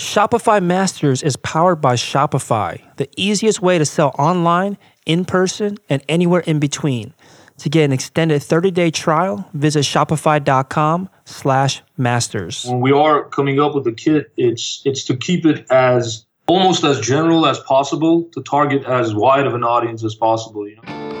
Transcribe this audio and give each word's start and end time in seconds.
Shopify 0.00 0.62
Masters 0.62 1.22
is 1.22 1.36
powered 1.36 1.82
by 1.82 1.92
Shopify, 1.92 2.80
the 2.96 3.06
easiest 3.18 3.60
way 3.60 3.76
to 3.76 3.84
sell 3.84 4.14
online, 4.18 4.78
in 5.04 5.26
person, 5.26 5.76
and 5.90 6.02
anywhere 6.08 6.40
in 6.40 6.58
between. 6.58 7.12
To 7.58 7.68
get 7.68 7.84
an 7.84 7.92
extended 7.92 8.40
30-day 8.40 8.92
trial, 8.92 9.46
visit 9.52 9.80
shopify.com 9.80 11.10
slash 11.26 11.82
masters. 11.98 12.64
When 12.64 12.80
we 12.80 12.92
are 12.92 13.28
coming 13.28 13.60
up 13.60 13.74
with 13.74 13.84
the 13.84 13.92
kit, 13.92 14.32
it's 14.38 14.80
it's 14.86 15.04
to 15.04 15.18
keep 15.18 15.44
it 15.44 15.66
as 15.70 16.24
almost 16.46 16.82
as 16.82 16.98
general 17.00 17.44
as 17.44 17.58
possible 17.58 18.24
to 18.32 18.42
target 18.42 18.84
as 18.84 19.14
wide 19.14 19.46
of 19.46 19.52
an 19.52 19.64
audience 19.64 20.02
as 20.02 20.14
possible, 20.14 20.66
you 20.66 20.76
know. 20.76 21.19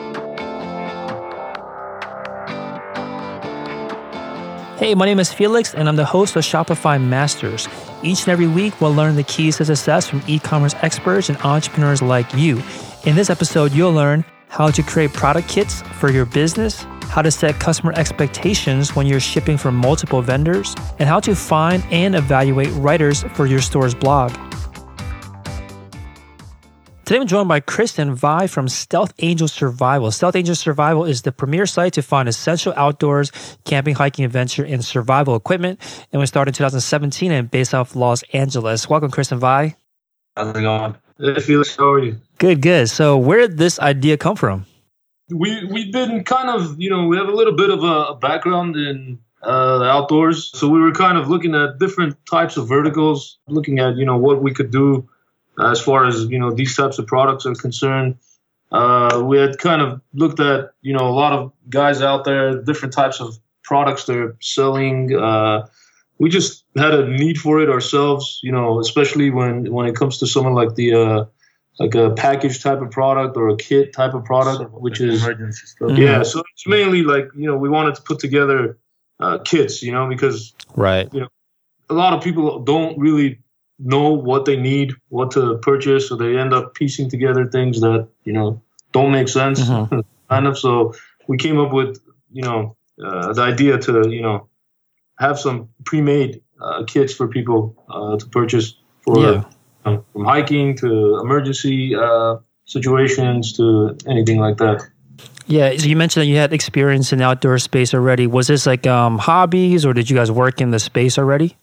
Hey, 4.80 4.94
my 4.94 5.04
name 5.04 5.20
is 5.20 5.30
Felix, 5.30 5.74
and 5.74 5.90
I'm 5.90 5.96
the 5.96 6.06
host 6.06 6.36
of 6.36 6.42
Shopify 6.42 6.98
Masters. 6.98 7.68
Each 8.02 8.20
and 8.20 8.30
every 8.30 8.46
week, 8.46 8.80
we'll 8.80 8.94
learn 8.94 9.14
the 9.14 9.22
keys 9.22 9.58
to 9.58 9.66
success 9.66 10.08
from 10.08 10.22
e 10.26 10.38
commerce 10.38 10.74
experts 10.80 11.28
and 11.28 11.36
entrepreneurs 11.44 12.00
like 12.00 12.32
you. 12.32 12.62
In 13.04 13.14
this 13.14 13.28
episode, 13.28 13.72
you'll 13.72 13.92
learn 13.92 14.24
how 14.48 14.70
to 14.70 14.82
create 14.82 15.12
product 15.12 15.50
kits 15.50 15.82
for 15.82 16.10
your 16.10 16.24
business, 16.24 16.86
how 17.10 17.20
to 17.20 17.30
set 17.30 17.60
customer 17.60 17.92
expectations 17.94 18.96
when 18.96 19.06
you're 19.06 19.20
shipping 19.20 19.58
from 19.58 19.76
multiple 19.76 20.22
vendors, 20.22 20.74
and 20.98 21.06
how 21.06 21.20
to 21.20 21.34
find 21.34 21.84
and 21.90 22.14
evaluate 22.14 22.70
writers 22.76 23.22
for 23.34 23.44
your 23.44 23.60
store's 23.60 23.94
blog. 23.94 24.32
Today 27.10 27.22
I'm 27.22 27.26
joined 27.26 27.48
by 27.48 27.58
Kristen 27.58 28.14
Vi 28.14 28.46
from 28.46 28.68
Stealth 28.68 29.12
Angel 29.18 29.48
Survival. 29.48 30.12
Stealth 30.12 30.36
Angel 30.36 30.54
Survival 30.54 31.04
is 31.04 31.22
the 31.22 31.32
premier 31.32 31.66
site 31.66 31.94
to 31.94 32.02
find 32.02 32.28
essential 32.28 32.72
outdoors, 32.76 33.32
camping, 33.64 33.96
hiking, 33.96 34.24
adventure, 34.24 34.64
and 34.64 34.84
survival 34.84 35.34
equipment. 35.34 35.80
And 36.12 36.20
we 36.20 36.26
started 36.26 36.50
in 36.50 36.54
2017 36.54 37.32
and 37.32 37.50
based 37.50 37.74
off 37.74 37.96
Los 37.96 38.22
Angeles. 38.32 38.88
Welcome, 38.88 39.10
Kristen 39.10 39.40
Vi. 39.40 39.74
How's 40.36 40.56
it 40.56 40.60
going? 40.60 40.94
Hey, 41.18 41.40
Felix, 41.40 41.74
how 41.74 41.94
are 41.94 41.98
you? 41.98 42.16
Good, 42.38 42.62
good. 42.62 42.88
So 42.88 43.18
where 43.18 43.40
did 43.40 43.58
this 43.58 43.80
idea 43.80 44.16
come 44.16 44.36
from? 44.36 44.64
We 45.30 45.64
we've 45.64 45.92
been 45.92 46.22
kind 46.22 46.48
of 46.48 46.80
you 46.80 46.90
know 46.90 47.08
we 47.08 47.16
have 47.16 47.26
a 47.26 47.34
little 47.34 47.56
bit 47.56 47.70
of 47.70 47.82
a, 47.82 48.14
background 48.20 48.76
in 48.76 49.18
uh, 49.42 49.78
the 49.78 49.86
outdoors, 49.86 50.56
so 50.56 50.68
we 50.68 50.78
were 50.78 50.92
kind 50.92 51.18
of 51.18 51.28
looking 51.28 51.56
at 51.56 51.80
different 51.80 52.14
types 52.30 52.56
of 52.56 52.68
verticals, 52.68 53.40
looking 53.48 53.80
at 53.80 53.96
you 53.96 54.04
know 54.04 54.16
what 54.16 54.44
we 54.44 54.54
could 54.54 54.70
do 54.70 55.08
as 55.60 55.80
far 55.80 56.06
as 56.06 56.24
you 56.26 56.38
know 56.38 56.52
these 56.52 56.76
types 56.76 56.98
of 56.98 57.06
products 57.06 57.46
are 57.46 57.54
concerned. 57.54 58.16
Uh, 58.72 59.22
we 59.24 59.36
had 59.36 59.58
kind 59.58 59.82
of 59.82 60.00
looked 60.14 60.40
at 60.40 60.70
you 60.82 60.92
know 60.92 61.08
a 61.08 61.10
lot 61.10 61.32
of 61.32 61.52
guys 61.68 62.02
out 62.02 62.24
there, 62.24 62.62
different 62.62 62.94
types 62.94 63.20
of 63.20 63.38
products 63.62 64.04
they're 64.04 64.36
selling. 64.40 65.16
Uh, 65.16 65.66
we 66.18 66.28
just 66.28 66.64
had 66.76 66.94
a 66.94 67.08
need 67.08 67.38
for 67.38 67.60
it 67.60 67.70
ourselves, 67.70 68.40
you 68.42 68.52
know, 68.52 68.78
especially 68.78 69.30
when 69.30 69.72
when 69.72 69.86
it 69.86 69.96
comes 69.96 70.18
to 70.18 70.26
someone 70.26 70.54
like 70.54 70.74
the 70.74 70.94
uh, 70.94 71.24
like 71.78 71.94
a 71.94 72.10
package 72.10 72.62
type 72.62 72.80
of 72.82 72.90
product 72.90 73.36
or 73.36 73.48
a 73.48 73.56
kit 73.56 73.92
type 73.92 74.14
of 74.14 74.24
product, 74.24 74.70
which 74.72 75.00
is 75.00 75.22
emergency 75.22 75.66
stuff. 75.66 75.90
Yeah, 75.92 75.96
mm-hmm. 75.96 76.22
so 76.24 76.42
it's 76.52 76.66
mainly 76.66 77.02
like 77.02 77.28
you 77.34 77.46
know 77.46 77.56
we 77.56 77.68
wanted 77.68 77.94
to 77.96 78.02
put 78.02 78.18
together 78.18 78.78
uh, 79.18 79.38
kits, 79.38 79.82
you 79.82 79.92
know, 79.92 80.08
because 80.08 80.54
right, 80.76 81.12
you 81.12 81.20
know, 81.20 81.28
a 81.88 81.94
lot 81.94 82.12
of 82.12 82.22
people 82.22 82.60
don't 82.60 82.98
really 82.98 83.40
know 83.82 84.12
what 84.12 84.44
they 84.44 84.56
need, 84.56 84.94
what 85.08 85.30
to 85.32 85.58
purchase, 85.58 86.08
so 86.08 86.16
they 86.16 86.36
end 86.36 86.52
up 86.52 86.74
piecing 86.74 87.08
together 87.08 87.46
things 87.46 87.80
that 87.80 88.08
you 88.24 88.32
know 88.32 88.62
don't 88.92 89.12
make 89.12 89.28
sense, 89.28 89.60
mm-hmm. 89.60 90.00
kind 90.28 90.46
of. 90.46 90.58
So 90.58 90.94
we 91.26 91.36
came 91.38 91.58
up 91.58 91.72
with 91.72 92.00
you 92.30 92.42
know 92.42 92.76
uh, 93.02 93.32
the 93.32 93.42
idea 93.42 93.78
to 93.78 94.08
you 94.08 94.22
know 94.22 94.48
have 95.18 95.38
some 95.38 95.68
pre-made 95.84 96.42
uh, 96.60 96.84
kits 96.84 97.14
for 97.14 97.28
people 97.28 97.74
uh, 97.88 98.16
to 98.16 98.26
purchase 98.26 98.74
for 99.02 99.18
yeah. 99.18 99.44
um, 99.84 100.04
from 100.12 100.24
hiking 100.24 100.76
to 100.76 101.18
emergency 101.20 101.94
uh, 101.94 102.36
situations 102.64 103.56
to 103.56 103.96
anything 104.06 104.38
like 104.38 104.58
that. 104.58 104.86
Yeah, 105.46 105.76
so 105.76 105.86
you 105.86 105.96
mentioned 105.96 106.22
that 106.22 106.26
you 106.26 106.36
had 106.36 106.52
experience 106.52 107.12
in 107.12 107.20
outdoor 107.20 107.58
space 107.58 107.92
already. 107.92 108.28
Was 108.28 108.46
this 108.46 108.66
like 108.66 108.86
um, 108.86 109.18
hobbies, 109.18 109.84
or 109.84 109.92
did 109.92 110.08
you 110.08 110.16
guys 110.16 110.30
work 110.30 110.60
in 110.60 110.70
the 110.70 110.78
space 110.78 111.18
already? 111.18 111.56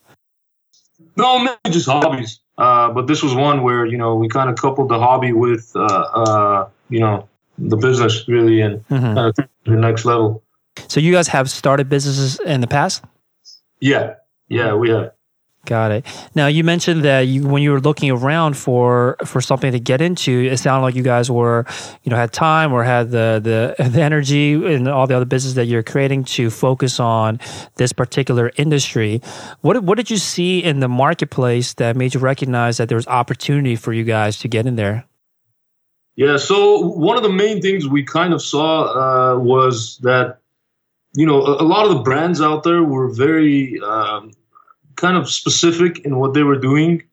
No, 1.18 1.40
maybe 1.40 1.58
just 1.72 1.88
hobbies. 1.88 2.40
Uh, 2.58 2.92
but 2.92 3.08
this 3.08 3.22
was 3.22 3.36
one 3.36 3.64
where 3.64 3.86
you 3.86 3.98
know 3.98 4.16
we 4.16 4.30
kind 4.30 4.50
of 4.50 4.56
coupled 4.56 4.90
the 4.90 5.00
hobby 5.00 5.34
with 5.34 5.72
uh, 5.76 5.84
uh, 5.84 6.70
you 6.90 7.00
know 7.00 7.28
the 7.58 7.76
business 7.76 8.28
really 8.28 8.62
and 8.62 8.86
mm-hmm. 8.88 9.72
the 9.72 9.78
next 9.78 10.06
level. 10.06 10.44
So 10.88 11.00
you 11.00 11.12
guys 11.12 11.28
have 11.30 11.50
started 11.50 11.90
businesses 11.90 12.40
in 12.40 12.62
the 12.62 12.68
past? 12.68 13.04
Yeah, 13.80 14.16
yeah, 14.48 14.74
we 14.76 14.90
have. 14.90 15.12
Got 15.68 15.92
it. 15.92 16.06
Now 16.34 16.48
you 16.48 16.64
mentioned 16.64 17.04
that 17.04 17.28
you, 17.28 17.46
when 17.46 17.62
you 17.62 17.72
were 17.72 17.82
looking 17.82 18.10
around 18.10 18.56
for 18.56 19.18
for 19.26 19.42
something 19.42 19.74
to 19.74 19.82
get 19.82 20.00
into, 20.00 20.32
it 20.32 20.58
sounded 20.60 20.82
like 20.82 20.96
you 20.96 21.04
guys 21.04 21.30
were, 21.30 21.66
you 22.04 22.10
know, 22.10 22.16
had 22.16 22.32
time 22.32 22.72
or 22.72 22.86
had 22.86 23.12
the 23.12 23.76
the, 23.78 23.84
the 23.90 24.02
energy 24.02 24.54
and 24.54 24.88
all 24.88 25.08
the 25.08 25.16
other 25.16 25.26
business 25.26 25.56
that 25.56 25.66
you're 25.66 25.84
creating 25.84 26.24
to 26.24 26.50
focus 26.50 27.02
on 27.02 27.42
this 27.76 27.92
particular 27.92 28.54
industry. 28.56 29.22
What 29.60 29.84
what 29.84 29.98
did 29.98 30.10
you 30.10 30.16
see 30.16 30.64
in 30.64 30.80
the 30.80 30.88
marketplace 30.88 31.74
that 31.74 31.98
made 31.98 32.14
you 32.14 32.22
recognize 32.22 32.78
that 32.78 32.88
there 32.88 32.96
was 32.96 33.08
opportunity 33.08 33.76
for 33.76 33.92
you 33.92 34.06
guys 34.06 34.40
to 34.40 34.48
get 34.48 34.68
in 34.68 34.78
there? 34.78 35.04
Yeah. 36.16 36.38
So 36.38 36.80
one 36.80 37.18
of 37.18 37.24
the 37.24 37.30
main 37.30 37.62
things 37.62 37.86
we 37.86 38.04
kind 38.04 38.34
of 38.34 38.42
saw 38.42 39.34
uh, 39.34 39.38
was 39.38 39.98
that 39.98 40.40
you 41.14 41.26
know 41.26 41.40
a, 41.42 41.68
lot 41.68 41.86
of 41.86 41.92
the 41.92 42.04
brands 42.04 42.40
out 42.40 42.64
there 42.64 42.84
were 42.84 43.10
very 43.10 43.82
um, 43.82 44.32
kind 44.98 45.16
of 45.16 45.30
specific 45.30 46.00
in 46.00 46.18
what 46.18 46.34
they 46.34 46.44
were 46.44 46.60
doing. 46.60 47.04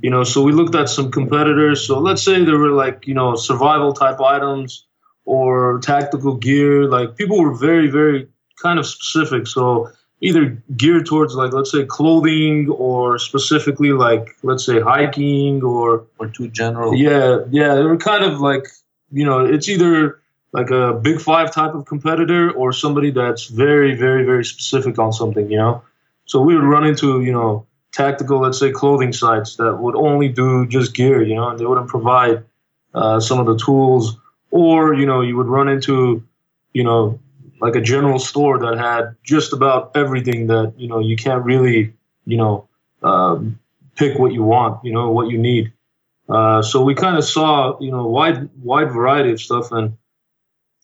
You 0.00 0.10
know, 0.10 0.24
so 0.24 0.42
we 0.42 0.52
looked 0.52 0.74
at 0.74 0.88
some 0.88 1.12
competitors. 1.12 1.86
So 1.86 2.00
let's 2.00 2.22
say 2.22 2.44
there 2.44 2.58
were 2.58 2.72
like, 2.72 3.06
you 3.06 3.14
know, 3.14 3.36
survival 3.36 3.92
type 3.92 4.20
items 4.20 4.86
or 5.24 5.78
tactical 5.80 6.34
gear. 6.34 6.88
Like 6.88 7.16
people 7.16 7.40
were 7.40 7.54
very, 7.54 7.88
very 7.88 8.28
kind 8.60 8.78
of 8.78 8.86
specific. 8.86 9.46
So 9.46 9.90
either 10.20 10.62
geared 10.76 11.06
towards 11.06 11.34
like 11.34 11.52
let's 11.52 11.70
say 11.70 11.84
clothing 11.84 12.70
or 12.70 13.18
specifically 13.18 13.92
like 13.92 14.36
let's 14.42 14.64
say 14.64 14.80
hiking 14.80 15.62
or 15.62 16.06
or 16.18 16.28
too 16.28 16.48
general. 16.48 16.94
Yeah, 16.94 17.44
yeah. 17.50 17.74
They 17.74 17.82
were 17.82 17.98
kind 17.98 18.24
of 18.24 18.40
like, 18.40 18.66
you 19.12 19.24
know, 19.24 19.44
it's 19.44 19.68
either 19.68 20.20
like 20.52 20.70
a 20.70 20.92
big 20.92 21.20
five 21.20 21.52
type 21.52 21.74
of 21.74 21.84
competitor 21.84 22.50
or 22.50 22.72
somebody 22.72 23.10
that's 23.10 23.46
very, 23.46 23.94
very, 23.96 24.24
very 24.24 24.44
specific 24.44 24.98
on 24.98 25.12
something, 25.12 25.50
you 25.50 25.58
know? 25.58 25.82
So 26.26 26.40
we 26.40 26.54
would 26.54 26.64
run 26.64 26.84
into, 26.84 27.22
you 27.22 27.32
know, 27.32 27.66
tactical, 27.92 28.40
let's 28.40 28.58
say, 28.58 28.70
clothing 28.70 29.12
sites 29.12 29.56
that 29.56 29.76
would 29.76 29.94
only 29.94 30.28
do 30.28 30.66
just 30.66 30.94
gear, 30.94 31.22
you 31.22 31.34
know, 31.34 31.48
and 31.48 31.58
they 31.58 31.66
wouldn't 31.66 31.88
provide 31.88 32.44
uh, 32.94 33.20
some 33.20 33.38
of 33.38 33.46
the 33.46 33.56
tools. 33.56 34.16
Or, 34.50 34.94
you 34.94 35.06
know, 35.06 35.20
you 35.20 35.36
would 35.36 35.46
run 35.46 35.68
into, 35.68 36.22
you 36.72 36.84
know, 36.84 37.18
like 37.60 37.76
a 37.76 37.80
general 37.80 38.18
store 38.18 38.58
that 38.58 38.78
had 38.78 39.16
just 39.22 39.52
about 39.52 39.92
everything 39.94 40.46
that, 40.48 40.74
you 40.76 40.88
know, 40.88 40.98
you 40.98 41.16
can't 41.16 41.44
really, 41.44 41.94
you 42.26 42.36
know, 42.36 42.68
um, 43.02 43.58
pick 43.96 44.18
what 44.18 44.32
you 44.32 44.42
want, 44.42 44.84
you 44.84 44.92
know, 44.92 45.10
what 45.10 45.28
you 45.28 45.38
need. 45.38 45.72
Uh, 46.28 46.62
so 46.62 46.82
we 46.82 46.94
kind 46.94 47.16
of 47.16 47.24
saw, 47.24 47.78
you 47.80 47.90
know, 47.90 48.06
wide 48.06 48.48
wide 48.62 48.90
variety 48.92 49.30
of 49.30 49.40
stuff, 49.40 49.70
and 49.72 49.96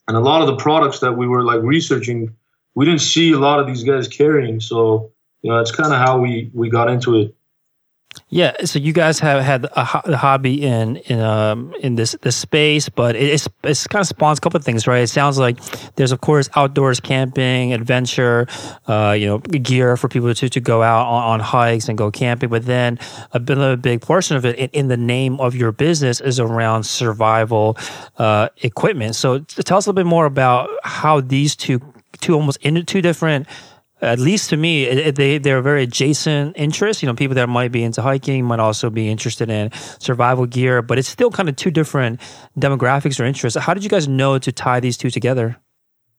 and 0.07 0.15
a 0.15 0.19
lot 0.19 0.41
of 0.41 0.47
the 0.47 0.55
products 0.55 0.99
that 0.99 1.13
we 1.13 1.27
were 1.27 1.43
like 1.43 1.61
researching, 1.61 2.35
we 2.75 2.85
didn't 2.85 3.01
see 3.01 3.31
a 3.31 3.39
lot 3.39 3.59
of 3.59 3.67
these 3.67 3.83
guys 3.83 4.07
carrying. 4.07 4.59
So 4.59 5.11
you 5.41 5.51
know, 5.51 5.57
that's 5.57 5.71
kind 5.71 5.93
of 5.93 5.99
how 5.99 6.19
we 6.19 6.51
we 6.53 6.69
got 6.69 6.89
into 6.89 7.15
it. 7.17 7.35
Yeah, 8.27 8.65
so 8.65 8.77
you 8.79 8.91
guys 8.91 9.19
have 9.19 9.41
had 9.41 9.67
a, 9.73 9.85
ho- 9.85 10.15
hobby 10.15 10.63
in 10.63 10.97
in 10.97 11.19
um 11.21 11.73
in 11.79 11.95
this 11.95 12.13
this 12.21 12.35
space, 12.35 12.89
but 12.89 13.15
it's 13.15 13.47
it's 13.63 13.87
kind 13.87 14.01
of 14.01 14.07
spawns 14.07 14.37
a 14.37 14.41
couple 14.41 14.57
of 14.57 14.65
things, 14.65 14.85
right? 14.85 15.03
It 15.03 15.07
sounds 15.07 15.37
like 15.37 15.57
there's 15.95 16.11
of 16.11 16.19
course 16.19 16.49
outdoors 16.55 16.99
camping, 16.99 17.73
adventure, 17.73 18.47
uh, 18.87 19.15
you 19.17 19.27
know, 19.27 19.37
gear 19.37 19.95
for 19.95 20.09
people 20.09 20.33
to 20.33 20.49
to 20.49 20.59
go 20.59 20.81
out 20.81 21.07
on, 21.07 21.23
on 21.23 21.39
hikes 21.39 21.87
and 21.87 21.97
go 21.97 22.11
camping. 22.11 22.49
But 22.49 22.65
then 22.65 22.99
a 23.31 23.39
bit 23.39 23.57
a 23.57 23.77
big 23.77 24.01
portion 24.01 24.35
of 24.35 24.45
it 24.45 24.57
in, 24.57 24.69
in 24.71 24.87
the 24.89 24.97
name 24.97 25.39
of 25.39 25.55
your 25.55 25.71
business 25.71 26.19
is 26.19 26.39
around 26.39 26.83
survival 26.83 27.77
uh, 28.17 28.49
equipment. 28.57 29.15
So 29.15 29.39
tell 29.39 29.77
us 29.77 29.85
a 29.85 29.89
little 29.89 30.03
bit 30.03 30.09
more 30.09 30.25
about 30.25 30.69
how 30.83 31.21
these 31.21 31.55
two 31.55 31.79
two 32.19 32.35
almost 32.35 32.57
into 32.61 32.83
two 32.83 33.01
different 33.01 33.47
at 34.01 34.19
least 34.19 34.49
to 34.49 34.57
me, 34.57 34.85
it, 34.85 35.15
they 35.15 35.37
they're 35.37 35.61
very 35.61 35.83
adjacent 35.83 36.57
interests. 36.57 37.03
You 37.03 37.07
know, 37.07 37.13
people 37.13 37.35
that 37.35 37.47
might 37.49 37.71
be 37.71 37.83
into 37.83 38.01
hiking 38.01 38.45
might 38.45 38.59
also 38.59 38.89
be 38.89 39.09
interested 39.09 39.49
in 39.49 39.71
survival 39.99 40.45
gear, 40.45 40.81
but 40.81 40.97
it's 40.97 41.07
still 41.07 41.29
kind 41.29 41.49
of 41.49 41.55
two 41.55 41.71
different 41.71 42.19
demographics 42.57 43.19
or 43.19 43.25
interests. 43.25 43.59
How 43.59 43.73
did 43.73 43.83
you 43.83 43.89
guys 43.89 44.07
know 44.07 44.37
to 44.39 44.51
tie 44.51 44.79
these 44.79 44.97
two 44.97 45.09
together? 45.09 45.57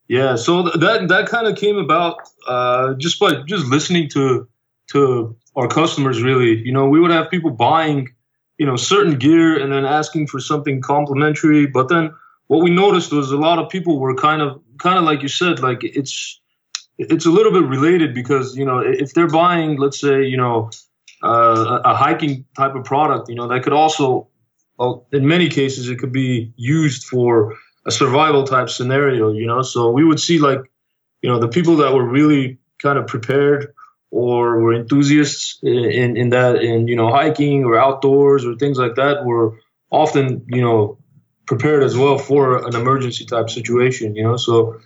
Yeah, 0.09 0.37
so 0.37 0.63
that 0.63 1.09
that 1.09 1.29
kind 1.29 1.47
of 1.47 1.57
came 1.57 1.77
about 1.77 2.17
uh, 2.47 2.95
just 2.95 3.19
by 3.19 3.43
just 3.47 3.67
listening 3.67 4.09
to 4.11 4.49
to 4.93 5.37
our 5.57 5.69
customers. 5.69 6.23
Really, 6.23 6.59
you 6.59 6.73
know, 6.73 6.89
we 6.89 7.01
would 7.01 7.11
have 7.11 7.31
people 7.31 7.51
buying, 7.51 8.09
you 8.59 8.67
know, 8.67 8.77
certain 8.77 9.19
gear 9.19 9.59
and 9.59 9.73
then 9.73 9.85
asking 9.85 10.29
for 10.29 10.39
something 10.39 10.81
complimentary. 10.83 11.67
But 11.67 11.89
then 11.89 12.13
what 12.47 12.63
we 12.63 12.71
noticed 12.71 13.13
was 13.13 13.33
a 13.33 13.37
lot 13.37 13.59
of 13.59 13.71
people 13.71 13.99
were 13.99 14.15
kind 14.15 14.43
of 14.43 14.61
kind 14.79 14.99
of 14.99 15.05
like 15.05 15.23
you 15.23 15.29
said, 15.29 15.61
like 15.61 15.83
it's 15.83 16.42
it's 17.11 17.27
a 17.27 17.31
little 17.31 17.53
bit 17.53 17.65
related 17.65 18.15
because 18.15 18.57
you 18.57 18.65
know 18.65 18.79
if 18.79 19.15
they're 19.15 19.29
buying 19.29 19.79
let's 19.79 20.01
say 20.01 20.25
you 20.25 20.37
know 20.37 20.71
uh, 21.23 21.81
a 21.85 21.95
hiking 21.95 22.45
type 22.57 22.75
of 22.75 22.85
product, 22.85 23.29
you 23.29 23.35
know, 23.35 23.49
that 23.49 23.63
could 23.63 23.73
also, 23.73 24.29
well, 24.79 25.07
in 25.13 25.27
many 25.27 25.49
cases, 25.49 25.89
it 25.89 25.99
could 25.99 26.13
be 26.13 26.53
used 26.57 27.05
for 27.05 27.57
a 27.87 27.91
survival 27.91 28.45
type 28.45 28.69
scenario, 28.69 29.33
you 29.33 29.47
know. 29.47 29.63
So 29.63 29.91
we 29.91 30.05
would 30.05 30.21
see 30.21 30.39
like, 30.39 30.59
you 31.23 31.31
know, 31.31 31.39
the 31.39 31.49
people 31.49 31.77
that 31.77 31.95
were 31.95 32.05
really 32.05 32.59
kind 32.83 32.99
of 32.99 33.07
prepared 33.07 33.73
or 34.11 34.61
were 34.61 34.75
enthusiasts 34.75 35.59
in, 35.63 36.17
in 36.17 36.29
that 36.31 36.57
in 36.57 36.87
you 36.87 36.97
know 36.97 37.11
hiking 37.11 37.65
or 37.65 37.79
outdoors 37.79 38.45
or 38.45 38.55
things 38.57 38.77
like 38.77 38.97
that 38.97 39.25
were 39.25 39.57
often 39.91 40.45
you 40.49 40.61
know 40.61 40.99
prepared 41.47 41.83
as 41.83 41.97
well 41.97 42.19
for 42.19 42.67
an 42.67 42.77
emergency 42.77 43.25
type 43.25 43.49
situation 43.49 44.15
you 44.15 44.23
know 44.23 44.37
so 44.37 44.79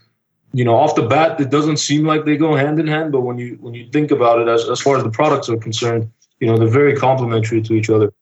you 0.52 0.64
know 0.64 0.75
off 0.75 0.94
the 0.94 1.02
bat 1.02 1.40
it 1.40 1.50
doesn't 1.50 1.76
seem 1.76 2.04
like 2.04 2.25
they 2.25 2.37
go 2.37 2.54
hand 2.54 2.78
in 2.78 2.87
hand 2.87 3.12
but 3.12 3.20
when 3.20 3.38
you 3.38 3.56
when 3.60 3.75
you 3.75 3.88
think 3.90 4.10
about 4.10 4.40
it 4.40 4.48
as, 4.48 4.69
as 4.69 4.81
far 4.81 4.96
as 4.96 5.02
the 5.02 5.10
products 5.10 5.48
are 5.48 5.56
concerned 5.56 6.10
you 6.40 6.46
know 6.46 6.58
they're 6.58 6.69
very 6.69 6.94
complementary 6.96 7.62
to 7.62 7.75
each 7.75 7.90
other. 7.90 8.12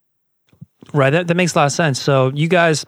Right 0.93 1.11
that, 1.11 1.29
that 1.29 1.35
makes 1.35 1.55
a 1.55 1.59
lot 1.59 1.67
of 1.67 1.73
sense. 1.73 2.01
So 2.01 2.31
you 2.35 2.49
guys 2.49 2.85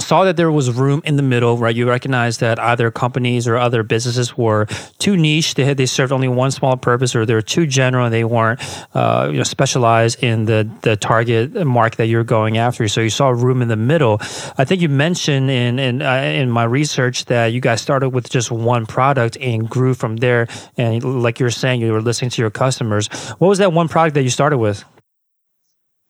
saw 0.00 0.24
that 0.24 0.36
there 0.36 0.50
was 0.50 0.70
room 0.72 1.02
in 1.04 1.16
the 1.16 1.22
middle, 1.22 1.56
right? 1.56 1.74
You 1.74 1.88
recognized 1.88 2.40
that 2.40 2.58
either 2.58 2.90
companies 2.90 3.46
or 3.46 3.56
other 3.56 3.82
businesses 3.82 4.36
were 4.36 4.66
too 4.98 5.16
niche; 5.16 5.54
they 5.54 5.64
had 5.64 5.76
they 5.76 5.86
served 5.86 6.12
only 6.12 6.28
one 6.28 6.50
small 6.50 6.76
purpose, 6.76 7.14
or 7.14 7.24
they 7.26 7.34
were 7.34 7.42
too 7.42 7.66
general 7.66 8.06
and 8.06 8.14
they 8.14 8.24
weren't, 8.24 8.60
uh, 8.94 9.28
you 9.30 9.38
know, 9.38 9.44
specialized 9.44 10.22
in 10.22 10.46
the 10.46 10.68
the 10.82 10.96
target 10.96 11.66
market 11.66 11.98
that 11.98 12.06
you're 12.06 12.24
going 12.24 12.58
after. 12.58 12.88
So 12.88 13.00
you 13.00 13.10
saw 13.10 13.28
room 13.30 13.62
in 13.62 13.68
the 13.68 13.76
middle. 13.76 14.18
I 14.58 14.64
think 14.64 14.80
you 14.80 14.88
mentioned 14.88 15.50
in 15.50 15.78
in 15.78 16.02
uh, 16.02 16.14
in 16.14 16.50
my 16.50 16.64
research 16.64 17.26
that 17.26 17.46
you 17.48 17.60
guys 17.60 17.80
started 17.80 18.10
with 18.10 18.28
just 18.30 18.50
one 18.50 18.86
product 18.86 19.36
and 19.40 19.68
grew 19.68 19.94
from 19.94 20.16
there. 20.16 20.48
And 20.76 21.22
like 21.22 21.38
you're 21.38 21.50
saying, 21.50 21.80
you 21.80 21.92
were 21.92 22.02
listening 22.02 22.30
to 22.30 22.42
your 22.42 22.50
customers. 22.50 23.08
What 23.38 23.48
was 23.48 23.58
that 23.58 23.72
one 23.72 23.88
product 23.88 24.14
that 24.14 24.22
you 24.22 24.30
started 24.30 24.58
with? 24.58 24.84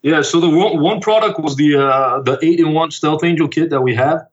Yeah, 0.03 0.23
so 0.23 0.41
the 0.41 0.49
one, 0.49 0.81
one 0.81 1.01
product 1.01 1.39
was 1.39 1.57
the 1.57 1.77
uh, 1.77 2.23
the 2.23 2.39
eight 2.43 2.61
in 2.61 2.73
one 2.73 2.91
Stealth 2.91 3.23
Angel 3.23 3.49
kit 3.49 3.71
that 3.71 3.83
we 3.83 3.95
have, 3.95 4.27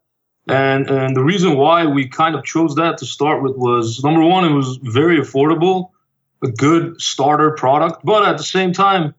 and 0.48 0.88
and 0.88 1.14
the 1.14 1.22
reason 1.22 1.56
why 1.56 1.86
we 1.86 2.08
kind 2.08 2.34
of 2.34 2.44
chose 2.44 2.74
that 2.76 2.98
to 2.98 3.06
start 3.06 3.42
with 3.42 3.56
was 3.56 4.02
number 4.02 4.22
one, 4.22 4.44
it 4.44 4.54
was 4.54 4.78
very 4.82 5.18
affordable, 5.18 5.90
a 6.42 6.48
good 6.48 7.00
starter 7.00 7.50
product, 7.50 8.04
but 8.04 8.26
at 8.26 8.38
the 8.38 8.44
same 8.44 8.72
time, 8.72 9.14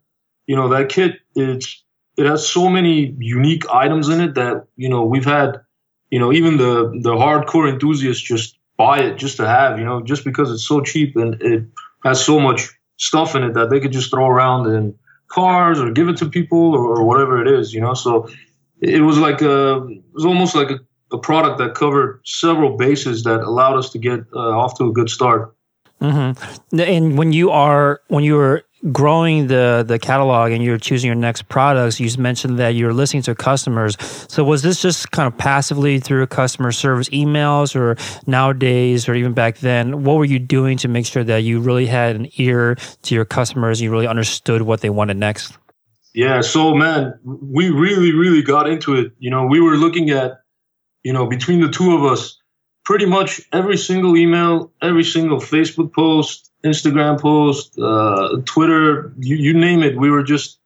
you 0.47 0.55
know 0.55 0.69
that 0.69 0.89
kit 0.89 1.19
it's 1.35 1.83
it 2.17 2.25
has 2.25 2.47
so 2.47 2.67
many 2.67 3.15
unique 3.19 3.69
items 3.69 4.09
in 4.09 4.19
it 4.19 4.33
that 4.35 4.65
you 4.75 4.89
know 4.89 5.05
we've 5.05 5.25
had, 5.25 5.61
you 6.09 6.19
know 6.19 6.33
even 6.33 6.57
the 6.57 6.99
the 7.03 7.13
hardcore 7.13 7.71
enthusiasts 7.71 8.23
just 8.23 8.59
buy 8.79 8.99
it 9.01 9.17
just 9.17 9.37
to 9.37 9.45
have, 9.45 9.77
you 9.77 9.83
know, 9.83 10.01
just 10.01 10.23
because 10.23 10.49
it's 10.49 10.65
so 10.65 10.79
cheap 10.79 11.17
and 11.17 11.39
it 11.41 11.65
has 12.03 12.25
so 12.25 12.39
much 12.39 12.69
stuff 12.95 13.35
in 13.35 13.43
it 13.43 13.53
that 13.53 13.69
they 13.69 13.81
could 13.81 13.91
just 13.91 14.09
throw 14.09 14.25
around 14.25 14.67
and 14.67 14.95
cars 15.29 15.79
or 15.79 15.91
give 15.91 16.09
it 16.09 16.17
to 16.17 16.29
people 16.29 16.75
or, 16.75 17.03
whatever 17.03 17.41
it 17.41 17.47
is, 17.47 17.73
you 17.73 17.79
know. 17.79 17.93
So 17.93 18.27
it 18.81 19.01
was 19.01 19.17
like 19.17 19.41
a, 19.41 19.87
it 19.87 20.03
was 20.13 20.25
almost 20.25 20.55
like 20.55 20.71
a, 20.71 20.79
a 21.11 21.17
product 21.17 21.57
that 21.59 21.75
covered 21.75 22.21
several 22.25 22.77
bases 22.77 23.23
that 23.23 23.41
allowed 23.41 23.77
us 23.77 23.89
to 23.91 23.99
get 23.99 24.21
uh, 24.33 24.39
off 24.39 24.77
to 24.77 24.85
a 24.85 24.91
good 24.91 25.09
start. 25.09 25.55
Mm-hmm. 26.01 26.79
And 26.79 27.17
when 27.17 27.33
you 27.33 27.51
are 27.51 28.01
when 28.07 28.23
you 28.23 28.35
were 28.35 28.63
growing 28.91 29.47
the 29.47 29.83
the 29.85 29.99
catalog 29.99 30.51
and 30.51 30.63
you're 30.63 30.77
choosing 30.77 31.07
your 31.07 31.15
next 31.15 31.49
products, 31.49 31.99
you 31.99 32.09
mentioned 32.17 32.59
that 32.59 32.69
you're 32.69 32.93
listening 32.93 33.23
to 33.23 33.35
customers. 33.35 33.97
So 34.29 34.43
was 34.43 34.61
this 34.61 34.81
just 34.81 35.11
kind 35.11 35.27
of 35.27 35.37
passively 35.37 35.99
through 35.99 36.25
customer 36.27 36.71
service 36.71 37.09
emails, 37.09 37.75
or 37.75 37.97
nowadays, 38.27 39.09
or 39.09 39.15
even 39.15 39.33
back 39.33 39.57
then, 39.57 40.03
what 40.03 40.17
were 40.17 40.25
you 40.25 40.39
doing 40.39 40.77
to 40.77 40.87
make 40.87 41.05
sure 41.05 41.23
that 41.23 41.39
you 41.39 41.59
really 41.59 41.85
had 41.85 42.15
an 42.15 42.29
ear 42.37 42.75
to 43.03 43.15
your 43.15 43.25
customers? 43.25 43.81
You 43.81 43.91
really 43.91 44.07
understood 44.07 44.61
what 44.61 44.81
they 44.81 44.89
wanted 44.89 45.17
next. 45.17 45.57
Yeah. 46.13 46.41
So 46.41 46.73
man, 46.73 47.19
we 47.23 47.69
really 47.69 48.13
really 48.13 48.41
got 48.41 48.67
into 48.69 48.95
it. 48.95 49.13
You 49.19 49.29
know, 49.29 49.45
we 49.45 49.59
were 49.59 49.75
looking 49.75 50.09
at, 50.09 50.39
you 51.03 51.13
know, 51.13 51.27
between 51.27 51.61
the 51.61 51.69
two 51.69 51.95
of 51.95 52.03
us, 52.03 52.39
pretty 52.85 53.05
much 53.05 53.41
every 53.53 53.77
single 53.77 54.17
email, 54.17 54.71
every 54.81 55.03
single 55.03 55.37
Facebook 55.37 55.93
post 55.93 56.48
Instagram 56.63 57.19
post, 57.19 57.77
uh, 57.79 58.41
Twitter, 58.45 59.13
you, 59.19 59.38
you 59.38 59.53
name 59.53 59.83
it. 59.83 59.97
We 59.97 60.09
were 60.09 60.23
just, 60.23 60.59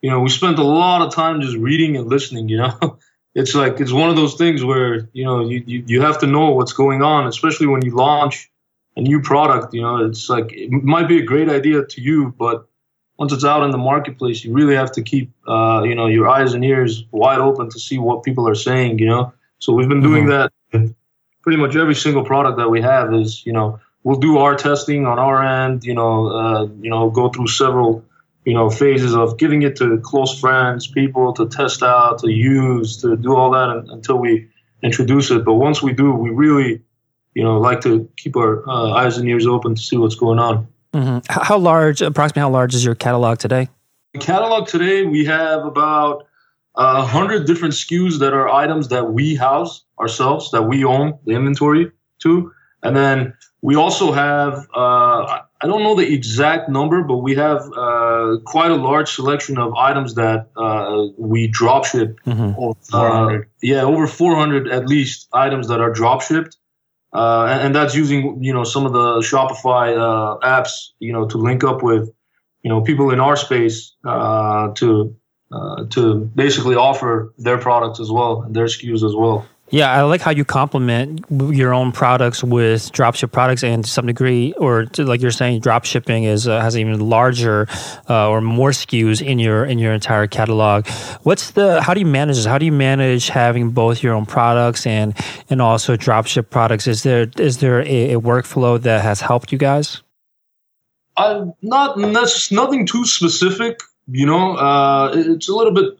you 0.00 0.10
know, 0.10 0.20
we 0.20 0.28
spent 0.28 0.58
a 0.58 0.64
lot 0.64 1.02
of 1.02 1.14
time 1.14 1.40
just 1.40 1.56
reading 1.56 1.96
and 1.96 2.08
listening. 2.08 2.48
You 2.48 2.58
know, 2.58 2.98
it's 3.34 3.54
like 3.54 3.80
it's 3.80 3.92
one 3.92 4.10
of 4.10 4.16
those 4.16 4.34
things 4.34 4.64
where 4.64 5.08
you 5.12 5.24
know 5.24 5.40
you, 5.40 5.62
you 5.66 5.84
you 5.86 6.00
have 6.02 6.18
to 6.20 6.26
know 6.26 6.50
what's 6.50 6.72
going 6.72 7.02
on, 7.02 7.26
especially 7.26 7.66
when 7.66 7.84
you 7.84 7.94
launch 7.94 8.50
a 8.96 9.00
new 9.00 9.20
product. 9.20 9.74
You 9.74 9.82
know, 9.82 10.04
it's 10.04 10.28
like 10.28 10.52
it 10.52 10.70
might 10.70 11.08
be 11.08 11.18
a 11.18 11.24
great 11.24 11.48
idea 11.48 11.84
to 11.84 12.00
you, 12.00 12.34
but 12.38 12.66
once 13.18 13.32
it's 13.32 13.44
out 13.44 13.62
in 13.62 13.70
the 13.70 13.78
marketplace, 13.78 14.44
you 14.44 14.52
really 14.52 14.74
have 14.74 14.92
to 14.92 15.02
keep 15.02 15.32
uh, 15.48 15.82
you 15.84 15.94
know 15.94 16.06
your 16.06 16.28
eyes 16.28 16.54
and 16.54 16.64
ears 16.64 17.04
wide 17.10 17.40
open 17.40 17.70
to 17.70 17.78
see 17.80 17.98
what 17.98 18.22
people 18.22 18.48
are 18.48 18.54
saying. 18.54 18.98
You 18.98 19.06
know, 19.06 19.32
so 19.58 19.72
we've 19.72 19.88
been 19.88 20.02
doing 20.02 20.26
mm-hmm. 20.26 20.84
that. 20.84 20.94
Pretty 21.42 21.58
much 21.58 21.74
every 21.74 21.96
single 21.96 22.24
product 22.24 22.58
that 22.58 22.68
we 22.68 22.80
have 22.82 23.12
is 23.12 23.44
you 23.44 23.52
know 23.52 23.80
we'll 24.04 24.18
do 24.18 24.38
our 24.38 24.54
testing 24.54 25.06
on 25.06 25.18
our 25.18 25.42
end. 25.42 25.84
You 25.84 25.94
know, 25.94 26.26
uh, 26.28 26.62
you 26.80 26.90
know, 26.90 27.10
go 27.10 27.28
through 27.28 27.48
several 27.48 28.04
you 28.44 28.54
know 28.54 28.70
phases 28.70 29.14
of 29.14 29.38
giving 29.38 29.62
it 29.62 29.76
to 29.76 29.98
close 29.98 30.38
friends, 30.38 30.86
people 30.86 31.32
to 31.34 31.48
test 31.48 31.82
out, 31.82 32.18
to 32.20 32.30
use, 32.30 33.00
to 33.02 33.16
do 33.16 33.34
all 33.34 33.50
that 33.52 33.84
until 33.90 34.18
we 34.18 34.48
introduce 34.82 35.30
it. 35.30 35.44
But 35.44 35.54
once 35.54 35.82
we 35.82 35.92
do, 35.92 36.12
we 36.12 36.30
really 36.30 36.82
you 37.34 37.42
know 37.42 37.58
like 37.58 37.80
to 37.82 38.08
keep 38.16 38.36
our 38.36 38.68
uh, 38.68 38.92
eyes 38.92 39.18
and 39.18 39.28
ears 39.28 39.46
open 39.46 39.74
to 39.74 39.80
see 39.80 39.96
what's 39.96 40.16
going 40.16 40.38
on. 40.38 40.68
Mm-hmm. 40.92 41.18
How 41.30 41.56
large, 41.56 42.02
approximately, 42.02 42.42
how 42.42 42.50
large 42.50 42.74
is 42.74 42.84
your 42.84 42.94
catalog 42.94 43.38
today? 43.38 43.68
The 44.12 44.18
catalog 44.18 44.68
today, 44.68 45.04
we 45.04 45.24
have 45.24 45.64
about 45.64 46.26
a 46.74 47.02
hundred 47.02 47.46
different 47.46 47.72
SKUs 47.72 48.18
that 48.18 48.34
are 48.34 48.48
items 48.48 48.88
that 48.88 49.10
we 49.12 49.34
house 49.34 49.84
ourselves, 49.98 50.50
that 50.50 50.62
we 50.62 50.84
own 50.84 51.18
the 51.24 51.32
inventory 51.32 51.92
to, 52.20 52.52
and 52.82 52.94
then 52.94 53.34
we 53.62 53.76
also 53.76 54.10
have, 54.10 54.68
uh, 54.74 55.38
I 55.60 55.66
don't 55.66 55.84
know 55.84 55.94
the 55.94 56.12
exact 56.12 56.68
number, 56.68 57.04
but 57.04 57.18
we 57.18 57.36
have 57.36 57.60
uh, 57.76 58.38
quite 58.44 58.72
a 58.72 58.74
large 58.74 59.12
selection 59.12 59.56
of 59.56 59.72
items 59.74 60.16
that 60.16 60.48
uh, 60.56 61.06
we 61.16 61.46
drop 61.46 61.84
ship. 61.84 62.18
Mm-hmm. 62.26 62.58
Over 62.58 63.48
yeah, 63.62 63.82
over 63.82 64.08
400 64.08 64.68
at 64.68 64.88
least 64.88 65.28
items 65.32 65.68
that 65.68 65.80
are 65.80 65.92
drop 65.92 66.22
shipped. 66.22 66.56
Uh, 67.14 67.46
and, 67.50 67.66
and, 67.66 67.74
that's 67.74 67.94
using, 67.94 68.42
you 68.42 68.54
know, 68.54 68.64
some 68.64 68.86
of 68.86 68.92
the 68.94 69.20
Shopify 69.20 69.94
uh, 69.94 70.38
apps, 70.38 70.88
you 70.98 71.12
know, 71.12 71.28
to 71.28 71.36
link 71.36 71.62
up 71.62 71.82
with, 71.82 72.10
you 72.62 72.70
know, 72.70 72.80
people 72.80 73.10
in 73.10 73.20
our 73.20 73.36
space 73.36 73.94
uh, 74.04 74.72
to 74.74 75.16
to 75.90 76.30
basically 76.34 76.74
offer 76.74 77.34
their 77.36 77.58
products 77.58 78.00
as 78.00 78.10
well 78.10 78.40
and 78.40 78.56
their 78.56 78.64
SKUs 78.64 79.06
as 79.06 79.14
well. 79.14 79.46
Yeah, 79.72 79.90
I 79.90 80.02
like 80.02 80.20
how 80.20 80.32
you 80.32 80.44
complement 80.44 81.24
your 81.30 81.72
own 81.72 81.92
products 81.92 82.44
with 82.44 82.92
dropship 82.92 83.32
products, 83.32 83.64
and 83.64 83.82
to 83.82 83.90
some 83.90 84.04
degree, 84.04 84.52
or 84.58 84.84
to, 84.84 85.04
like 85.04 85.22
you're 85.22 85.30
saying, 85.30 85.62
dropshipping 85.62 86.26
is 86.26 86.46
uh, 86.46 86.60
has 86.60 86.76
even 86.76 87.00
larger 87.00 87.66
uh, 88.06 88.28
or 88.28 88.42
more 88.42 88.72
SKUs 88.72 89.26
in 89.26 89.38
your 89.38 89.64
in 89.64 89.78
your 89.78 89.94
entire 89.94 90.26
catalog. 90.26 90.86
What's 91.22 91.52
the 91.52 91.80
how 91.80 91.94
do 91.94 92.00
you 92.00 92.06
manage 92.06 92.36
this? 92.36 92.44
How 92.44 92.58
do 92.58 92.66
you 92.66 92.72
manage 92.72 93.30
having 93.30 93.70
both 93.70 94.02
your 94.02 94.12
own 94.12 94.26
products 94.26 94.86
and 94.86 95.16
and 95.48 95.62
also 95.62 95.96
dropship 95.96 96.50
products? 96.50 96.86
Is 96.86 97.02
there 97.02 97.30
is 97.38 97.60
there 97.60 97.80
a, 97.80 98.12
a 98.12 98.20
workflow 98.20 98.78
that 98.82 99.00
has 99.00 99.22
helped 99.22 99.52
you 99.52 99.58
guys? 99.58 100.02
Uh, 101.16 101.46
not 101.62 101.96
that's 101.96 102.52
nothing 102.52 102.84
too 102.84 103.06
specific. 103.06 103.80
You 104.06 104.26
know, 104.26 104.54
uh, 104.54 105.12
it's 105.14 105.48
a 105.48 105.54
little 105.54 105.72
bit 105.72 105.98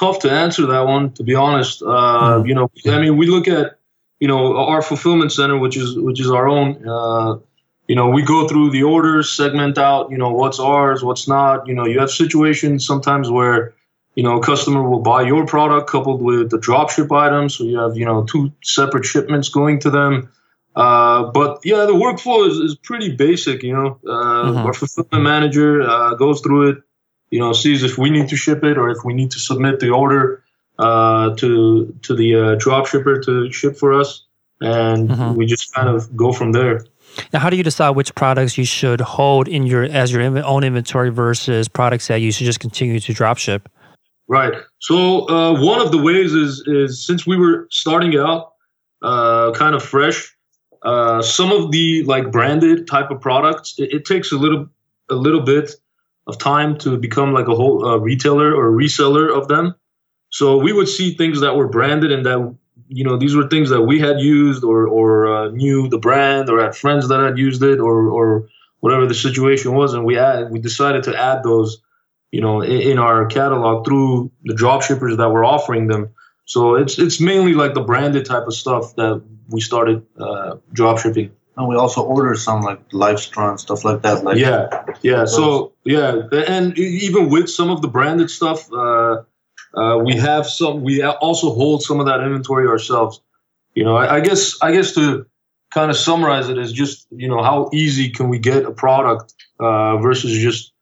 tough 0.00 0.20
to 0.20 0.30
answer 0.30 0.66
that 0.66 0.86
one, 0.86 1.12
to 1.12 1.22
be 1.22 1.34
honest. 1.34 1.82
Uh, 1.82 1.86
mm. 2.40 2.48
You 2.48 2.54
know, 2.54 2.70
I 2.86 2.98
mean, 3.00 3.16
we 3.16 3.26
look 3.26 3.46
at 3.46 3.78
you 4.18 4.28
know 4.28 4.56
our 4.56 4.82
fulfillment 4.82 5.32
center, 5.32 5.58
which 5.58 5.76
is 5.76 5.96
which 5.96 6.20
is 6.20 6.30
our 6.30 6.48
own. 6.48 6.88
Uh, 6.88 7.38
you 7.86 7.96
know, 7.96 8.08
we 8.08 8.22
go 8.22 8.46
through 8.46 8.70
the 8.70 8.84
orders, 8.84 9.32
segment 9.32 9.76
out. 9.76 10.10
You 10.10 10.18
know, 10.18 10.30
what's 10.30 10.58
ours, 10.58 11.04
what's 11.04 11.28
not. 11.28 11.66
You 11.68 11.74
know, 11.74 11.86
you 11.86 12.00
have 12.00 12.10
situations 12.10 12.86
sometimes 12.86 13.30
where 13.30 13.74
you 14.14 14.22
know 14.22 14.38
a 14.38 14.42
customer 14.42 14.82
will 14.88 15.00
buy 15.00 15.22
your 15.22 15.46
product 15.46 15.90
coupled 15.90 16.22
with 16.22 16.50
the 16.50 16.58
dropship 16.58 17.14
items, 17.14 17.56
so 17.56 17.64
you 17.64 17.78
have 17.78 17.96
you 17.96 18.06
know 18.06 18.24
two 18.24 18.52
separate 18.64 19.04
shipments 19.04 19.50
going 19.50 19.80
to 19.80 19.90
them. 19.90 20.30
Uh, 20.74 21.24
but 21.32 21.60
yeah, 21.64 21.84
the 21.84 21.92
workflow 21.92 22.48
is, 22.48 22.56
is 22.58 22.76
pretty 22.76 23.14
basic. 23.16 23.62
You 23.62 23.74
know, 23.74 23.98
uh, 24.06 24.44
mm-hmm. 24.44 24.66
our 24.66 24.72
fulfillment 24.72 25.24
manager 25.24 25.82
uh, 25.82 26.14
goes 26.14 26.40
through 26.40 26.70
it 26.70 26.82
you 27.30 27.38
know, 27.38 27.52
sees 27.52 27.82
if 27.82 27.96
we 27.96 28.10
need 28.10 28.28
to 28.28 28.36
ship 28.36 28.64
it 28.64 28.76
or 28.76 28.90
if 28.90 28.98
we 29.04 29.14
need 29.14 29.30
to 29.32 29.38
submit 29.38 29.80
the 29.80 29.90
order 29.90 30.42
uh, 30.78 31.34
to 31.36 31.94
to 32.02 32.14
the 32.14 32.34
uh, 32.34 32.54
drop 32.56 32.86
shipper 32.86 33.20
to 33.20 33.52
ship 33.52 33.76
for 33.76 33.92
us, 33.92 34.24
and 34.60 35.08
mm-hmm. 35.08 35.34
we 35.34 35.46
just 35.46 35.72
kind 35.74 35.88
of 35.88 36.14
go 36.16 36.32
from 36.32 36.52
there. 36.52 36.84
Now, 37.32 37.40
how 37.40 37.50
do 37.50 37.56
you 37.56 37.62
decide 37.62 37.90
which 37.90 38.14
products 38.14 38.56
you 38.56 38.64
should 38.64 39.00
hold 39.00 39.48
in 39.48 39.66
your 39.66 39.84
as 39.84 40.12
your 40.12 40.22
own 40.44 40.64
inventory 40.64 41.10
versus 41.10 41.68
products 41.68 42.08
that 42.08 42.20
you 42.20 42.32
should 42.32 42.46
just 42.46 42.60
continue 42.60 43.00
to 43.00 43.12
drop 43.12 43.38
ship? 43.38 43.68
Right. 44.28 44.54
So 44.78 45.28
uh, 45.28 45.60
one 45.60 45.80
of 45.80 45.90
the 45.90 45.98
ways 45.98 46.32
is 46.32 46.62
is 46.66 47.04
since 47.04 47.26
we 47.26 47.36
were 47.36 47.66
starting 47.70 48.16
out 48.16 48.52
uh, 49.02 49.52
kind 49.52 49.74
of 49.74 49.82
fresh, 49.82 50.34
uh, 50.82 51.20
some 51.20 51.50
of 51.52 51.72
the 51.72 52.04
like 52.04 52.30
branded 52.30 52.86
type 52.86 53.10
of 53.10 53.20
products, 53.20 53.74
it, 53.78 53.92
it 53.92 54.04
takes 54.04 54.32
a 54.32 54.36
little 54.36 54.68
a 55.10 55.14
little 55.14 55.40
bit 55.40 55.74
of 56.26 56.38
time 56.38 56.78
to 56.78 56.96
become 56.96 57.32
like 57.32 57.48
a 57.48 57.54
whole 57.54 57.84
uh, 57.84 57.96
retailer 57.96 58.54
or 58.54 58.70
reseller 58.70 59.36
of 59.36 59.48
them. 59.48 59.74
So 60.30 60.58
we 60.58 60.72
would 60.72 60.88
see 60.88 61.14
things 61.14 61.40
that 61.40 61.56
were 61.56 61.68
branded 61.68 62.12
and 62.12 62.24
that 62.26 62.56
you 62.88 63.04
know 63.04 63.16
these 63.16 63.34
were 63.34 63.48
things 63.48 63.70
that 63.70 63.82
we 63.82 63.98
had 63.98 64.20
used 64.20 64.64
or 64.64 64.86
or 64.86 65.26
uh, 65.26 65.48
knew 65.50 65.88
the 65.88 65.98
brand 65.98 66.48
or 66.50 66.60
had 66.62 66.76
friends 66.76 67.08
that 67.08 67.20
had 67.20 67.38
used 67.38 67.62
it 67.62 67.80
or 67.80 68.08
or 68.08 68.48
whatever 68.80 69.06
the 69.06 69.14
situation 69.14 69.74
was, 69.74 69.92
and 69.92 70.04
we 70.04 70.18
add, 70.18 70.50
we 70.50 70.58
decided 70.58 71.04
to 71.04 71.16
add 71.16 71.42
those 71.42 71.80
you 72.30 72.40
know 72.40 72.62
in, 72.62 72.80
in 72.92 72.98
our 72.98 73.26
catalog 73.26 73.84
through 73.86 74.30
the 74.44 74.54
drop 74.54 74.82
shippers 74.82 75.16
that 75.16 75.30
were 75.30 75.44
offering 75.44 75.88
them. 75.88 76.10
So 76.44 76.74
it's 76.74 76.98
it's 76.98 77.20
mainly 77.20 77.54
like 77.54 77.74
the 77.74 77.82
branded 77.82 78.24
type 78.24 78.46
of 78.46 78.54
stuff 78.54 78.94
that 78.96 79.22
we 79.48 79.60
started 79.60 80.06
uh, 80.18 80.56
drop 80.72 80.98
shipping. 80.98 81.32
And 81.60 81.68
we 81.68 81.76
also 81.76 82.02
order 82.02 82.34
some 82.36 82.62
like 82.62 82.88
LifeStraw 82.88 83.50
and 83.50 83.60
stuff 83.60 83.84
like 83.84 84.00
that. 84.00 84.24
Like 84.24 84.38
yeah, 84.38 84.86
yeah. 85.02 85.26
So 85.26 85.74
yeah, 85.84 86.22
and 86.32 86.76
even 86.78 87.28
with 87.28 87.50
some 87.50 87.68
of 87.68 87.82
the 87.82 87.88
branded 87.88 88.30
stuff, 88.30 88.72
uh, 88.72 89.24
uh, 89.74 89.98
we 89.98 90.16
have 90.16 90.46
some. 90.46 90.82
We 90.82 91.02
also 91.02 91.52
hold 91.52 91.82
some 91.82 92.00
of 92.00 92.06
that 92.06 92.20
inventory 92.20 92.66
ourselves. 92.66 93.20
You 93.74 93.84
know, 93.84 93.94
I, 93.94 94.16
I 94.16 94.20
guess 94.20 94.56
I 94.62 94.72
guess 94.72 94.94
to 94.94 95.26
kind 95.70 95.90
of 95.90 95.98
summarize 95.98 96.48
it 96.48 96.56
is 96.56 96.72
just 96.72 97.06
you 97.10 97.28
know 97.28 97.42
how 97.42 97.68
easy 97.74 98.08
can 98.08 98.30
we 98.30 98.38
get 98.38 98.64
a 98.64 98.72
product 98.72 99.34
uh, 99.58 99.98
versus 99.98 100.32
just 100.32 100.72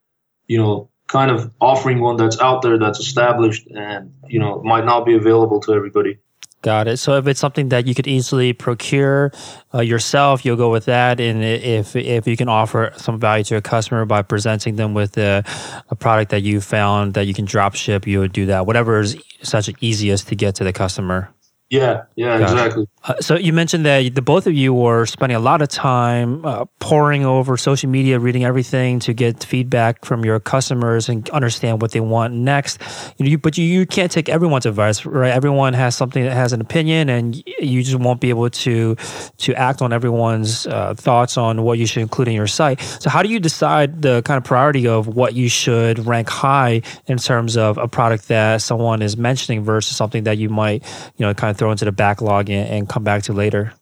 you 0.46 0.58
know 0.58 0.90
kind 1.08 1.32
of 1.32 1.52
offering 1.60 1.98
one 1.98 2.16
that's 2.16 2.38
out 2.38 2.62
there 2.62 2.78
that's 2.78 3.00
established 3.00 3.66
and 3.66 4.14
you 4.28 4.38
know 4.38 4.62
might 4.62 4.84
not 4.84 5.04
be 5.04 5.16
available 5.16 5.58
to 5.58 5.72
everybody. 5.72 6.18
Got 6.60 6.88
it. 6.88 6.96
So 6.96 7.16
if 7.16 7.28
it's 7.28 7.38
something 7.38 7.68
that 7.68 7.86
you 7.86 7.94
could 7.94 8.08
easily 8.08 8.52
procure 8.52 9.30
uh, 9.72 9.80
yourself, 9.80 10.44
you'll 10.44 10.56
go 10.56 10.70
with 10.70 10.86
that. 10.86 11.20
And 11.20 11.44
if 11.44 11.94
if 11.94 12.26
you 12.26 12.36
can 12.36 12.48
offer 12.48 12.92
some 12.96 13.20
value 13.20 13.44
to 13.44 13.56
a 13.56 13.62
customer 13.62 14.04
by 14.04 14.22
presenting 14.22 14.74
them 14.74 14.92
with 14.92 15.16
a, 15.18 15.44
a 15.88 15.94
product 15.94 16.32
that 16.32 16.42
you 16.42 16.60
found 16.60 17.14
that 17.14 17.26
you 17.26 17.34
can 17.34 17.44
drop 17.44 17.76
ship, 17.76 18.08
you 18.08 18.18
would 18.18 18.32
do 18.32 18.46
that. 18.46 18.66
Whatever 18.66 18.98
is 18.98 19.16
such 19.42 19.70
easiest 19.80 20.26
to 20.28 20.34
get 20.34 20.56
to 20.56 20.64
the 20.64 20.72
customer. 20.72 21.32
Yeah, 21.70 22.04
yeah, 22.16 22.38
Got 22.38 22.50
exactly. 22.50 22.86
Uh, 23.08 23.14
so 23.20 23.36
you 23.36 23.54
mentioned 23.54 23.86
that 23.86 24.14
the 24.14 24.20
both 24.20 24.46
of 24.46 24.52
you 24.52 24.74
were 24.74 25.06
spending 25.06 25.34
a 25.34 25.40
lot 25.40 25.62
of 25.62 25.68
time 25.68 26.44
uh, 26.44 26.66
poring 26.78 27.24
over 27.24 27.56
social 27.56 27.88
media, 27.88 28.18
reading 28.18 28.44
everything 28.44 29.00
to 29.00 29.14
get 29.14 29.42
feedback 29.42 30.04
from 30.04 30.26
your 30.26 30.38
customers 30.38 31.08
and 31.08 31.28
understand 31.30 31.80
what 31.80 31.92
they 31.92 32.00
want 32.00 32.34
next. 32.34 32.78
You 33.16 33.24
know, 33.24 33.30
you, 33.30 33.38
but 33.38 33.56
you, 33.56 33.64
you 33.64 33.86
can't 33.86 34.12
take 34.12 34.28
everyone's 34.28 34.66
advice, 34.66 35.06
right? 35.06 35.32
Everyone 35.32 35.72
has 35.72 35.96
something 35.96 36.22
that 36.22 36.34
has 36.34 36.52
an 36.52 36.60
opinion, 36.60 37.08
and 37.08 37.42
you 37.58 37.82
just 37.82 37.98
won't 37.98 38.20
be 38.20 38.28
able 38.28 38.50
to 38.50 38.94
to 39.38 39.54
act 39.54 39.80
on 39.80 39.92
everyone's 39.92 40.66
uh, 40.66 40.92
thoughts 40.94 41.38
on 41.38 41.62
what 41.62 41.78
you 41.78 41.86
should 41.86 42.02
include 42.02 42.28
in 42.28 42.34
your 42.34 42.46
site. 42.46 42.80
So 42.80 43.08
how 43.08 43.22
do 43.22 43.30
you 43.30 43.40
decide 43.40 44.02
the 44.02 44.20
kind 44.22 44.36
of 44.36 44.44
priority 44.44 44.86
of 44.86 45.06
what 45.06 45.34
you 45.34 45.48
should 45.48 46.04
rank 46.04 46.28
high 46.28 46.82
in 47.06 47.16
terms 47.16 47.56
of 47.56 47.78
a 47.78 47.88
product 47.88 48.28
that 48.28 48.60
someone 48.60 49.00
is 49.00 49.16
mentioning 49.16 49.64
versus 49.64 49.96
something 49.96 50.24
that 50.24 50.36
you 50.36 50.50
might, 50.50 50.84
you 51.16 51.24
know, 51.24 51.32
kind 51.32 51.50
of 51.50 51.56
throw 51.56 51.70
into 51.70 51.86
the 51.86 51.92
backlog 51.92 52.50
and, 52.50 52.68
and 52.68 52.88
come 52.98 53.04
back 53.04 53.22
to 53.22 53.32
later? 53.32 53.72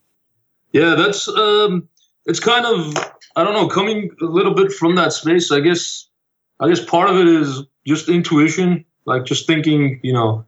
Yeah, 0.73 0.95
that's 0.95 1.27
um, 1.29 1.89
it's 2.27 2.41
kind 2.41 2.67
of 2.67 2.95
I 3.35 3.45
don't 3.45 3.55
know 3.55 3.69
coming 3.69 4.11
a 4.21 4.27
little 4.27 4.55
bit 4.55 4.73
from 4.73 4.95
that 4.97 5.13
space. 5.13 5.51
I 5.51 5.61
guess 5.61 6.09
I 6.61 6.69
guess 6.69 6.85
part 6.85 7.09
of 7.09 7.17
it 7.17 7.27
is 7.27 7.63
just 7.87 8.09
intuition, 8.09 8.85
like 9.07 9.25
just 9.25 9.47
thinking, 9.47 10.01
you 10.03 10.13
know, 10.13 10.45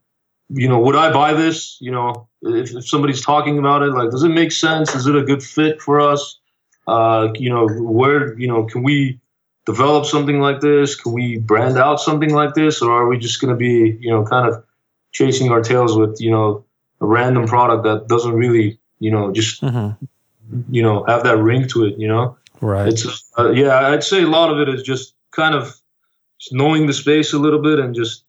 you 0.51 0.69
know, 0.69 0.79
would 0.81 0.97
I 0.97 1.11
buy 1.13 1.33
this? 1.33 1.79
You 1.81 1.93
know, 1.93 2.29
if, 2.43 2.75
if 2.75 2.87
somebody's 2.87 3.23
talking 3.23 3.59
about 3.59 3.83
it, 3.83 3.93
like, 3.93 4.11
does 4.11 4.23
it 4.23 4.31
make 4.31 4.53
sense? 4.53 4.95
Is 4.95 5.07
it 5.07 5.17
a 5.17 5.23
good 5.23 5.43
fit 5.43 5.81
for 5.81 6.01
us? 6.01 6.39
Uh, 6.87 7.29
you 7.35 7.49
know, 7.49 7.67
where 7.69 8.39
you 8.39 8.49
know, 8.49 8.65
can 8.65 8.83
we 8.83 9.19
develop 9.65 10.05
something 10.05 10.41
like 10.41 10.61
this? 10.61 10.95
Can 10.95 11.13
we 11.13 11.39
brand 11.39 11.79
out 11.79 12.01
something 12.01 12.35
like 12.35 12.53
this, 12.53 12.83
or 12.83 12.93
are 12.93 13.09
we 13.09 13.17
just 13.19 13.41
going 13.41 13.51
to 13.51 13.57
be, 13.57 13.97
you 13.99 14.11
know, 14.11 14.25
kind 14.25 14.47
of 14.47 14.63
chasing 15.13 15.51
our 15.51 15.63
tails 15.63 15.97
with, 15.97 16.21
you 16.21 16.31
know, 16.31 16.67
a 17.01 17.07
random 17.07 17.47
product 17.47 17.85
that 17.85 18.09
doesn't 18.09 18.35
really, 18.35 18.79
you 18.99 19.11
know, 19.11 19.33
just 19.33 19.63
mm-hmm. 19.63 20.05
you 20.71 20.83
know 20.83 21.05
have 21.05 21.25
that 21.25 21.39
ring 21.39 21.69
to 21.69 21.85
it. 21.85 21.99
You 21.99 22.09
know, 22.09 22.37
right? 22.61 22.89
It's 22.89 23.31
uh, 23.39 23.51
yeah, 23.51 23.89
I'd 23.89 24.05
say 24.05 24.23
a 24.23 24.29
lot 24.29 24.51
of 24.51 24.59
it 24.61 24.69
is 24.73 24.83
just 24.83 25.15
kind 25.31 25.55
of 25.55 25.75
just 26.39 26.53
knowing 26.53 26.87
the 26.87 26.93
space 26.93 27.33
a 27.33 27.39
little 27.39 27.61
bit 27.61 27.79
and 27.79 27.95
just 27.95 28.25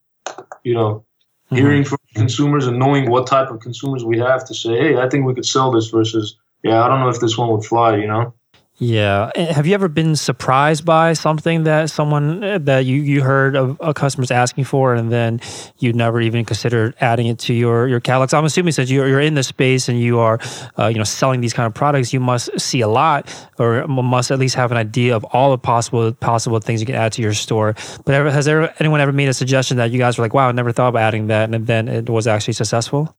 you 0.63 0.73
know 0.73 1.05
mm-hmm. 1.45 1.55
hearing 1.55 1.83
from 1.83 1.99
consumers 2.15 2.67
and 2.67 2.79
knowing 2.79 3.09
what 3.09 3.27
type 3.27 3.49
of 3.49 3.59
consumers 3.59 4.03
we 4.03 4.17
have 4.19 4.45
to 4.45 4.53
say, 4.53 4.77
hey, 4.77 4.97
I 4.97 5.09
think 5.09 5.25
we 5.25 5.33
could 5.33 5.45
sell 5.45 5.71
this 5.71 5.89
versus 5.89 6.37
yeah, 6.63 6.83
I 6.83 6.87
don't 6.87 6.99
know 6.99 7.09
if 7.09 7.19
this 7.19 7.37
one 7.37 7.51
would 7.51 7.65
fly. 7.65 7.95
You 7.97 8.07
know. 8.07 8.33
Yeah. 8.81 9.31
Have 9.35 9.67
you 9.67 9.73
ever 9.73 9.89
been 9.89 10.15
surprised 10.15 10.85
by 10.85 11.11
something 11.11 11.63
that 11.63 11.89
someone 11.89 12.41
uh, 12.41 12.57
that 12.59 12.85
you, 12.85 13.01
you 13.01 13.21
heard 13.21 13.57
of 13.57 13.77
a 13.81 13.93
customers 13.93 14.31
asking 14.31 14.63
for 14.63 14.95
and 14.95 15.11
then 15.11 15.41
you 15.79 15.91
never 15.91 16.21
even 16.21 16.45
considered 16.45 16.95
adding 17.01 17.27
it 17.27 17.39
to 17.39 17.53
your, 17.53 17.89
your 17.89 17.99
catalog? 17.99 18.29
So 18.29 18.37
I'm 18.37 18.45
assuming 18.45 18.71
since 18.71 18.89
you're, 18.89 19.05
you're 19.05 19.19
in 19.19 19.33
the 19.33 19.43
space 19.43 19.89
and 19.89 19.99
you 19.99 20.19
are, 20.19 20.39
uh, 20.77 20.87
you 20.87 20.97
know, 20.97 21.03
selling 21.03 21.41
these 21.41 21.53
kind 21.53 21.67
of 21.67 21.73
products, 21.73 22.13
you 22.13 22.21
must 22.21 22.57
see 22.57 22.79
a 22.79 22.87
lot 22.87 23.29
or 23.59 23.85
must 23.85 24.31
at 24.31 24.39
least 24.39 24.55
have 24.55 24.71
an 24.71 24.77
idea 24.77 25.13
of 25.13 25.25
all 25.25 25.51
the 25.51 25.57
possible, 25.57 26.13
possible 26.13 26.57
things 26.61 26.79
you 26.79 26.85
can 26.85 26.95
add 26.95 27.11
to 27.13 27.21
your 27.21 27.33
store. 27.33 27.75
But 28.05 28.15
ever, 28.15 28.31
has 28.31 28.45
there, 28.45 28.73
anyone 28.79 29.01
ever 29.01 29.11
made 29.11 29.27
a 29.27 29.33
suggestion 29.33 29.75
that 29.75 29.91
you 29.91 29.99
guys 29.99 30.17
were 30.17 30.23
like, 30.23 30.33
wow, 30.33 30.47
I 30.47 30.53
never 30.53 30.71
thought 30.71 30.87
about 30.87 31.01
adding 31.01 31.27
that. 31.27 31.53
And 31.53 31.67
then 31.67 31.89
it 31.89 32.09
was 32.09 32.27
actually 32.27 32.53
successful? 32.53 33.13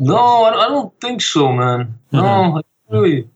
No, 0.00 0.44
I 0.44 0.68
don't 0.68 1.00
think 1.00 1.22
so, 1.22 1.50
man. 1.50 1.98
No, 2.12 2.22
mm-hmm. 2.22 2.94
really 2.94 3.30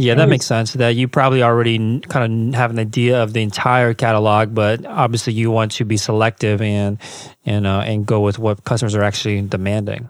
yeah, 0.00 0.14
that 0.14 0.30
makes 0.30 0.46
sense. 0.46 0.72
That 0.72 0.96
you 0.96 1.08
probably 1.08 1.42
already 1.42 2.00
kind 2.00 2.48
of 2.48 2.54
have 2.54 2.70
an 2.70 2.78
idea 2.78 3.22
of 3.22 3.34
the 3.34 3.42
entire 3.42 3.92
catalog, 3.92 4.54
but 4.54 4.86
obviously 4.86 5.34
you 5.34 5.50
want 5.50 5.72
to 5.72 5.84
be 5.84 5.98
selective 5.98 6.62
and 6.62 6.96
and 7.44 7.66
uh, 7.66 7.80
and 7.80 8.06
go 8.06 8.20
with 8.20 8.38
what 8.38 8.64
customers 8.64 8.94
are 8.94 9.02
actually 9.02 9.42
demanding. 9.42 10.08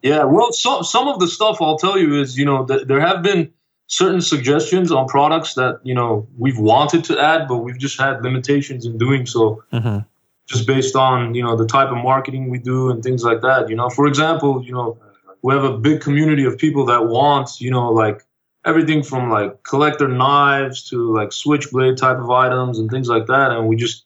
Yeah, 0.00 0.24
well, 0.24 0.52
some 0.52 0.84
some 0.84 1.08
of 1.08 1.18
the 1.18 1.26
stuff 1.26 1.60
I'll 1.60 1.76
tell 1.76 1.98
you 1.98 2.20
is 2.20 2.38
you 2.38 2.44
know 2.44 2.64
th- 2.66 2.86
there 2.86 3.00
have 3.00 3.24
been 3.24 3.52
certain 3.88 4.20
suggestions 4.20 4.92
on 4.92 5.08
products 5.08 5.54
that 5.54 5.80
you 5.82 5.94
know 5.94 6.28
we've 6.38 6.58
wanted 6.58 7.02
to 7.04 7.18
add, 7.18 7.48
but 7.48 7.58
we've 7.58 7.78
just 7.78 8.00
had 8.00 8.22
limitations 8.22 8.86
in 8.86 8.96
doing 8.96 9.26
so. 9.26 9.64
Mm-hmm. 9.72 9.98
Just 10.46 10.68
based 10.68 10.94
on 10.94 11.34
you 11.34 11.42
know 11.42 11.56
the 11.56 11.66
type 11.66 11.88
of 11.88 11.96
marketing 11.96 12.48
we 12.48 12.58
do 12.58 12.90
and 12.90 13.02
things 13.02 13.24
like 13.24 13.40
that. 13.40 13.68
You 13.68 13.74
know, 13.74 13.90
for 13.90 14.06
example, 14.06 14.62
you 14.64 14.72
know 14.72 14.98
we 15.42 15.52
have 15.52 15.64
a 15.64 15.76
big 15.76 16.00
community 16.00 16.44
of 16.44 16.58
people 16.58 16.86
that 16.86 17.06
want 17.06 17.60
you 17.60 17.72
know 17.72 17.90
like 17.90 18.24
everything 18.64 19.02
from 19.02 19.30
like 19.30 19.62
collector 19.62 20.08
knives 20.08 20.88
to 20.90 21.14
like 21.14 21.32
switchblade 21.32 21.96
type 21.96 22.18
of 22.18 22.30
items 22.30 22.78
and 22.78 22.90
things 22.90 23.08
like 23.08 23.26
that. 23.26 23.50
And 23.50 23.68
we 23.68 23.76
just, 23.76 24.04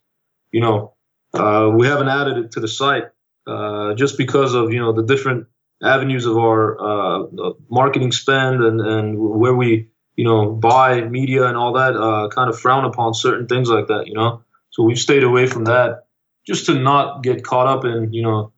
you 0.51 0.61
know, 0.61 0.95
uh, 1.35 1.71
we 1.75 1.87
haven't 1.87 2.09
added 2.09 2.39
it 2.39 2.53
to 2.53 2.61
the 2.61 2.69
site 2.69 3.05
uh, 3.47 3.95
just 3.95 4.19
because 4.19 4.55
of 4.55 4.73
you 4.73 4.81
know 4.81 4.93
the 4.93 5.03
different 5.03 5.47
avenues 5.83 6.27
of 6.27 6.37
our 6.37 6.81
uh, 6.81 7.53
marketing 7.71 8.13
spend 8.13 8.63
and 8.63 8.81
and 8.81 9.19
where 9.19 9.55
we 9.55 9.89
you 10.17 10.25
know 10.25 10.51
buy 10.51 11.03
media 11.03 11.47
and 11.47 11.57
all 11.57 11.75
that 11.75 11.97
uh, 11.97 12.29
kind 12.29 12.49
of 12.49 12.59
frown 12.59 12.85
upon 12.85 13.15
certain 13.15 13.47
things 13.47 13.69
like 13.69 13.89
that. 13.89 14.07
You 14.07 14.15
know, 14.15 14.43
so 14.71 14.83
we've 14.83 14.99
stayed 14.99 15.23
away 15.23 15.47
from 15.47 15.65
that 15.65 16.07
just 16.47 16.67
to 16.67 16.75
not 16.75 17.23
get 17.23 17.45
caught 17.45 17.67
up 17.67 17.85
in 17.85 18.13
you 18.13 18.23
know 18.23 18.53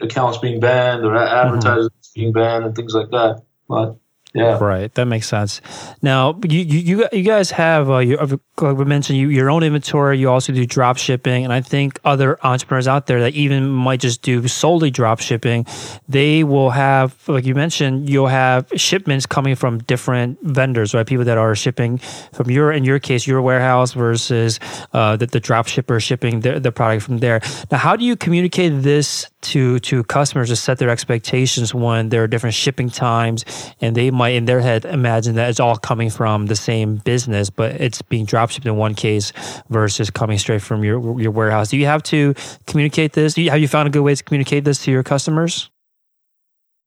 accounts 0.00 0.38
being 0.38 0.60
banned 0.60 1.04
or 1.04 1.16
advertisers 1.16 1.88
mm-hmm. 1.88 2.20
being 2.20 2.32
banned 2.32 2.64
and 2.64 2.74
things 2.76 2.94
like 2.94 3.10
that. 3.10 3.42
But 3.68 3.96
yeah. 4.34 4.58
Right. 4.58 4.92
That 4.94 5.04
makes 5.04 5.28
sense. 5.28 5.60
Now, 6.02 6.40
you 6.42 6.58
you, 6.60 7.08
you 7.12 7.22
guys 7.22 7.52
have, 7.52 7.88
uh, 7.88 7.98
you, 7.98 8.16
like 8.16 8.76
we 8.76 8.84
mentioned, 8.84 9.16
you, 9.16 9.28
your 9.28 9.48
own 9.48 9.62
inventory. 9.62 10.18
You 10.18 10.28
also 10.28 10.52
do 10.52 10.66
drop 10.66 10.96
shipping. 10.96 11.44
And 11.44 11.52
I 11.52 11.60
think 11.60 12.00
other 12.04 12.36
entrepreneurs 12.44 12.88
out 12.88 13.06
there 13.06 13.20
that 13.20 13.34
even 13.34 13.68
might 13.68 14.00
just 14.00 14.22
do 14.22 14.46
solely 14.48 14.90
drop 14.90 15.20
shipping, 15.20 15.66
they 16.08 16.42
will 16.42 16.70
have, 16.70 17.16
like 17.28 17.44
you 17.44 17.54
mentioned, 17.54 18.10
you'll 18.10 18.26
have 18.26 18.66
shipments 18.74 19.24
coming 19.24 19.54
from 19.54 19.78
different 19.78 20.40
vendors, 20.42 20.94
right? 20.94 21.06
People 21.06 21.24
that 21.26 21.38
are 21.38 21.54
shipping 21.54 21.98
from 22.32 22.50
your, 22.50 22.72
in 22.72 22.82
your 22.82 22.98
case, 22.98 23.28
your 23.28 23.40
warehouse 23.40 23.92
versus 23.92 24.58
uh, 24.92 25.14
the, 25.16 25.26
the 25.26 25.38
drop 25.38 25.68
shipper 25.68 26.00
shipping 26.00 26.40
the, 26.40 26.58
the 26.58 26.72
product 26.72 27.04
from 27.04 27.18
there. 27.18 27.40
Now, 27.70 27.78
how 27.78 27.94
do 27.94 28.04
you 28.04 28.16
communicate 28.16 28.82
this 28.82 29.30
to, 29.42 29.78
to 29.80 30.02
customers 30.04 30.48
to 30.48 30.56
set 30.56 30.78
their 30.78 30.88
expectations 30.88 31.72
when 31.72 32.08
there 32.08 32.24
are 32.24 32.26
different 32.26 32.54
shipping 32.54 32.88
times 32.90 33.44
and 33.80 33.94
they 33.94 34.10
might 34.10 34.23
might 34.24 34.36
in 34.36 34.46
their 34.46 34.60
head 34.60 34.86
imagine 34.86 35.34
that 35.34 35.50
it's 35.50 35.60
all 35.60 35.76
coming 35.76 36.08
from 36.08 36.46
the 36.46 36.56
same 36.56 36.96
business, 36.96 37.50
but 37.50 37.78
it's 37.78 38.00
being 38.00 38.24
dropshipped 38.24 38.64
in 38.64 38.74
one 38.76 38.94
case 38.94 39.34
versus 39.68 40.08
coming 40.08 40.38
straight 40.38 40.62
from 40.62 40.82
your 40.82 41.20
your 41.20 41.30
warehouse. 41.30 41.68
Do 41.68 41.76
you 41.76 41.84
have 41.84 42.02
to 42.04 42.34
communicate 42.66 43.12
this? 43.12 43.36
You, 43.36 43.50
have 43.50 43.60
you 43.60 43.68
found 43.68 43.86
a 43.88 43.90
good 43.90 44.00
way 44.00 44.14
to 44.14 44.24
communicate 44.24 44.64
this 44.64 44.82
to 44.84 44.90
your 44.90 45.02
customers? 45.02 45.68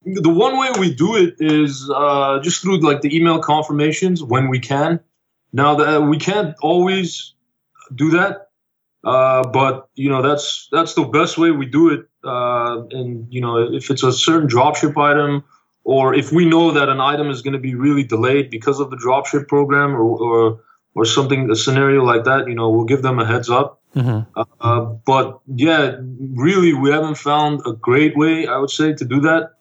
The 0.03 0.33
one 0.47 0.57
way 0.57 0.69
we 0.79 0.95
do 0.95 1.15
it 1.15 1.35
is 1.37 1.87
uh, 1.93 2.39
just 2.39 2.61
through 2.61 2.79
like 2.79 3.01
the 3.01 3.15
email 3.15 3.39
confirmations 3.39 4.23
when 4.23 4.49
we 4.49 4.59
can. 4.59 4.99
Now 5.53 5.75
that 5.75 6.01
we 6.01 6.17
can't 6.17 6.55
always 6.63 7.35
do 7.93 8.09
that, 8.17 8.49
uh, 9.03 9.47
but 9.47 9.89
you 9.93 10.09
know 10.09 10.23
that's 10.23 10.69
that's 10.71 10.95
the 10.95 11.03
best 11.03 11.37
way 11.37 11.51
we 11.51 11.67
do 11.67 11.83
it. 11.93 12.01
Uh, 12.23 12.81
and 12.89 13.31
you 13.31 13.41
know 13.41 13.57
if 13.79 13.91
it's 13.91 14.01
a 14.01 14.11
certain 14.11 14.49
dropship 14.49 14.97
item 14.97 15.43
or 15.87 16.13
if 16.13 16.33
we 16.33 16.43
know 16.45 16.71
that 16.71 16.89
an 16.89 16.99
item 16.99 17.29
is 17.29 17.41
going 17.41 17.53
to 17.53 17.59
be 17.59 17.73
really 17.73 18.03
delayed 18.03 18.49
because 18.49 18.81
of 18.81 18.89
the 18.89 18.97
dropship 18.97 19.47
program 19.47 19.95
or, 19.95 20.03
or 20.27 20.59
or 20.95 21.05
something, 21.05 21.49
a 21.49 21.55
scenario 21.55 22.03
like 22.03 22.25
that, 22.25 22.47
you 22.47 22.55
know, 22.55 22.69
we'll 22.69 22.89
give 22.93 23.03
them 23.03 23.19
a 23.19 23.25
heads 23.25 23.49
up. 23.49 23.79
hmm 23.93 24.21
Uh, 24.35 24.81
but 25.05 25.39
yeah, 25.55 25.95
really, 26.35 26.73
we 26.73 26.89
haven't 26.89 27.17
found 27.17 27.61
a 27.65 27.71
great 27.71 28.17
way, 28.17 28.47
I 28.47 28.57
would 28.57 28.71
say, 28.71 28.93
to 28.93 29.05
do 29.05 29.21
that. 29.21 29.53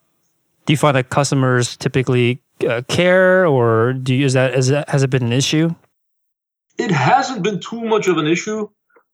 Do 0.64 0.72
you 0.72 0.76
find 0.76 0.96
that 0.96 1.10
customers 1.10 1.76
typically 1.76 2.40
uh, 2.68 2.82
care, 2.88 3.46
or 3.46 3.92
do 3.92 4.12
you, 4.12 4.26
is 4.26 4.32
that 4.32 4.54
is 4.54 4.66
that 4.68 4.88
has 4.88 5.02
it 5.04 5.10
been 5.10 5.22
an 5.22 5.32
issue? 5.32 5.74
It 6.76 6.90
hasn't 6.90 7.42
been 7.42 7.60
too 7.60 7.82
much 7.84 8.08
of 8.08 8.18
an 8.18 8.26
issue. 8.26 8.68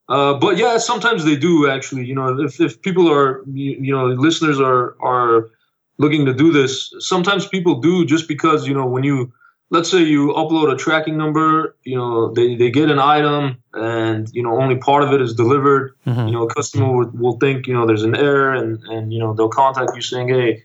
Uh, 0.08 0.34
but 0.44 0.56
yeah, 0.56 0.78
sometimes 0.78 1.24
they 1.24 1.36
do 1.36 1.68
actually. 1.68 2.06
You 2.06 2.14
know, 2.14 2.40
if, 2.40 2.58
if 2.60 2.80
people 2.80 3.06
are, 3.12 3.44
you, 3.52 3.70
you 3.86 3.92
know, 3.94 4.06
listeners 4.06 4.58
are 4.58 4.96
are 5.00 5.50
looking 5.98 6.26
to 6.26 6.34
do 6.34 6.52
this, 6.52 6.92
sometimes 6.98 7.46
people 7.46 7.80
do 7.80 8.04
just 8.04 8.28
because 8.28 8.66
you 8.66 8.74
know 8.74 8.86
when 8.86 9.04
you, 9.04 9.32
let's 9.70 9.90
say 9.90 10.02
you 10.02 10.28
upload 10.36 10.72
a 10.72 10.76
tracking 10.76 11.16
number, 11.16 11.76
you 11.84 11.96
know, 11.96 12.32
they, 12.32 12.56
they 12.56 12.70
get 12.70 12.90
an 12.90 12.98
item 12.98 13.62
and 13.74 14.28
you 14.32 14.42
know 14.42 14.60
only 14.60 14.76
part 14.76 15.02
of 15.02 15.12
it 15.12 15.20
is 15.20 15.34
delivered. 15.34 15.94
Mhm. 16.06 16.26
You 16.26 16.32
know, 16.32 16.42
a 16.44 16.54
customer 16.54 16.92
will, 16.92 17.10
will 17.14 17.38
think 17.38 17.66
you 17.66 17.74
know 17.74 17.86
there's 17.86 18.04
an 18.04 18.16
error 18.16 18.54
and 18.54 18.82
and 18.84 19.12
you 19.12 19.18
know 19.20 19.34
they'll 19.34 19.48
contact 19.48 19.92
you 19.94 20.02
saying, 20.02 20.28
hey, 20.28 20.62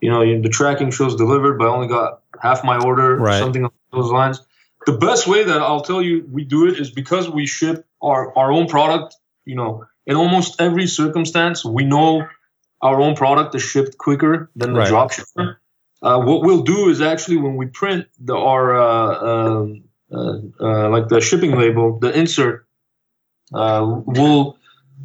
you 0.00 0.10
know, 0.10 0.20
the 0.42 0.48
tracking 0.48 0.90
shows 0.90 1.16
delivered, 1.16 1.58
but 1.58 1.66
I 1.66 1.70
only 1.70 1.88
got 1.88 2.20
half 2.42 2.62
my 2.64 2.78
order, 2.78 3.16
Right. 3.16 3.36
or 3.36 3.38
something 3.38 3.62
along 3.62 3.72
those 3.92 4.10
lines. 4.10 4.40
The 4.86 4.92
best 4.98 5.26
way 5.26 5.44
that 5.44 5.62
I'll 5.62 5.80
tell 5.80 6.02
you 6.02 6.26
we 6.30 6.44
do 6.44 6.66
it 6.68 6.78
is 6.78 6.90
because 6.90 7.30
we 7.30 7.46
ship 7.46 7.86
our, 8.02 8.36
our 8.36 8.52
own 8.52 8.66
product, 8.66 9.16
you 9.46 9.54
know, 9.56 9.86
in 10.06 10.14
almost 10.16 10.60
every 10.60 10.86
circumstance, 10.86 11.64
we 11.64 11.84
know 11.84 12.26
our 12.84 13.00
own 13.00 13.16
product 13.16 13.54
is 13.54 13.62
shipped 13.62 13.98
quicker 13.98 14.50
than 14.54 14.72
the 14.74 14.80
Right. 14.80 14.88
drop 14.88 15.10
shipper. 15.10 15.60
Uh, 16.02 16.20
what 16.20 16.42
we'll 16.42 16.62
do 16.62 16.90
is 16.90 17.00
actually 17.00 17.38
when 17.38 17.56
we 17.56 17.66
print 17.66 18.06
the, 18.20 18.36
our 18.36 18.76
uh, 18.76 19.12
um, 19.30 19.84
uh, 20.12 20.34
uh, 20.60 20.88
like 20.90 21.08
the 21.08 21.20
shipping 21.20 21.52
label, 21.56 21.98
the 21.98 22.16
insert, 22.16 22.66
uh, 23.54 23.82
we'll 24.06 24.58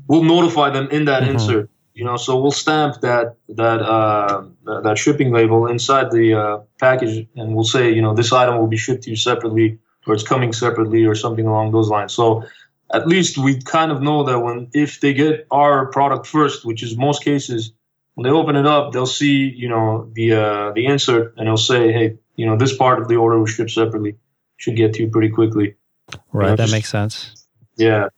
we'll 0.09 0.23
notify 0.23 0.69
them 0.69 0.87
in 0.91 1.05
that 1.05 1.23
Mhm. 1.23 1.29
insert. 1.31 1.69
You 1.93 2.05
know, 2.05 2.17
so 2.17 2.39
we'll 2.41 2.51
stamp 2.51 3.01
that 3.01 3.35
that 3.61 3.81
uh, 3.81 4.43
that 4.65 4.83
that 4.83 4.97
shipping 4.97 5.31
label 5.31 5.67
inside 5.67 6.11
the 6.11 6.33
uh, 6.33 6.57
package, 6.79 7.27
and 7.35 7.55
we'll 7.55 7.63
say, 7.75 7.91
you 7.93 8.01
know, 8.01 8.13
this 8.13 8.31
item 8.33 8.57
will 8.59 8.67
be 8.67 8.77
shipped 8.77 9.03
to 9.03 9.09
you 9.09 9.15
separately, 9.15 9.79
or 10.05 10.13
it's 10.13 10.23
coming 10.23 10.51
separately, 10.53 11.05
or 11.05 11.15
something 11.15 11.47
along 11.47 11.71
those 11.71 11.89
lines. 11.89 12.13
So 12.13 12.43
at 12.93 13.07
least 13.07 13.37
we 13.37 13.61
kind 13.61 13.91
of 13.91 14.01
know 14.01 14.23
that 14.23 14.39
when 14.39 14.69
if 14.73 14.99
they 14.99 15.13
get 15.13 15.47
our 15.51 15.87
product 15.87 16.25
first, 16.27 16.65
which 16.65 16.83
is 16.83 16.97
most 16.97 17.23
cases, 17.23 17.71
when 18.15 18.23
they 18.23 18.31
open 18.31 18.55
it 18.55 18.65
up, 18.65 18.91
they'll 18.91 19.05
see, 19.05 19.47
you 19.49 19.69
know, 19.69 20.09
the 20.13 20.33
uh, 20.33 20.71
the 20.73 20.85
insert, 20.85 21.35
and 21.37 21.47
they'll 21.47 21.57
say, 21.57 21.91
hey, 21.91 22.17
you 22.35 22.45
know, 22.45 22.57
this 22.57 22.75
part 22.75 23.01
of 23.01 23.07
the 23.07 23.15
order 23.15 23.39
was 23.39 23.51
shipped 23.51 23.71
separately, 23.71 24.17
should 24.57 24.75
get 24.75 24.93
to 24.93 25.03
you 25.03 25.09
pretty 25.09 25.29
quickly. 25.29 25.75
Right, 26.31 26.49
Yeah, 26.49 26.55
that 26.55 26.63
just- 26.63 26.71
makes 26.73 26.89
sense. 26.89 27.47
Yeah, 27.77 28.09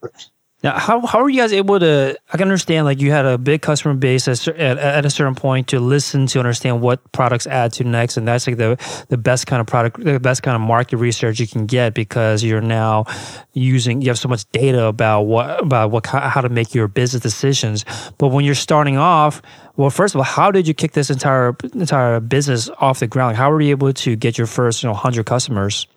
Now, 0.63 0.77
how 0.77 1.05
how 1.07 1.23
are 1.23 1.29
you 1.29 1.41
guys 1.41 1.53
able 1.53 1.79
to? 1.79 2.15
I 2.31 2.37
can 2.37 2.43
understand 2.43 2.85
like 2.85 3.01
you 3.01 3.11
had 3.11 3.25
a 3.25 3.39
big 3.39 3.63
customer 3.63 3.95
base 3.95 4.27
at, 4.27 4.47
at, 4.47 4.77
at 4.77 5.05
a 5.05 5.09
certain 5.09 5.33
point 5.33 5.69
to 5.69 5.79
listen 5.79 6.27
to 6.27 6.39
understand 6.39 6.81
what 6.81 7.11
products 7.13 7.47
add 7.47 7.73
to 7.73 7.83
next, 7.83 8.15
and 8.15 8.27
that's 8.27 8.45
like 8.45 8.57
the 8.57 8.77
the 9.09 9.17
best 9.17 9.47
kind 9.47 9.59
of 9.59 9.65
product, 9.65 10.03
the 10.03 10.19
best 10.19 10.43
kind 10.43 10.55
of 10.55 10.61
market 10.61 10.97
research 10.97 11.39
you 11.39 11.47
can 11.47 11.65
get 11.65 11.95
because 11.95 12.43
you're 12.43 12.61
now 12.61 13.05
using 13.53 14.01
you 14.01 14.09
have 14.09 14.19
so 14.19 14.29
much 14.29 14.49
data 14.51 14.83
about 14.85 15.23
what 15.23 15.63
about 15.63 15.89
what 15.89 16.05
how 16.05 16.41
to 16.41 16.49
make 16.49 16.75
your 16.75 16.87
business 16.87 17.23
decisions. 17.23 17.83
But 18.19 18.27
when 18.27 18.45
you're 18.45 18.53
starting 18.53 18.97
off, 18.97 19.41
well, 19.77 19.89
first 19.89 20.13
of 20.13 20.19
all, 20.19 20.25
how 20.25 20.51
did 20.51 20.67
you 20.67 20.75
kick 20.75 20.91
this 20.91 21.09
entire 21.09 21.55
entire 21.73 22.19
business 22.19 22.69
off 22.79 22.99
the 22.99 23.07
ground? 23.07 23.35
How 23.35 23.49
were 23.49 23.61
you 23.61 23.71
able 23.71 23.93
to 23.93 24.15
get 24.15 24.37
your 24.37 24.47
first 24.47 24.83
you 24.83 24.89
know 24.89 24.93
hundred 24.93 25.25
customers? 25.25 25.87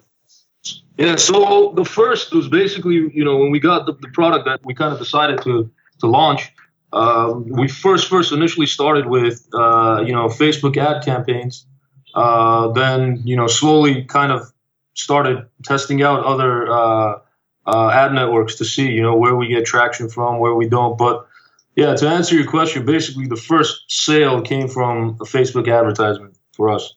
Yeah, 0.97 1.16
so 1.16 1.73
the 1.75 1.85
first 1.85 2.33
was 2.33 2.49
basically, 2.49 2.94
you 2.94 3.25
know, 3.25 3.37
when 3.38 3.50
we 3.50 3.59
got 3.59 3.87
the, 3.87 3.94
the 3.94 4.09
product 4.09 4.44
that 4.47 4.61
we 4.64 4.75
kind 4.75 4.92
of 4.92 4.99
decided 4.99 5.42
to 5.42 5.71
to 6.00 6.06
launch, 6.06 6.52
um, 6.92 7.49
we 7.49 7.68
first 7.68 8.09
first 8.09 8.33
initially 8.33 8.66
started 8.66 9.06
with, 9.06 9.47
uh, 9.52 10.02
you 10.06 10.12
know, 10.12 10.28
Facebook 10.28 10.76
ad 10.76 11.04
campaigns. 11.04 11.67
Uh, 12.15 12.71
then, 12.73 13.21
you 13.25 13.36
know, 13.36 13.49
slowly 13.49 14.04
kind 14.04 14.30
of 14.30 14.52
started 14.95 15.47
testing 15.65 16.02
out 16.02 16.25
other 16.25 16.71
uh, 16.71 17.19
uh, 17.67 17.91
ad 17.91 18.12
networks 18.12 18.56
to 18.56 18.65
see, 18.65 18.88
you 18.88 19.02
know, 19.02 19.17
where 19.17 19.34
we 19.34 19.49
get 19.49 19.65
traction 19.65 20.08
from, 20.08 20.38
where 20.38 20.54
we 20.54 20.69
don't. 20.69 20.97
But 20.97 21.26
yeah, 21.75 21.95
to 21.97 22.08
answer 22.08 22.36
your 22.36 22.47
question, 22.47 22.86
basically 22.86 23.26
the 23.26 23.36
first 23.36 23.84
sale 23.88 24.43
came 24.43 24.69
from 24.69 25.17
a 25.21 25.25
Facebook 25.25 25.69
advertisement 25.69 26.36
for 26.52 26.71
us. 26.71 26.95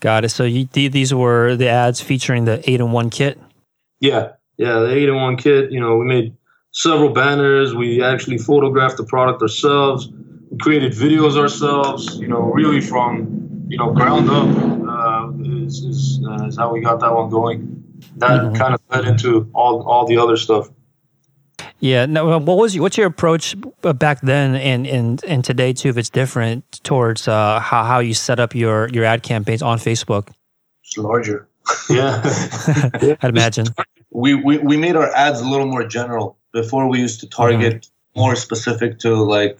Got 0.00 0.24
it. 0.24 0.28
So 0.28 0.44
you, 0.44 0.64
these 0.66 1.12
were 1.12 1.56
the 1.56 1.68
ads 1.68 2.00
featuring 2.00 2.44
the 2.44 2.62
eight 2.70 2.80
in 2.80 2.92
one 2.92 3.10
kit. 3.10 3.38
Yeah, 4.00 4.32
yeah, 4.56 4.78
the 4.80 4.92
eight 4.94 5.08
in 5.08 5.16
one 5.16 5.36
kit. 5.36 5.72
You 5.72 5.80
know, 5.80 5.96
we 5.96 6.04
made 6.06 6.36
several 6.72 7.10
banners. 7.10 7.74
We 7.74 8.02
actually 8.02 8.38
photographed 8.38 8.96
the 8.96 9.04
product 9.04 9.42
ourselves. 9.42 10.08
We 10.50 10.58
created 10.58 10.92
videos 10.92 11.36
ourselves. 11.36 12.16
You 12.18 12.28
know, 12.28 12.42
really 12.42 12.80
from 12.80 13.66
you 13.68 13.76
know 13.78 13.92
ground 13.92 14.30
up 14.30 14.48
uh, 14.88 15.32
is 15.66 15.82
is, 15.84 16.20
uh, 16.24 16.46
is 16.46 16.56
how 16.56 16.72
we 16.72 16.80
got 16.80 17.00
that 17.00 17.12
one 17.12 17.28
going. 17.30 17.82
That 18.18 18.40
Mhm. 18.42 18.56
kind 18.56 18.74
of 18.74 18.80
led 18.90 19.04
into 19.04 19.50
all 19.52 19.82
all 19.82 20.06
the 20.06 20.18
other 20.18 20.36
stuff. 20.36 20.70
Yeah. 21.80 22.06
No. 22.06 22.38
What 22.38 22.58
was 22.58 22.78
what's 22.78 22.96
your 22.96 23.06
approach 23.06 23.54
uh, 23.84 23.92
back 23.92 24.20
then 24.22 24.56
and 24.56 24.86
and 24.86 25.24
and 25.24 25.44
today 25.44 25.72
too? 25.72 25.90
If 25.90 25.96
it's 25.96 26.10
different 26.10 26.80
towards 26.82 27.28
uh, 27.28 27.60
how 27.60 27.84
how 27.84 27.98
you 28.00 28.14
set 28.14 28.40
up 28.40 28.54
your 28.54 28.88
your 28.88 29.04
ad 29.04 29.22
campaigns 29.22 29.62
on 29.62 29.78
Facebook, 29.78 30.28
It's 30.82 30.96
larger. 30.98 31.48
Yeah, 31.90 32.22
I'd 33.22 33.30
imagine. 33.30 33.66
We, 34.10 34.34
we 34.34 34.58
we 34.58 34.76
made 34.76 34.96
our 34.96 35.14
ads 35.14 35.40
a 35.40 35.46
little 35.46 35.66
more 35.66 35.84
general. 35.84 36.36
Before 36.52 36.88
we 36.88 36.98
used 36.98 37.20
to 37.20 37.28
target 37.28 37.88
more 38.16 38.34
specific 38.34 38.98
to 39.00 39.14
like 39.14 39.58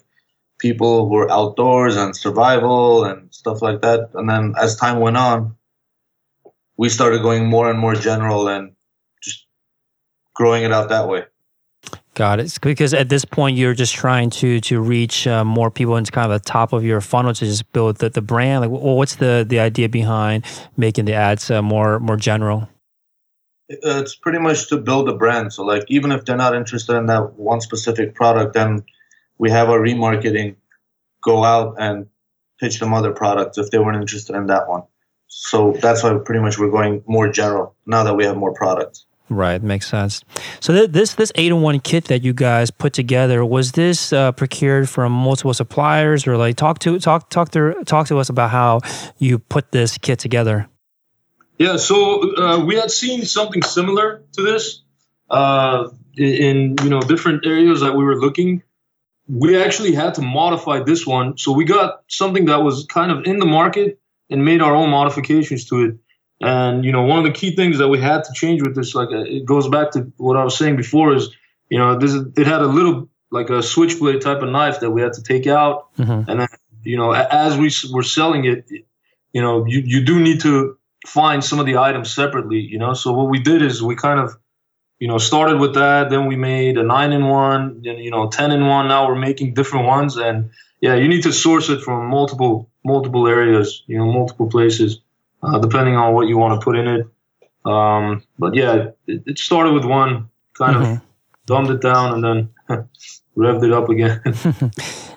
people 0.58 1.08
who 1.08 1.16
are 1.16 1.30
outdoors 1.30 1.96
and 1.96 2.14
survival 2.14 3.04
and 3.04 3.32
stuff 3.32 3.62
like 3.62 3.80
that. 3.82 4.10
And 4.14 4.28
then 4.28 4.54
as 4.60 4.76
time 4.76 5.00
went 5.00 5.16
on, 5.16 5.56
we 6.76 6.88
started 6.88 7.22
going 7.22 7.46
more 7.46 7.70
and 7.70 7.78
more 7.78 7.94
general 7.94 8.48
and 8.48 8.72
just 9.22 9.46
growing 10.34 10.64
it 10.64 10.72
out 10.72 10.88
that 10.88 11.08
way. 11.08 11.24
Got 12.18 12.40
it. 12.40 12.58
Because 12.60 12.94
at 12.94 13.08
this 13.08 13.24
point 13.24 13.56
you're 13.56 13.74
just 13.74 13.94
trying 13.94 14.30
to 14.30 14.58
to 14.62 14.80
reach 14.80 15.28
uh, 15.28 15.44
more 15.44 15.70
people 15.70 15.96
into 15.96 16.10
kind 16.10 16.32
of 16.32 16.42
the 16.42 16.44
top 16.44 16.72
of 16.72 16.82
your 16.82 17.00
funnel 17.00 17.32
to 17.32 17.44
just 17.44 17.72
build 17.72 17.98
the, 17.98 18.10
the 18.10 18.20
brand. 18.20 18.60
Like, 18.62 18.70
well, 18.70 18.96
what's 18.96 19.14
the 19.14 19.46
the 19.48 19.60
idea 19.60 19.88
behind 19.88 20.44
making 20.76 21.04
the 21.04 21.14
ads 21.14 21.48
uh, 21.48 21.62
more 21.62 22.00
more 22.00 22.16
general? 22.16 22.68
Uh, 23.70 24.02
It's 24.02 24.16
pretty 24.16 24.40
much 24.40 24.68
to 24.70 24.78
build 24.78 25.08
a 25.08 25.14
brand. 25.14 25.52
So 25.52 25.62
like 25.62 25.84
even 25.86 26.10
if 26.10 26.24
they're 26.24 26.36
not 26.36 26.56
interested 26.56 26.96
in 26.96 27.06
that 27.06 27.34
one 27.34 27.60
specific 27.60 28.16
product, 28.16 28.52
then 28.52 28.82
we 29.38 29.48
have 29.52 29.70
our 29.70 29.78
remarketing 29.78 30.56
go 31.22 31.44
out 31.44 31.76
and 31.78 32.08
pitch 32.58 32.80
them 32.80 32.94
other 32.94 33.12
products 33.12 33.58
if 33.58 33.70
they 33.70 33.78
weren't 33.78 34.00
interested 34.00 34.34
in 34.34 34.46
that 34.46 34.68
one. 34.68 34.82
So 35.28 35.76
that's 35.80 36.02
why 36.02 36.18
pretty 36.24 36.40
much 36.40 36.58
we're 36.58 36.72
going 36.72 37.04
more 37.06 37.28
general 37.28 37.76
now 37.86 38.02
that 38.02 38.16
we 38.16 38.24
have 38.24 38.36
more 38.36 38.54
products. 38.54 39.06
Right, 39.30 39.62
makes 39.62 39.86
sense. 39.86 40.24
So 40.60 40.72
th- 40.72 40.90
this 40.90 41.14
this 41.14 41.30
eight 41.34 41.48
in 41.48 41.60
one 41.60 41.80
kit 41.80 42.04
that 42.04 42.22
you 42.22 42.32
guys 42.32 42.70
put 42.70 42.94
together 42.94 43.44
was 43.44 43.72
this 43.72 44.12
uh, 44.12 44.32
procured 44.32 44.88
from 44.88 45.12
multiple 45.12 45.52
suppliers, 45.52 46.26
or 46.26 46.36
like 46.38 46.56
talk 46.56 46.78
to 46.80 46.98
talk 46.98 47.28
talk 47.28 47.50
to 47.50 47.82
talk 47.84 48.06
to 48.06 48.18
us 48.18 48.30
about 48.30 48.50
how 48.50 48.80
you 49.18 49.38
put 49.38 49.70
this 49.72 49.98
kit 49.98 50.18
together. 50.18 50.68
Yeah, 51.58 51.76
so 51.76 52.36
uh, 52.36 52.64
we 52.64 52.76
had 52.76 52.90
seen 52.90 53.24
something 53.24 53.62
similar 53.62 54.22
to 54.32 54.42
this 54.42 54.82
uh, 55.28 55.88
in 56.16 56.76
you 56.82 56.88
know 56.88 57.00
different 57.00 57.44
areas 57.44 57.80
that 57.80 57.94
we 57.94 58.04
were 58.04 58.16
looking. 58.16 58.62
We 59.28 59.62
actually 59.62 59.92
had 59.92 60.14
to 60.14 60.22
modify 60.22 60.82
this 60.84 61.06
one, 61.06 61.36
so 61.36 61.52
we 61.52 61.66
got 61.66 62.02
something 62.08 62.46
that 62.46 62.62
was 62.62 62.86
kind 62.86 63.12
of 63.12 63.24
in 63.24 63.38
the 63.38 63.46
market 63.46 64.00
and 64.30 64.42
made 64.42 64.62
our 64.62 64.74
own 64.74 64.88
modifications 64.88 65.66
to 65.66 65.84
it. 65.84 65.98
And 66.40 66.84
you 66.84 66.92
know, 66.92 67.02
one 67.02 67.18
of 67.18 67.24
the 67.24 67.32
key 67.32 67.56
things 67.56 67.78
that 67.78 67.88
we 67.88 68.00
had 68.00 68.24
to 68.24 68.32
change 68.32 68.62
with 68.62 68.74
this, 68.74 68.94
like 68.94 69.10
uh, 69.10 69.24
it 69.24 69.44
goes 69.44 69.68
back 69.68 69.90
to 69.92 70.12
what 70.16 70.36
I 70.36 70.44
was 70.44 70.56
saying 70.56 70.76
before, 70.76 71.14
is 71.14 71.30
you 71.68 71.78
know 71.78 71.98
this 71.98 72.12
is, 72.12 72.26
it 72.36 72.46
had 72.46 72.60
a 72.60 72.66
little 72.66 73.08
like 73.30 73.50
a 73.50 73.62
switchblade 73.62 74.20
type 74.20 74.40
of 74.42 74.48
knife 74.48 74.80
that 74.80 74.90
we 74.90 75.02
had 75.02 75.14
to 75.14 75.22
take 75.22 75.46
out. 75.46 75.88
Hmm 75.96 76.22
and 76.28 76.40
then 76.40 76.48
you 76.82 76.96
know 76.96 77.12
as 77.12 77.56
we 77.56 77.70
were 77.92 78.02
selling 78.02 78.44
it 78.44 78.70
you 79.32 79.42
know 79.42 79.66
you, 79.66 79.80
you 79.80 80.04
do 80.04 80.20
need 80.20 80.40
to 80.40 80.76
find 81.06 81.44
some 81.44 81.58
of 81.58 81.66
the 81.66 81.76
items 81.78 82.12
separately 82.14 82.58
you 82.58 82.78
know? 82.78 82.94
So 82.94 83.12
what 83.12 83.28
we 83.28 83.40
did 83.40 83.62
is 83.62 83.82
we 83.82 83.96
kind 83.96 84.20
of 84.20 84.36
you 84.98 85.08
know 85.08 85.18
started 85.18 85.58
with 85.58 85.74
that 85.74 86.10
then 86.10 86.26
we 86.26 86.36
made 86.36 86.76
a 86.78 86.82
nine 86.82 87.12
in 87.12 87.26
one 87.26 87.82
then 87.82 87.98
you 87.98 88.10
know 88.10 88.28
ten 88.28 88.50
in 88.50 88.66
one 88.66 88.88
now 88.88 89.08
we're 89.08 89.16
making 89.16 89.54
different 89.54 89.86
ones 89.86 90.16
and 90.16 90.50
yeah 90.80 90.94
you 90.94 91.08
need 91.08 91.22
to 91.22 91.32
source 91.32 91.68
it 91.68 91.82
from 91.82 92.06
multiple 92.06 92.70
multiple 92.84 93.26
areas 93.26 93.82
you 93.86 93.98
know 93.98 94.06
multiple 94.06 94.48
places 94.48 95.00
uh, 95.42 95.58
depending 95.58 95.96
on 95.96 96.14
what 96.14 96.26
you 96.28 96.36
want 96.38 96.58
to 96.60 96.64
put 96.64 96.76
in 96.76 96.86
it 96.88 97.06
um, 97.64 98.22
but 98.38 98.54
yeah 98.54 98.88
it, 99.06 99.22
it 99.26 99.38
started 99.38 99.72
with 99.72 99.84
one 99.84 100.28
kind 100.54 100.76
Mhm. 100.76 100.96
of 100.96 101.00
dumbed 101.46 101.70
it 101.70 101.80
down 101.80 102.12
and 102.14 102.22
then 102.24 102.48
revved 103.36 103.64
it 103.64 103.72
up 103.72 103.88
again 103.88 104.20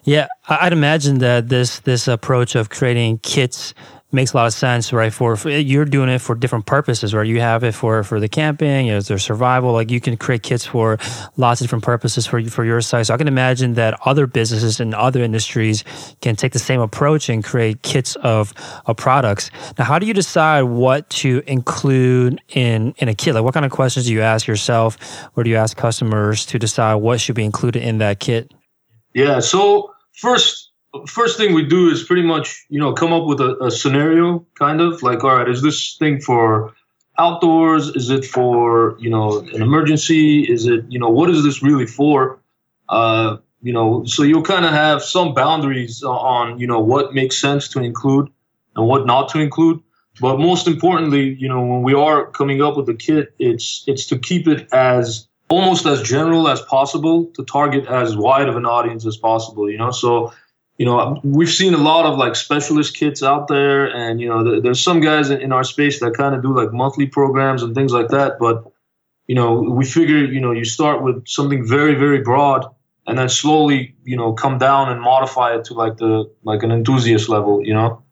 Yeah, 0.04 0.28
I'd 0.50 0.74
imagine 0.74 1.20
that 1.20 1.50
this 1.50 1.80
this 1.82 2.08
approach 2.08 2.56
of 2.56 2.70
creating 2.70 3.20
kits 3.20 3.76
makes 4.14 4.34
a 4.34 4.38
lot 4.38 4.48
of 4.48 4.54
sense, 4.54 4.92
right? 4.92 5.14
For, 5.14 5.36
for, 5.36 5.50
you're 5.50 5.86
doing 5.86 6.10
it 6.10 6.20
for 6.20 6.36
different 6.36 6.66
purposes, 6.66 7.14
right? 7.14 7.26
You 7.26 7.40
have 7.40 7.64
it 7.64 7.74
for 7.74 8.04
for 8.04 8.20
the 8.20 8.28
camping, 8.28 8.88
you 8.88 8.94
know, 8.94 9.00
survival. 9.00 9.74
Like 9.74 9.92
you 9.92 10.02
can 10.02 10.18
create 10.18 10.44
kits 10.44 10.66
for 10.66 10.98
lots 11.38 11.62
of 11.62 11.66
different 11.66 11.84
purposes 11.84 12.28
for 12.28 12.44
for 12.46 12.66
your 12.66 12.82
site. 12.82 13.08
So 13.08 13.14
I 13.14 13.18
can 13.18 13.28
imagine 13.28 13.76
that 13.76 14.00
other 14.06 14.28
businesses 14.28 14.80
and 14.80 14.94
other 14.96 15.22
industries 15.22 15.84
can 16.22 16.36
take 16.36 16.54
the 16.54 16.60
same 16.60 16.82
approach 16.82 17.30
and 17.30 17.44
create 17.44 17.82
kits 17.82 18.16
of 18.18 18.54
of 18.86 18.98
products. 18.98 19.52
Now, 19.78 19.86
how 19.86 20.00
do 20.00 20.06
you 20.06 20.14
decide 20.14 20.64
what 20.64 21.10
to 21.22 21.44
include 21.48 22.42
in 22.50 22.94
in 22.98 23.08
a 23.08 23.16
kit? 23.16 23.36
Like, 23.36 23.44
what 23.44 23.54
kind 23.54 23.66
of 23.66 23.72
questions 23.72 24.08
do 24.08 24.14
you 24.14 24.22
ask 24.22 24.48
yourself, 24.48 24.98
or 25.36 25.44
do 25.44 25.50
you 25.50 25.56
ask 25.56 25.78
customers 25.78 26.46
to 26.48 26.60
decide 26.60 26.96
what 26.96 27.22
should 27.22 27.36
be 27.36 27.46
included 27.46 27.84
in 27.84 28.00
that 28.00 28.20
kit? 28.20 28.52
Yeah. 29.14 29.40
So 29.40 29.94
first 30.14 30.71
first 31.08 31.38
thing 31.38 31.54
we 31.54 31.66
do 31.66 31.90
is 31.90 32.04
pretty 32.04 32.24
much 32.24 32.66
you 32.70 32.80
know 32.80 32.94
come 32.94 33.14
up 33.14 33.26
with 33.26 33.40
a, 33.40 33.58
a, 33.64 33.72
scenario 33.72 34.46
kind 34.56 34.82
of 34.82 35.02
like 35.02 35.24
all 35.24 35.36
right 35.36 35.48
is 35.48 35.62
this 35.62 35.96
thing 35.98 36.20
for 36.20 36.74
outdoors? 37.18 37.90
Is 37.90 38.10
it 38.10 38.26
for 38.26 38.98
you 39.00 39.10
know 39.10 39.40
an 39.40 39.62
emergency? 39.62 40.44
Is 40.44 40.66
it 40.66 40.86
you 40.90 41.00
know 41.00 41.10
what 41.10 41.30
is 41.30 41.44
this 41.44 41.62
really 41.62 41.86
for? 41.86 42.40
Uh, 42.90 43.38
you 43.62 43.74
know 43.74 44.04
so 44.06 44.24
you'll 44.24 44.44
kind 44.44 44.66
of 44.66 44.72
have 44.72 45.04
some 45.04 45.34
boundaries 45.34 46.04
on 46.04 46.60
you 46.60 46.68
know 46.68 46.80
what 46.80 47.14
makes 47.14 47.40
sense 47.40 47.68
to 47.70 47.80
include 47.82 48.30
and 48.76 48.88
what 48.88 49.06
not 49.06 49.30
to 49.30 49.40
include. 49.40 49.82
But 50.20 50.40
most 50.40 50.68
importantly 50.68 51.36
you 51.36 51.48
know 51.48 51.64
when 51.64 51.84
we 51.84 51.94
are 51.94 52.28
coming 52.32 52.62
up 52.62 52.76
with 52.76 52.86
the 52.86 52.96
kit 52.96 53.34
it's 53.40 53.84
it's 53.88 54.06
to 54.08 54.18
keep 54.18 54.48
it 54.48 54.68
as 54.74 55.28
almost 55.50 55.86
as 55.86 56.02
general 56.02 56.48
as 56.48 56.62
possible 56.62 57.26
to 57.36 57.44
target 57.44 57.86
as 57.86 58.16
wide 58.16 58.48
of 58.48 58.56
an 58.56 58.66
audience 58.66 59.06
as 59.06 59.18
possible 59.18 59.70
you 59.70 59.78
know? 59.78 59.92
So 59.92 60.34
you 60.82 60.86
know, 60.86 61.20
we've 61.24 61.48
seen 61.48 61.76
a 61.76 61.78
lot 61.78 62.08
of 62.08 62.18
like 62.18 62.36
specialist 62.36 62.96
kits 62.96 63.22
out 63.22 63.48
there, 63.48 63.86
and 63.86 64.20
you 64.20 64.28
know, 64.28 64.60
there's 64.62 64.82
some 64.82 65.00
guys 65.00 65.30
in 65.30 65.52
our 65.52 65.64
space 65.64 66.00
that 66.00 66.16
kind 66.16 66.34
of 66.34 66.42
do 66.42 66.58
like 66.58 66.74
monthly 66.74 67.06
programs 67.06 67.62
and 67.62 67.76
things 67.76 67.94
like 67.94 68.08
that. 68.08 68.40
But 68.40 68.64
you 69.28 69.36
know, 69.36 69.62
we 69.62 69.86
figure, 69.86 70.26
you 70.26 70.42
know, 70.42 70.52
you 70.52 70.66
start 70.66 71.04
with 71.04 71.28
something 71.28 71.68
very, 71.68 71.94
very 71.94 72.22
broad, 72.22 72.66
and 73.06 73.16
then 73.16 73.30
slowly, 73.30 73.94
you 74.06 74.18
know, 74.18 74.34
come 74.34 74.58
down 74.58 74.92
and 74.92 75.00
modify 75.00 75.56
it 75.56 75.66
to 75.66 75.76
like 75.76 75.98
the 75.98 76.28
like 76.42 76.64
an 76.64 76.72
enthusiast 76.72 77.30
level. 77.30 77.64
You 77.64 77.76
know. 77.76 78.04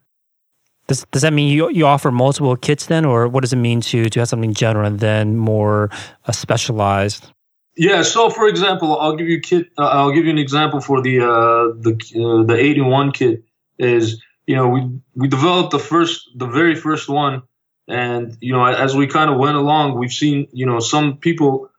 Does, 0.86 1.04
does 1.10 1.22
that 1.22 1.32
mean 1.32 1.52
you, 1.52 1.70
you 1.70 1.86
offer 1.86 2.12
multiple 2.12 2.54
kits 2.54 2.86
then, 2.86 3.04
or 3.04 3.26
what 3.26 3.40
does 3.40 3.52
it 3.52 3.56
mean 3.56 3.80
to 3.80 4.08
to 4.08 4.20
have 4.20 4.28
something 4.28 4.54
general 4.54 4.86
and 4.86 5.00
then 5.00 5.36
more 5.36 5.90
uh, 6.26 6.30
specialized? 6.30 7.32
Yeah. 7.76 8.02
So, 8.02 8.30
for 8.30 8.48
example, 8.48 8.98
I'll 8.98 9.16
give 9.16 9.28
you 9.28 9.40
kit. 9.40 9.68
Uh, 9.78 9.86
I'll 9.86 10.12
give 10.12 10.24
you 10.24 10.30
an 10.30 10.38
example 10.38 10.80
for 10.80 11.00
the 11.02 11.20
uh, 11.20 11.72
the 11.80 11.92
uh, 12.16 12.44
the 12.44 12.56
eight 12.58 12.76
in 12.76 12.86
one 12.86 13.12
kit. 13.12 13.44
Is 13.78 14.22
you 14.46 14.56
know 14.56 14.68
we 14.68 15.00
we 15.14 15.28
developed 15.28 15.70
the 15.70 15.78
first 15.78 16.28
the 16.36 16.46
very 16.46 16.74
first 16.74 17.08
one, 17.08 17.42
and 17.88 18.36
you 18.40 18.52
know 18.52 18.64
as 18.64 18.94
we 18.94 19.06
kind 19.06 19.30
of 19.30 19.38
went 19.38 19.56
along, 19.56 19.98
we've 19.98 20.12
seen 20.12 20.48
you 20.52 20.66
know 20.66 20.80
some 20.80 21.16
people, 21.16 21.70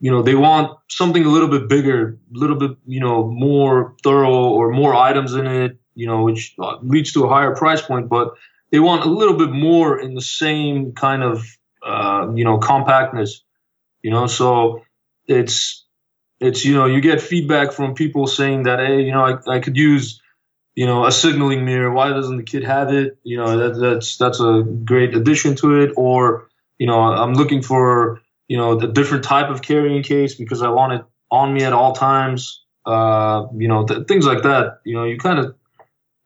you 0.00 0.10
know 0.10 0.22
they 0.22 0.34
want 0.34 0.76
something 0.88 1.24
a 1.24 1.28
little 1.28 1.48
bit 1.48 1.68
bigger, 1.68 2.18
a 2.34 2.38
little 2.38 2.56
bit 2.56 2.72
you 2.86 3.00
know 3.00 3.24
more 3.28 3.94
thorough 4.02 4.48
or 4.50 4.72
more 4.72 4.94
items 4.94 5.34
in 5.34 5.46
it, 5.46 5.78
you 5.94 6.06
know, 6.06 6.22
which 6.22 6.54
uh, 6.58 6.78
leads 6.82 7.12
to 7.12 7.24
a 7.24 7.28
higher 7.28 7.54
price 7.54 7.82
point, 7.82 8.08
but 8.08 8.34
they 8.70 8.80
want 8.80 9.04
a 9.04 9.08
little 9.08 9.36
bit 9.36 9.50
more 9.50 10.00
in 10.00 10.14
the 10.14 10.20
same 10.20 10.92
kind 10.92 11.22
of 11.22 11.44
uh, 11.84 12.26
you 12.34 12.44
know 12.44 12.58
compactness, 12.58 13.44
you 14.02 14.10
know, 14.10 14.26
so 14.26 14.82
it's 15.26 15.84
it's 16.40 16.64
you 16.64 16.74
know 16.74 16.86
you 16.86 17.00
get 17.00 17.20
feedback 17.20 17.72
from 17.72 17.94
people 17.94 18.26
saying 18.26 18.64
that 18.64 18.78
hey 18.78 19.02
you 19.02 19.12
know 19.12 19.24
I, 19.24 19.56
I 19.56 19.60
could 19.60 19.76
use 19.76 20.20
you 20.74 20.86
know 20.86 21.06
a 21.06 21.12
signaling 21.12 21.64
mirror. 21.64 21.90
Why 21.92 22.10
doesn't 22.10 22.36
the 22.36 22.42
kid 22.42 22.64
have 22.64 22.92
it? 22.92 23.18
You 23.22 23.36
know 23.38 23.56
that, 23.56 23.78
that's 23.78 24.16
that's 24.16 24.40
a 24.40 24.62
great 24.84 25.14
addition 25.14 25.54
to 25.56 25.80
it. 25.82 25.92
Or 25.96 26.48
you 26.78 26.86
know 26.86 27.00
i'm 27.00 27.34
looking 27.34 27.62
for 27.62 28.20
you 28.48 28.56
know 28.56 28.74
the 28.76 28.88
different 28.88 29.24
type 29.24 29.48
of 29.48 29.62
carrying 29.62 30.02
case 30.02 30.34
because 30.34 30.60
i 30.60 30.68
want 30.68 30.92
it 30.92 31.04
on 31.30 31.52
me 31.52 31.64
at 31.64 31.72
all 31.72 31.92
times. 31.92 32.60
Uh, 32.86 33.46
you 33.56 33.66
know 33.66 33.86
th- 33.86 34.06
things 34.06 34.26
like 34.26 34.42
that. 34.42 34.80
You 34.84 34.94
know 34.94 35.04
you 35.04 35.18
kind 35.18 35.38
of 35.38 35.54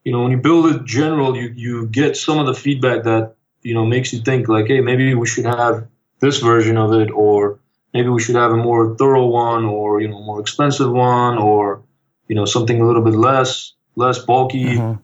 you 0.03 0.11
know 0.11 0.23
when 0.23 0.31
you 0.31 0.37
build 0.37 0.65
it 0.67 0.83
general 0.85 1.35
you 1.35 1.53
you 1.55 1.87
get 1.87 2.17
some 2.17 2.37
of 2.37 2.45
the 2.45 2.53
feedback 2.53 3.03
that 3.03 3.35
you 3.61 3.73
know 3.73 3.85
makes 3.85 4.11
you 4.11 4.19
think 4.19 4.47
like 4.49 4.67
hey 4.67 4.81
maybe 4.81 5.13
we 5.15 5.25
should 5.25 5.45
have 5.45 5.87
this 6.19 6.39
version 6.39 6.77
of 6.77 6.93
it 6.93 7.09
or 7.11 7.59
maybe 7.93 8.09
we 8.09 8.21
should 8.21 8.35
have 8.35 8.51
a 8.51 8.57
more 8.57 8.95
thorough 8.95 9.27
one 9.27 9.65
or 9.65 10.01
you 10.01 10.07
know 10.07 10.21
more 10.21 10.39
expensive 10.39 10.91
one 10.91 11.37
or 11.37 11.83
you 12.27 12.35
know 12.35 12.45
something 12.45 12.79
a 12.81 12.85
little 12.85 13.03
bit 13.03 13.15
less 13.15 13.73
less 13.95 14.19
bulky 14.19 14.75
mm-hmm. 14.75 15.01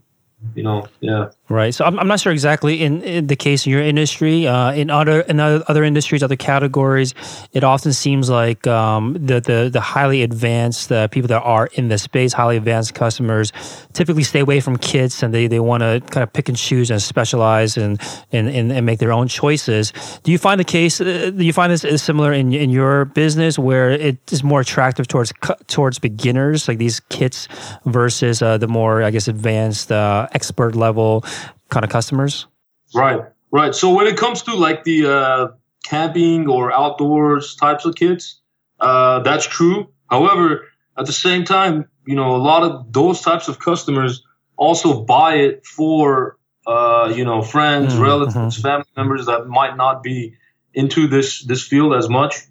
You 0.54 0.64
know 0.64 0.88
yeah 1.00 1.30
Right. 1.48 1.76
So 1.76 1.86
I'm, 1.86 2.00
I'm 2.00 2.08
not 2.08 2.20
sure 2.20 2.32
exactly 2.32 2.82
in, 2.82 3.04
in 3.04 3.28
the 3.28 3.36
case 3.36 3.68
in 3.68 3.72
your 3.72 3.82
industry. 3.82 4.48
Uh, 4.48 4.72
in 4.72 4.90
other 4.90 5.22
in 5.22 5.40
other, 5.40 5.64
other 5.68 5.84
industries, 5.84 6.24
other 6.24 6.36
categories, 6.36 7.14
it 7.54 7.64
often 7.64 7.94
seems 7.94 8.32
like 8.32 8.66
um, 8.66 9.14
the, 9.14 9.40
the 9.40 9.70
the 9.72 9.80
highly 9.80 10.24
advanced 10.24 10.92
uh, 10.92 11.08
people 11.10 11.28
that 11.28 11.44
are 11.44 11.68
in 11.74 11.90
the 11.90 12.00
space, 12.00 12.34
highly 12.34 12.58
advanced 12.58 12.96
customers, 12.96 13.52
typically 13.94 14.24
stay 14.24 14.40
away 14.40 14.60
from 14.60 14.76
kits 14.78 15.22
and 15.22 15.36
they, 15.36 15.46
they 15.46 15.60
want 15.60 15.82
to 15.82 16.02
kind 16.10 16.24
of 16.24 16.34
pick 16.34 16.50
and 16.50 16.58
choose 16.58 16.90
and 16.90 17.00
specialize 17.00 17.78
and, 17.78 18.02
and, 18.32 18.50
and, 18.50 18.72
and 18.72 18.84
make 18.84 18.98
their 18.98 19.14
own 19.14 19.28
choices. 19.28 19.94
Do 20.24 20.32
you 20.32 20.40
find 20.40 20.60
the 20.60 20.64
case? 20.64 21.00
Uh, 21.00 21.30
do 21.30 21.46
you 21.46 21.54
find 21.54 21.72
this 21.72 21.84
is 21.84 22.02
similar 22.02 22.34
in 22.34 22.54
in 22.54 22.72
your 22.72 23.06
business 23.06 23.60
where 23.60 23.92
it 23.92 24.18
is 24.32 24.44
more 24.44 24.62
attractive 24.62 25.08
towards 25.08 25.32
towards 25.68 26.00
beginners, 26.00 26.68
like 26.68 26.80
these 26.80 27.02
kits, 27.10 27.48
versus 27.86 28.42
uh, 28.42 28.58
the 28.58 28.68
more 28.68 29.04
I 29.04 29.12
guess 29.12 29.28
advanced 29.28 29.92
uh, 29.92 30.28
expert 30.36 30.76
level 30.76 31.24
kind 31.70 31.84
of 31.84 31.90
customers? 31.90 32.48
Right, 32.94 33.22
right. 33.52 33.74
So 33.74 33.94
when 33.94 34.08
it 34.08 34.18
comes 34.18 34.44
to 34.44 34.54
like 34.54 34.84
the 34.84 35.08
uh, 35.12 35.48
camping 35.84 36.48
or 36.48 36.72
outdoors 36.72 37.56
types 37.56 37.86
of 37.86 37.96
kits, 37.96 38.42
uh, 38.80 39.20
that's 39.22 39.48
true. 39.48 39.90
However, 40.10 40.68
at 40.98 41.06
the 41.06 41.14
same 41.14 41.44
time, 41.44 41.90
you 42.06 42.16
know, 42.16 42.36
a 42.36 42.44
lot 42.52 42.64
of 42.64 42.94
those 42.94 43.22
types 43.22 43.48
of 43.48 43.60
customers 43.60 44.24
also 44.58 45.04
buy 45.04 45.36
it 45.36 45.66
for 45.66 46.38
uh, 46.68 47.12
you 47.16 47.26
know 47.26 47.42
friends, 47.42 47.94
mm-hmm. 47.94 48.04
relatives, 48.04 48.62
family 48.62 48.86
members 48.96 49.26
that 49.26 49.48
might 49.48 49.76
not 49.78 50.04
be 50.04 50.34
into 50.74 51.08
this 51.08 51.44
this 51.44 51.66
field 51.66 51.94
as 51.94 52.10
much. 52.10 52.42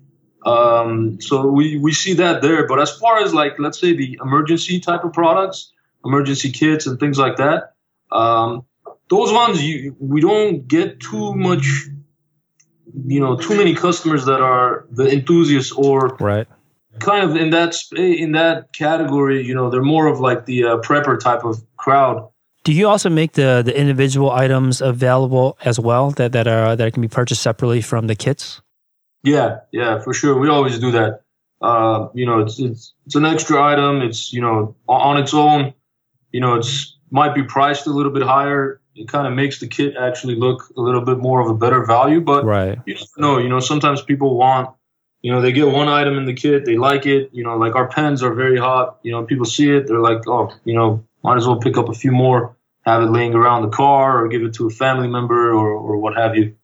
Um, 0.44 1.20
so 1.20 1.47
we 1.47 1.79
we 1.79 1.92
see 1.92 2.14
that 2.14 2.42
there. 2.42 2.66
But 2.66 2.81
as 2.81 2.97
far 2.99 3.20
as 3.20 3.33
like 3.33 3.59
let's 3.59 3.79
say 3.81 3.94
the 3.94 4.18
emergency 4.23 4.81
type 4.81 5.05
of 5.05 5.12
products, 5.12 5.73
emergency 6.05 6.51
kits 6.51 6.87
and 6.87 6.99
things 7.01 7.18
like 7.18 7.37
that, 7.37 7.73
um, 8.12 8.64
those 9.08 9.32
ones 9.32 9.62
you 9.62 9.96
we 9.98 10.20
don't 10.20 10.66
get 10.66 11.00
too 11.00 11.34
much 11.34 11.86
you 13.06 13.20
know 13.20 13.36
too 13.36 13.56
many 13.56 13.74
customers 13.74 14.24
that 14.26 14.40
are 14.40 14.86
the 14.90 15.10
enthusiasts 15.10 15.72
or 15.72 16.16
right. 16.20 16.46
kind 17.00 17.28
of 17.28 17.36
in 17.36 17.50
that 17.50 17.76
in 17.96 18.32
that 18.32 18.72
category 18.72 19.44
you 19.44 19.54
know 19.54 19.70
they're 19.70 19.82
more 19.82 20.06
of 20.06 20.20
like 20.20 20.46
the 20.46 20.64
uh, 20.64 20.76
prepper 20.78 21.18
type 21.18 21.44
of 21.44 21.62
crowd. 21.76 22.28
Do 22.62 22.72
you 22.72 22.88
also 22.88 23.10
make 23.10 23.32
the 23.32 23.62
the 23.64 23.78
individual 23.78 24.30
items 24.30 24.80
available 24.80 25.58
as 25.64 25.78
well 25.78 26.10
that 26.12 26.32
that 26.32 26.46
are 26.46 26.76
that 26.76 26.92
can 26.92 27.02
be 27.02 27.08
purchased 27.08 27.42
separately 27.42 27.82
from 27.82 28.06
the 28.06 28.14
kits? 28.14 28.62
Yeah 29.22 29.60
yeah 29.72 30.00
for 30.00 30.14
sure. 30.14 30.38
We 30.38 30.48
always 30.48 30.78
do 30.78 30.90
that. 30.92 31.20
Uh, 31.60 32.08
you 32.14 32.26
know 32.26 32.40
it's, 32.40 32.58
it's 32.58 32.94
it's 33.06 33.16
an 33.16 33.24
extra 33.24 33.62
item. 33.62 34.02
It's 34.02 34.32
you 34.32 34.40
know 34.40 34.76
on 34.88 35.18
its 35.18 35.34
own 35.34 35.74
you 36.32 36.40
know 36.40 36.54
it's 36.54 36.93
might 37.14 37.35
be 37.35 37.42
priced 37.42 37.87
a 37.87 37.90
little 37.90 38.12
bit 38.12 38.22
higher 38.22 38.81
it 38.94 39.09
kind 39.09 39.27
of 39.27 39.33
makes 39.33 39.61
the 39.61 39.66
kit 39.66 39.94
actually 39.98 40.37
look 40.37 40.72
a 40.77 40.81
little 40.81 41.00
bit 41.00 41.18
more 41.18 41.40
of 41.40 41.48
a 41.48 41.55
better 41.55 41.85
value. 41.85 42.20
But 42.20 42.44
right. 42.44 42.79
you 42.87 42.94
never 42.94 43.07
know. 43.18 43.38
You 43.38 43.48
know, 43.48 43.61
sometimes 43.61 44.03
people 44.03 44.37
want, 44.37 44.70
you 45.22 45.33
know, 45.33 45.40
they 45.40 45.53
get 45.53 45.68
one 45.68 45.88
item 45.88 46.16
in 46.16 46.27
the 46.27 46.35
kit, 46.35 46.64
they 46.64 46.77
like 46.77 47.07
it. 47.07 47.31
You 47.33 47.44
know, 47.44 47.57
like 47.57 47.74
our 47.74 47.88
pens 47.88 48.22
are 48.22 48.35
very 48.35 48.59
hot. 48.59 48.98
You 49.03 49.12
know, 49.12 49.24
people 49.24 49.46
see 49.46 49.70
it, 49.70 49.87
they're 49.87 50.00
like, 50.00 50.27
oh, 50.29 50.53
you 50.64 50.74
know, 50.74 51.05
might 51.22 51.37
as 51.37 51.46
well 51.46 51.59
pick 51.59 51.77
up 51.77 51.88
a 51.88 51.94
few 51.94 52.12
more, 52.12 52.57
have 52.83 53.03
it 53.03 53.07
laying 53.07 53.35
around 53.35 53.62
the 53.62 53.77
car, 53.77 54.22
or 54.22 54.29
give 54.29 54.42
it 54.42 54.55
to 54.55 54.66
a 54.66 54.70
family 54.70 55.09
member, 55.09 55.53
or 55.53 55.70
or 55.72 55.96
what 55.96 56.16
have 56.16 56.37
you. 56.37 56.57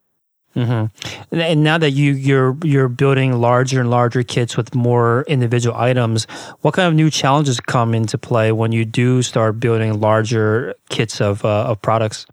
Mm-hmm. 0.56 1.36
And 1.40 1.62
now 1.62 1.78
that 1.78 1.92
you 1.92 2.12
you're 2.12 2.56
you're 2.64 2.88
building 2.88 3.34
larger 3.40 3.80
and 3.80 3.88
larger 3.88 4.24
kits 4.24 4.56
with 4.56 4.74
more 4.74 5.24
individual 5.28 5.76
items, 5.76 6.24
what 6.62 6.74
kind 6.74 6.88
of 6.88 6.94
new 6.94 7.08
challenges 7.08 7.60
come 7.60 7.94
into 7.94 8.18
play 8.18 8.50
when 8.50 8.72
you 8.72 8.84
do 8.84 9.22
start 9.22 9.60
building 9.60 10.00
larger 10.00 10.74
kits 10.88 11.20
of 11.20 11.44
uh, 11.44 11.64
of 11.64 11.80
products? 11.82 12.26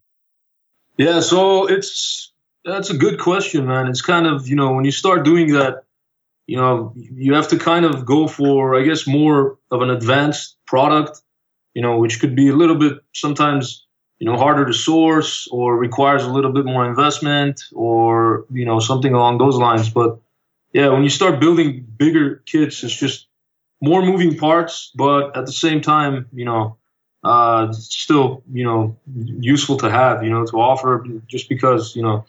Yeah, 0.97 1.19
so 1.19 1.67
it's 1.67 2.31
that's 2.65 2.89
a 2.89 2.97
good 2.97 3.19
question, 3.19 3.67
man. 3.67 3.87
It's 3.87 4.01
kind 4.01 4.25
of 4.25 4.47
you 4.47 4.55
know 4.55 4.73
when 4.73 4.83
you 4.85 4.91
start 4.91 5.23
doing 5.23 5.53
that, 5.53 5.83
you 6.47 6.57
know 6.57 6.93
you 6.95 7.35
have 7.35 7.49
to 7.49 7.59
kind 7.59 7.85
of 7.85 8.03
go 8.05 8.27
for 8.27 8.75
I 8.75 8.81
guess 8.81 9.05
more 9.05 9.59
of 9.69 9.81
an 9.83 9.91
advanced 9.91 10.57
product, 10.65 11.21
you 11.75 11.83
know, 11.83 11.99
which 11.99 12.19
could 12.19 12.35
be 12.35 12.49
a 12.49 12.55
little 12.55 12.75
bit 12.75 12.97
sometimes 13.13 13.86
you 14.19 14.25
know 14.25 14.37
harder 14.37 14.65
to 14.65 14.73
source 14.73 15.47
or 15.51 15.77
requires 15.77 16.23
a 16.23 16.31
little 16.31 16.51
bit 16.51 16.65
more 16.65 16.85
investment 16.85 17.61
or 17.73 18.45
you 18.51 18.65
know 18.65 18.79
something 18.79 19.13
along 19.13 19.37
those 19.37 19.55
lines. 19.55 19.89
But 19.89 20.19
yeah 20.77 20.89
when 20.89 21.03
you 21.03 21.09
start 21.09 21.39
building 21.39 21.87
bigger 21.97 22.43
kits 22.45 22.83
it's 22.83 22.95
just 22.95 23.27
more 23.81 24.01
moving 24.01 24.37
parts 24.37 24.91
but 24.95 25.35
at 25.37 25.45
the 25.45 25.51
same 25.51 25.81
time 25.81 26.27
you 26.33 26.45
know 26.45 26.77
uh, 27.23 27.73
still 27.73 28.43
you 28.53 28.63
know 28.63 28.97
useful 29.53 29.77
to 29.77 29.89
have 29.89 30.23
you 30.23 30.29
know 30.29 30.45
to 30.45 30.57
offer 30.57 31.05
just 31.27 31.49
because 31.49 31.95
you 31.95 32.03
know 32.03 32.25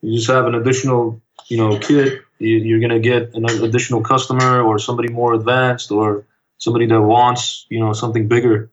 you 0.00 0.16
just 0.16 0.30
have 0.30 0.46
an 0.46 0.54
additional 0.54 1.22
you 1.48 1.58
know 1.58 1.78
kit 1.78 2.22
you're 2.38 2.80
going 2.80 2.90
to 2.90 2.98
get 3.12 3.34
an 3.34 3.44
additional 3.44 4.02
customer 4.02 4.62
or 4.62 4.78
somebody 4.78 5.08
more 5.08 5.34
advanced 5.34 5.92
or 5.92 6.26
somebody 6.58 6.86
that 6.86 7.00
wants 7.00 7.66
you 7.68 7.78
know 7.78 7.92
something 7.92 8.26
bigger 8.26 8.71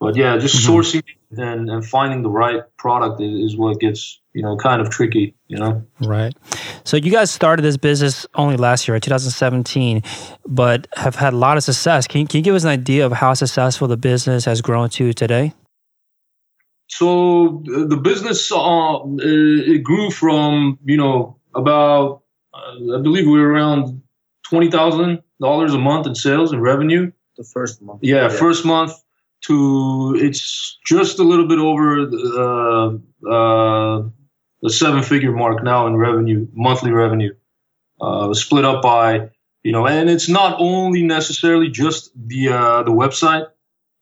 but 0.00 0.16
yeah 0.16 0.36
just 0.38 0.56
mm-hmm. 0.56 0.72
sourcing 0.72 1.02
and, 1.30 1.68
and 1.68 1.84
finding 1.84 2.22
the 2.22 2.30
right 2.30 2.62
product 2.76 3.20
is, 3.20 3.52
is 3.52 3.56
what 3.56 3.80
gets 3.80 4.20
you 4.32 4.42
know 4.42 4.56
kind 4.56 4.80
of 4.80 4.90
tricky 4.90 5.36
you 5.48 5.58
know? 5.58 5.86
Right. 6.00 6.34
So 6.84 6.96
you 6.96 7.10
guys 7.10 7.30
started 7.30 7.62
this 7.62 7.76
business 7.76 8.26
only 8.34 8.56
last 8.56 8.88
year 8.88 8.98
2017 8.98 10.02
but 10.44 10.86
have 10.96 11.16
had 11.16 11.32
a 11.32 11.36
lot 11.36 11.56
of 11.56 11.64
success. 11.64 12.06
Can, 12.06 12.26
can 12.26 12.38
you 12.38 12.44
give 12.44 12.54
us 12.54 12.64
an 12.64 12.70
idea 12.70 13.06
of 13.06 13.12
how 13.12 13.34
successful 13.34 13.88
the 13.88 13.96
business 13.96 14.44
has 14.44 14.60
grown 14.60 14.88
to 14.90 15.12
today? 15.12 15.52
So 16.88 17.62
the 17.64 17.96
business 17.96 18.50
uh, 18.52 19.00
it 19.18 19.82
grew 19.82 20.10
from 20.10 20.78
you 20.84 20.96
know 20.96 21.38
about 21.54 22.22
uh, 22.54 22.98
i 22.98 23.02
believe 23.02 23.26
we 23.26 23.38
were 23.40 23.48
around 23.48 24.02
$20000 24.52 25.20
a 25.74 25.78
month 25.78 26.06
in 26.06 26.14
sales 26.14 26.52
and 26.52 26.62
revenue. 26.62 27.10
The 27.36 27.44
first 27.44 27.82
month. 27.82 28.00
Yeah, 28.02 28.22
yeah. 28.22 28.28
first 28.28 28.64
month 28.64 28.92
to 29.42 30.16
it's 30.18 30.78
just 30.84 31.18
a 31.18 31.22
little 31.22 31.46
bit 31.46 31.58
over 31.58 32.06
the, 32.06 33.00
uh, 33.24 33.28
uh, 33.30 34.02
the 34.62 34.70
seven 34.70 35.02
figure 35.02 35.32
mark 35.32 35.62
now 35.62 35.86
in 35.86 35.96
revenue, 35.96 36.48
monthly 36.52 36.90
revenue, 36.90 37.34
uh, 38.00 38.32
split 38.34 38.64
up 38.64 38.82
by 38.82 39.30
you 39.66 39.72
know, 39.72 39.84
and 39.84 40.08
it's 40.08 40.28
not 40.28 40.60
only 40.60 41.02
necessarily 41.02 41.70
just 41.70 42.12
the 42.14 42.50
uh, 42.50 42.82
the 42.84 42.92
website. 42.92 43.48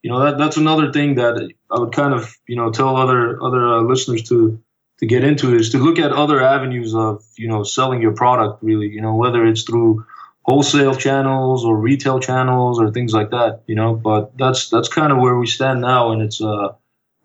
You 0.02 0.10
know, 0.10 0.20
that 0.22 0.36
that's 0.36 0.58
another 0.58 0.92
thing 0.92 1.14
that 1.14 1.50
I 1.70 1.78
would 1.78 1.92
kind 1.92 2.12
of 2.12 2.36
you 2.46 2.54
know 2.54 2.70
tell 2.70 2.98
other 2.98 3.42
other 3.42 3.66
uh, 3.66 3.80
listeners 3.80 4.28
to 4.28 4.62
to 4.98 5.06
get 5.06 5.24
into 5.24 5.54
is 5.54 5.70
to 5.70 5.78
look 5.78 5.98
at 5.98 6.12
other 6.12 6.42
avenues 6.42 6.94
of 6.94 7.24
you 7.38 7.48
know 7.48 7.62
selling 7.62 8.02
your 8.02 8.12
product. 8.12 8.62
Really, 8.62 8.88
you 8.88 9.00
know, 9.00 9.14
whether 9.14 9.46
it's 9.46 9.62
through 9.62 10.04
wholesale 10.44 10.94
channels 10.94 11.64
or 11.64 11.76
retail 11.76 12.20
channels 12.20 12.80
or 12.80 12.92
things 12.92 13.12
like 13.12 13.30
that, 13.30 13.62
you 13.66 13.74
know. 13.74 13.94
But 13.94 14.36
that's 14.38 14.70
that's 14.70 14.88
kind 14.88 15.12
of 15.12 15.18
where 15.18 15.36
we 15.36 15.46
stand 15.46 15.80
now, 15.80 16.12
and 16.12 16.22
it's 16.22 16.40
uh, 16.40 16.74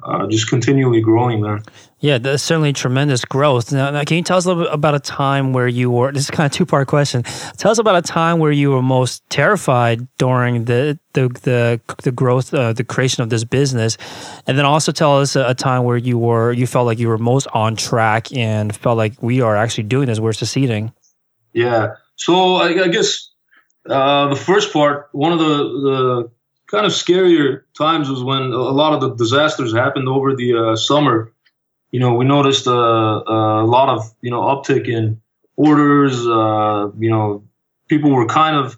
uh, 0.04 0.28
just 0.28 0.50
continually 0.50 1.02
growing, 1.02 1.42
man. 1.42 1.64
Yeah, 2.02 2.18
that's 2.18 2.42
certainly 2.42 2.72
tremendous 2.72 3.26
growth. 3.26 3.74
Now, 3.74 3.92
now, 3.92 4.06
can 4.06 4.16
you 4.16 4.24
tell 4.24 4.38
us 4.38 4.46
a 4.46 4.48
little 4.48 4.64
bit 4.64 4.74
about 4.74 4.96
a 4.96 5.02
time 5.02 5.52
where 5.52 5.68
you 5.68 5.92
were? 5.92 6.14
This 6.14 6.24
is 6.24 6.32
kind 6.32 6.46
of 6.46 6.54
two 6.54 6.66
part 6.66 6.88
question. 6.88 7.24
Tell 7.58 7.72
us 7.72 7.78
about 7.78 7.98
a 7.98 8.02
time 8.02 8.40
where 8.40 8.54
you 8.54 8.72
were 8.72 8.82
most 8.82 9.30
terrified 9.30 10.08
during 10.18 10.64
the 10.64 10.98
the 11.14 11.28
the, 11.44 11.82
the 12.04 12.14
growth, 12.14 12.54
uh, 12.54 12.72
the 12.72 12.86
creation 12.86 13.22
of 13.22 13.30
this 13.30 13.44
business, 13.44 13.98
and 14.48 14.58
then 14.58 14.64
also 14.64 14.94
tell 14.94 15.20
us 15.20 15.36
a, 15.36 15.50
a, 15.50 15.54
time 15.54 15.84
where 15.84 15.98
you 15.98 16.18
were 16.18 16.54
you 16.54 16.66
felt 16.66 16.86
like 16.86 17.00
you 17.00 17.10
were 17.10 17.18
most 17.18 17.48
on 17.48 17.76
track 17.76 18.32
and 18.32 18.74
felt 18.74 18.96
like 18.96 19.22
we 19.22 19.42
are 19.42 19.58
actually 19.58 19.84
doing 19.84 20.08
this, 20.08 20.22
we're 20.22 20.32
succeeding. 20.32 20.94
Yeah. 21.52 21.96
So 22.20 22.56
I, 22.56 22.84
I 22.84 22.88
guess 22.90 23.32
uh, 23.90 24.28
the 24.28 24.36
first 24.36 24.74
part, 24.74 25.10
one 25.14 25.32
of 25.32 25.40
the, 25.40 25.46
the 25.48 26.32
kind 26.68 26.86
of 26.86 26.92
scarier 26.92 27.64
times 27.78 28.10
was 28.10 28.24
when 28.24 28.42
a 28.42 28.58
lot 28.58 28.94
of 28.94 29.02
the 29.02 29.16
disasters 29.16 29.74
happened 29.74 30.08
over 30.10 30.36
the 30.36 30.54
uh, 30.54 30.76
summer. 30.76 31.34
You 31.92 32.02
know, 32.02 32.14
we 32.16 32.26
noticed 32.26 32.68
a, 32.68 32.72
uh, 32.72 33.64
a, 33.64 33.66
lot 33.66 33.90
of 33.90 34.04
you 34.22 34.30
know 34.30 34.42
uptick 34.42 34.88
in 34.88 35.22
orders. 35.56 36.28
Uh, 36.28 36.92
you 37.00 37.10
know, 37.10 37.44
people 37.88 38.12
were 38.12 38.28
kind 38.28 38.56
of, 38.58 38.78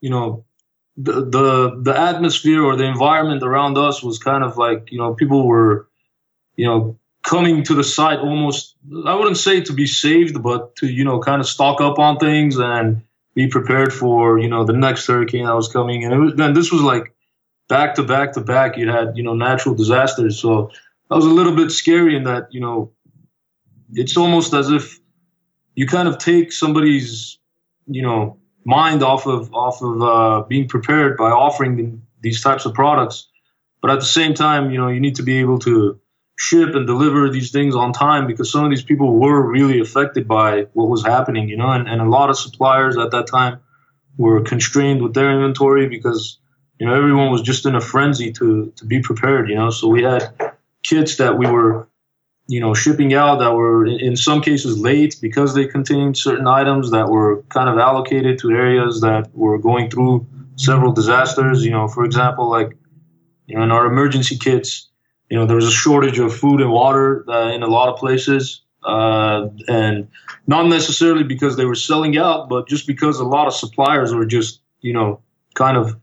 you 0.00 0.10
know, 0.10 0.44
the, 0.96 1.12
the 1.12 1.80
the 1.82 1.96
atmosphere 1.96 2.64
or 2.64 2.76
the 2.76 2.84
environment 2.84 3.42
around 3.42 3.76
us 3.76 4.02
was 4.02 4.18
kind 4.18 4.42
of 4.42 4.56
like 4.56 4.90
you 4.90 4.98
know 4.98 5.14
people 5.14 5.46
were, 5.46 5.86
you 6.56 6.66
know, 6.66 6.98
coming 7.30 7.62
to 7.62 7.74
the 7.74 7.84
site 7.84 8.18
almost 8.18 8.74
I 9.06 9.14
wouldn't 9.14 9.36
say 9.36 9.60
to 9.60 9.72
be 9.72 9.86
saved, 9.86 10.42
but 10.42 10.74
to 10.76 10.88
you 10.88 11.04
know 11.04 11.20
kind 11.20 11.40
of 11.40 11.46
stock 11.46 11.80
up 11.80 11.98
on 11.98 12.18
things 12.18 12.58
and 12.58 13.02
be 13.34 13.46
prepared 13.46 13.92
for 13.92 14.38
you 14.40 14.48
know 14.48 14.64
the 14.64 14.72
next 14.72 15.06
hurricane 15.06 15.44
that 15.44 15.54
was 15.54 15.68
coming. 15.68 16.04
And 16.04 16.12
it 16.12 16.18
was, 16.18 16.34
then 16.34 16.54
this 16.54 16.72
was 16.72 16.82
like 16.82 17.14
back 17.68 17.94
to 17.94 18.02
back 18.02 18.32
to 18.32 18.40
back. 18.40 18.76
You 18.76 18.90
had 18.90 19.16
you 19.16 19.22
know 19.22 19.34
natural 19.34 19.76
disasters, 19.76 20.40
so 20.40 20.72
that 21.08 21.16
was 21.16 21.24
a 21.24 21.36
little 21.38 21.54
bit 21.54 21.70
scary 21.70 22.16
in 22.16 22.24
that 22.24 22.48
you 22.50 22.60
know 22.60 22.92
it's 23.92 24.16
almost 24.16 24.52
as 24.52 24.68
if 24.70 24.98
you 25.76 25.86
kind 25.86 26.08
of 26.08 26.18
take 26.18 26.52
somebody's 26.52 27.38
you 27.86 28.02
know 28.02 28.38
mind 28.64 29.04
off 29.04 29.26
of 29.26 29.54
off 29.54 29.80
of 29.82 30.02
uh, 30.02 30.42
being 30.48 30.66
prepared 30.66 31.16
by 31.16 31.30
offering 31.30 32.02
these 32.22 32.42
types 32.42 32.66
of 32.66 32.74
products. 32.74 33.28
But 33.80 33.92
at 33.92 34.00
the 34.00 34.12
same 34.20 34.34
time, 34.34 34.72
you 34.72 34.78
know, 34.78 34.88
you 34.88 35.00
need 35.00 35.14
to 35.14 35.22
be 35.22 35.38
able 35.38 35.60
to 35.60 35.99
ship 36.40 36.74
and 36.74 36.86
deliver 36.86 37.28
these 37.28 37.50
things 37.50 37.76
on 37.76 37.92
time 37.92 38.26
because 38.26 38.50
some 38.50 38.64
of 38.64 38.70
these 38.70 38.82
people 38.82 39.14
were 39.18 39.42
really 39.42 39.78
affected 39.78 40.26
by 40.26 40.62
what 40.72 40.88
was 40.88 41.04
happening, 41.04 41.50
you 41.50 41.56
know, 41.58 41.68
and, 41.68 41.86
and 41.86 42.00
a 42.00 42.08
lot 42.08 42.30
of 42.30 42.38
suppliers 42.38 42.96
at 42.96 43.10
that 43.10 43.26
time 43.26 43.60
were 44.16 44.40
constrained 44.40 45.02
with 45.02 45.12
their 45.12 45.30
inventory 45.30 45.86
because, 45.86 46.38
you 46.78 46.86
know, 46.86 46.94
everyone 46.94 47.30
was 47.30 47.42
just 47.42 47.66
in 47.66 47.74
a 47.74 47.80
frenzy 47.80 48.32
to, 48.32 48.72
to 48.76 48.86
be 48.86 49.00
prepared, 49.02 49.50
you 49.50 49.54
know, 49.54 49.68
so 49.68 49.86
we 49.86 50.02
had 50.02 50.32
kits 50.82 51.18
that 51.18 51.36
we 51.36 51.46
were, 51.46 51.86
you 52.46 52.58
know, 52.58 52.72
shipping 52.72 53.12
out 53.12 53.40
that 53.40 53.52
were 53.52 53.84
in 53.84 54.16
some 54.16 54.40
cases 54.40 54.78
late 54.78 55.16
because 55.20 55.54
they 55.54 55.66
contained 55.66 56.16
certain 56.16 56.46
items 56.46 56.90
that 56.92 57.06
were 57.10 57.42
kind 57.50 57.68
of 57.68 57.76
allocated 57.76 58.38
to 58.38 58.50
areas 58.50 59.02
that 59.02 59.28
were 59.34 59.58
going 59.58 59.90
through 59.90 60.26
several 60.56 60.92
disasters, 60.92 61.66
you 61.66 61.70
know, 61.70 61.86
for 61.86 62.02
example, 62.02 62.48
like, 62.48 62.78
you 63.44 63.58
know, 63.58 63.62
in 63.62 63.70
our 63.70 63.84
emergency 63.84 64.38
kits, 64.38 64.89
you 65.30 65.38
know, 65.38 65.46
there 65.46 65.56
was 65.56 65.66
a 65.66 65.72
shortage 65.72 66.18
of 66.18 66.36
food 66.36 66.60
and 66.60 66.70
water 66.70 67.24
uh, 67.30 67.50
in 67.52 67.62
a 67.62 67.68
lot 67.68 67.88
of 67.88 67.96
places. 67.98 68.62
Uh, 68.82 69.48
and 69.68 70.08
not 70.46 70.66
necessarily 70.66 71.22
because 71.22 71.56
they 71.56 71.66
were 71.66 71.74
selling 71.74 72.16
out, 72.16 72.48
but 72.48 72.66
just 72.66 72.86
because 72.86 73.20
a 73.20 73.24
lot 73.24 73.46
of 73.46 73.54
suppliers 73.54 74.12
were 74.14 74.24
just, 74.24 74.60
you 74.80 74.92
know, 74.92 75.20
kind 75.54 75.76
of, 75.76 75.96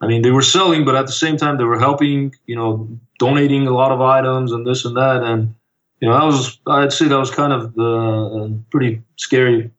I 0.00 0.06
mean, 0.06 0.22
they 0.22 0.30
were 0.30 0.42
selling, 0.42 0.84
but 0.84 0.94
at 0.94 1.06
the 1.06 1.12
same 1.12 1.36
time, 1.36 1.58
they 1.58 1.64
were 1.64 1.78
helping, 1.78 2.34
you 2.46 2.56
know, 2.56 2.88
donating 3.18 3.66
a 3.66 3.72
lot 3.72 3.92
of 3.92 4.00
items 4.00 4.52
and 4.52 4.66
this 4.66 4.84
and 4.84 4.96
that. 4.96 5.22
And, 5.22 5.54
you 6.00 6.08
know, 6.08 6.14
that 6.18 6.24
was, 6.24 6.58
I'd 6.66 6.92
say 6.92 7.08
that 7.08 7.18
was 7.18 7.30
kind 7.30 7.52
of 7.52 7.74
the 7.74 8.58
pretty 8.70 9.02
scary 9.16 9.72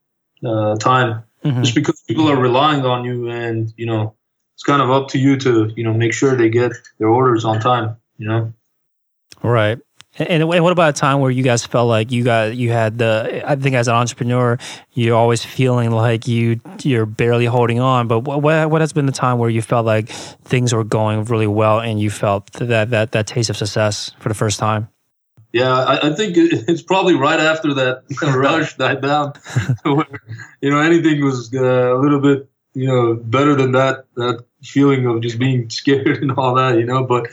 uh, 0.46 0.76
time 0.76 1.24
mm-hmm. 1.44 1.64
just 1.64 1.74
because 1.74 2.04
people 2.08 2.30
are 2.30 2.40
relying 2.40 2.86
on 2.86 3.06
you 3.06 3.30
and, 3.30 3.74
you 3.78 3.86
know, 3.86 4.14
it's 4.56 4.64
kind 4.64 4.82
of 4.82 4.92
up 4.92 5.08
to 5.10 5.18
you 5.18 5.38
to, 5.38 5.72
you 5.76 5.84
know, 5.84 5.94
make 5.94 6.14
sure 6.14 6.36
they 6.36 6.50
get 6.50 6.74
their 7.00 7.08
orders 7.08 7.46
on 7.46 7.60
time, 7.62 7.96
you 8.18 8.28
know? 8.28 8.54
Right. 9.44 9.80
And 10.18 10.46
what 10.48 10.74
about 10.74 10.90
a 10.90 10.94
time 10.94 11.22
where 11.22 11.32
you 11.32 11.42
guys 11.42 11.66
felt 11.66 11.88
like 11.88 12.12
you 12.12 12.26
got 12.26 12.56
you 12.56 12.70
had 12.70 12.98
the 12.98 13.44
I 13.46 13.56
think 13.56 13.76
as 13.76 13.88
an 13.88 13.96
entrepreneur 13.96 14.58
you're 14.92 15.16
always 15.16 15.44
feeling 15.44 15.90
like 15.92 16.28
you 16.28 16.60
you're 16.84 17.06
barely 17.06 17.46
holding 17.46 17.80
on 17.80 18.10
but 18.10 18.20
what 18.20 18.70
what 18.70 18.82
has 18.82 18.92
been 18.92 19.06
the 19.06 19.14
time 19.14 19.38
where 19.38 19.50
you 19.50 19.62
felt 19.62 19.86
like 19.86 20.10
things 20.10 20.74
were 20.74 20.84
going 20.84 21.24
really 21.26 21.48
well 21.48 21.80
and 21.80 21.98
you 21.98 22.10
felt 22.10 22.52
that 22.54 22.90
that 22.90 23.14
that 23.14 23.26
taste 23.26 23.50
of 23.50 23.56
success 23.56 24.12
for 24.20 24.28
the 24.28 24.36
first 24.36 24.60
time? 24.60 24.90
Yeah, 25.54 25.74
I, 25.74 26.10
I 26.10 26.14
think 26.14 26.36
it's 26.38 26.82
probably 26.82 27.16
right 27.16 27.40
after 27.40 27.74
that 27.74 28.04
rush 28.36 28.76
died 28.78 29.02
down, 29.02 29.34
where 29.84 30.22
you 30.62 30.70
know 30.70 30.80
anything 30.80 31.24
was 31.24 31.54
uh, 31.54 31.96
a 31.96 32.00
little 32.00 32.20
bit 32.20 32.50
you 32.74 32.88
know 32.88 33.16
better 33.16 33.56
than 33.56 33.72
that 33.74 34.06
that 34.16 34.44
feeling 34.64 35.06
of 35.06 35.22
just 35.22 35.40
being 35.40 35.70
scared 35.70 36.22
and 36.22 36.32
all 36.34 36.56
that 36.56 36.78
you 36.78 36.86
know 36.86 37.04
but 37.04 37.28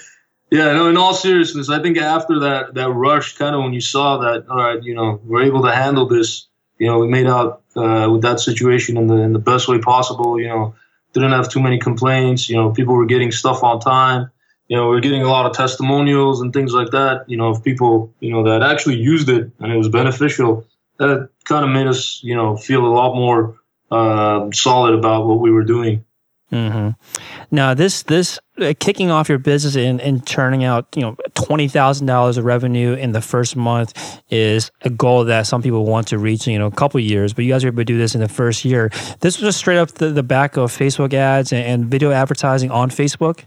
yeah, 0.50 0.72
no. 0.72 0.88
In 0.88 0.96
all 0.96 1.14
seriousness, 1.14 1.68
I 1.68 1.82
think 1.82 1.98
after 1.98 2.40
that 2.40 2.74
that 2.74 2.90
rush, 2.90 3.36
kind 3.36 3.54
of 3.54 3.62
when 3.62 3.72
you 3.72 3.80
saw 3.80 4.18
that, 4.18 4.46
all 4.48 4.56
right, 4.56 4.82
you 4.82 4.94
know, 4.94 5.20
we're 5.24 5.42
able 5.42 5.62
to 5.62 5.74
handle 5.74 6.06
this. 6.06 6.46
You 6.78 6.86
know, 6.86 6.98
we 6.98 7.08
made 7.08 7.26
out 7.26 7.62
uh, 7.76 8.08
with 8.10 8.22
that 8.22 8.40
situation 8.40 8.96
in 8.96 9.08
the 9.08 9.16
in 9.16 9.32
the 9.32 9.38
best 9.38 9.68
way 9.68 9.78
possible. 9.78 10.40
You 10.40 10.48
know, 10.48 10.74
didn't 11.12 11.32
have 11.32 11.50
too 11.50 11.60
many 11.60 11.78
complaints. 11.78 12.48
You 12.48 12.56
know, 12.56 12.70
people 12.70 12.94
were 12.94 13.06
getting 13.06 13.30
stuff 13.30 13.62
on 13.62 13.80
time. 13.80 14.30
You 14.68 14.76
know, 14.76 14.88
we 14.88 14.96
are 14.96 15.00
getting 15.00 15.22
a 15.22 15.28
lot 15.28 15.46
of 15.46 15.56
testimonials 15.56 16.40
and 16.40 16.52
things 16.52 16.72
like 16.72 16.90
that. 16.92 17.24
You 17.28 17.36
know, 17.36 17.48
of 17.48 17.62
people 17.62 18.14
you 18.20 18.32
know 18.32 18.44
that 18.44 18.62
actually 18.62 18.96
used 18.96 19.28
it 19.28 19.50
and 19.58 19.72
it 19.72 19.76
was 19.76 19.88
beneficial. 19.88 20.66
That 20.98 21.28
kind 21.44 21.64
of 21.64 21.70
made 21.70 21.86
us, 21.86 22.20
you 22.22 22.34
know, 22.34 22.56
feel 22.56 22.84
a 22.84 22.88
lot 22.88 23.14
more 23.14 23.56
uh, 23.90 24.48
solid 24.52 24.94
about 24.94 25.26
what 25.26 25.40
we 25.40 25.50
were 25.50 25.64
doing. 25.64 26.04
Mm-hmm. 26.52 27.37
Now, 27.50 27.74
this 27.74 28.02
this 28.02 28.38
uh, 28.60 28.74
kicking 28.78 29.10
off 29.10 29.28
your 29.28 29.38
business 29.38 29.76
and, 29.76 30.00
and 30.00 30.26
churning 30.26 30.64
out 30.64 30.86
you 30.94 31.02
know 31.02 31.16
twenty 31.34 31.68
thousand 31.68 32.06
dollars 32.06 32.36
of 32.36 32.44
revenue 32.44 32.94
in 32.94 33.12
the 33.12 33.22
first 33.22 33.56
month 33.56 34.20
is 34.30 34.70
a 34.82 34.90
goal 34.90 35.24
that 35.24 35.46
some 35.46 35.62
people 35.62 35.84
want 35.84 36.08
to 36.08 36.18
reach 36.18 36.46
in 36.46 36.52
you 36.52 36.58
know 36.58 36.66
a 36.66 36.70
couple 36.70 37.00
years. 37.00 37.32
But 37.32 37.44
you 37.44 37.52
guys 37.52 37.64
were 37.64 37.68
able 37.68 37.78
to 37.78 37.84
do 37.84 37.96
this 37.98 38.14
in 38.14 38.20
the 38.20 38.28
first 38.28 38.64
year. 38.64 38.90
This 39.20 39.38
was 39.38 39.48
just 39.48 39.58
straight 39.58 39.78
up 39.78 39.92
the, 39.92 40.10
the 40.10 40.22
back 40.22 40.56
of 40.56 40.70
Facebook 40.76 41.14
ads 41.14 41.52
and, 41.52 41.64
and 41.64 41.84
video 41.86 42.10
advertising 42.10 42.70
on 42.70 42.90
Facebook. 42.90 43.44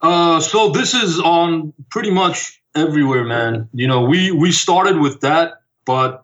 Uh, 0.00 0.38
so 0.40 0.68
this 0.70 0.92
is 0.92 1.18
on 1.18 1.72
pretty 1.90 2.10
much 2.10 2.60
everywhere, 2.74 3.24
man. 3.24 3.70
You 3.72 3.86
know, 3.88 4.02
we 4.02 4.32
we 4.32 4.52
started 4.52 4.98
with 4.98 5.20
that, 5.22 5.62
but 5.86 6.23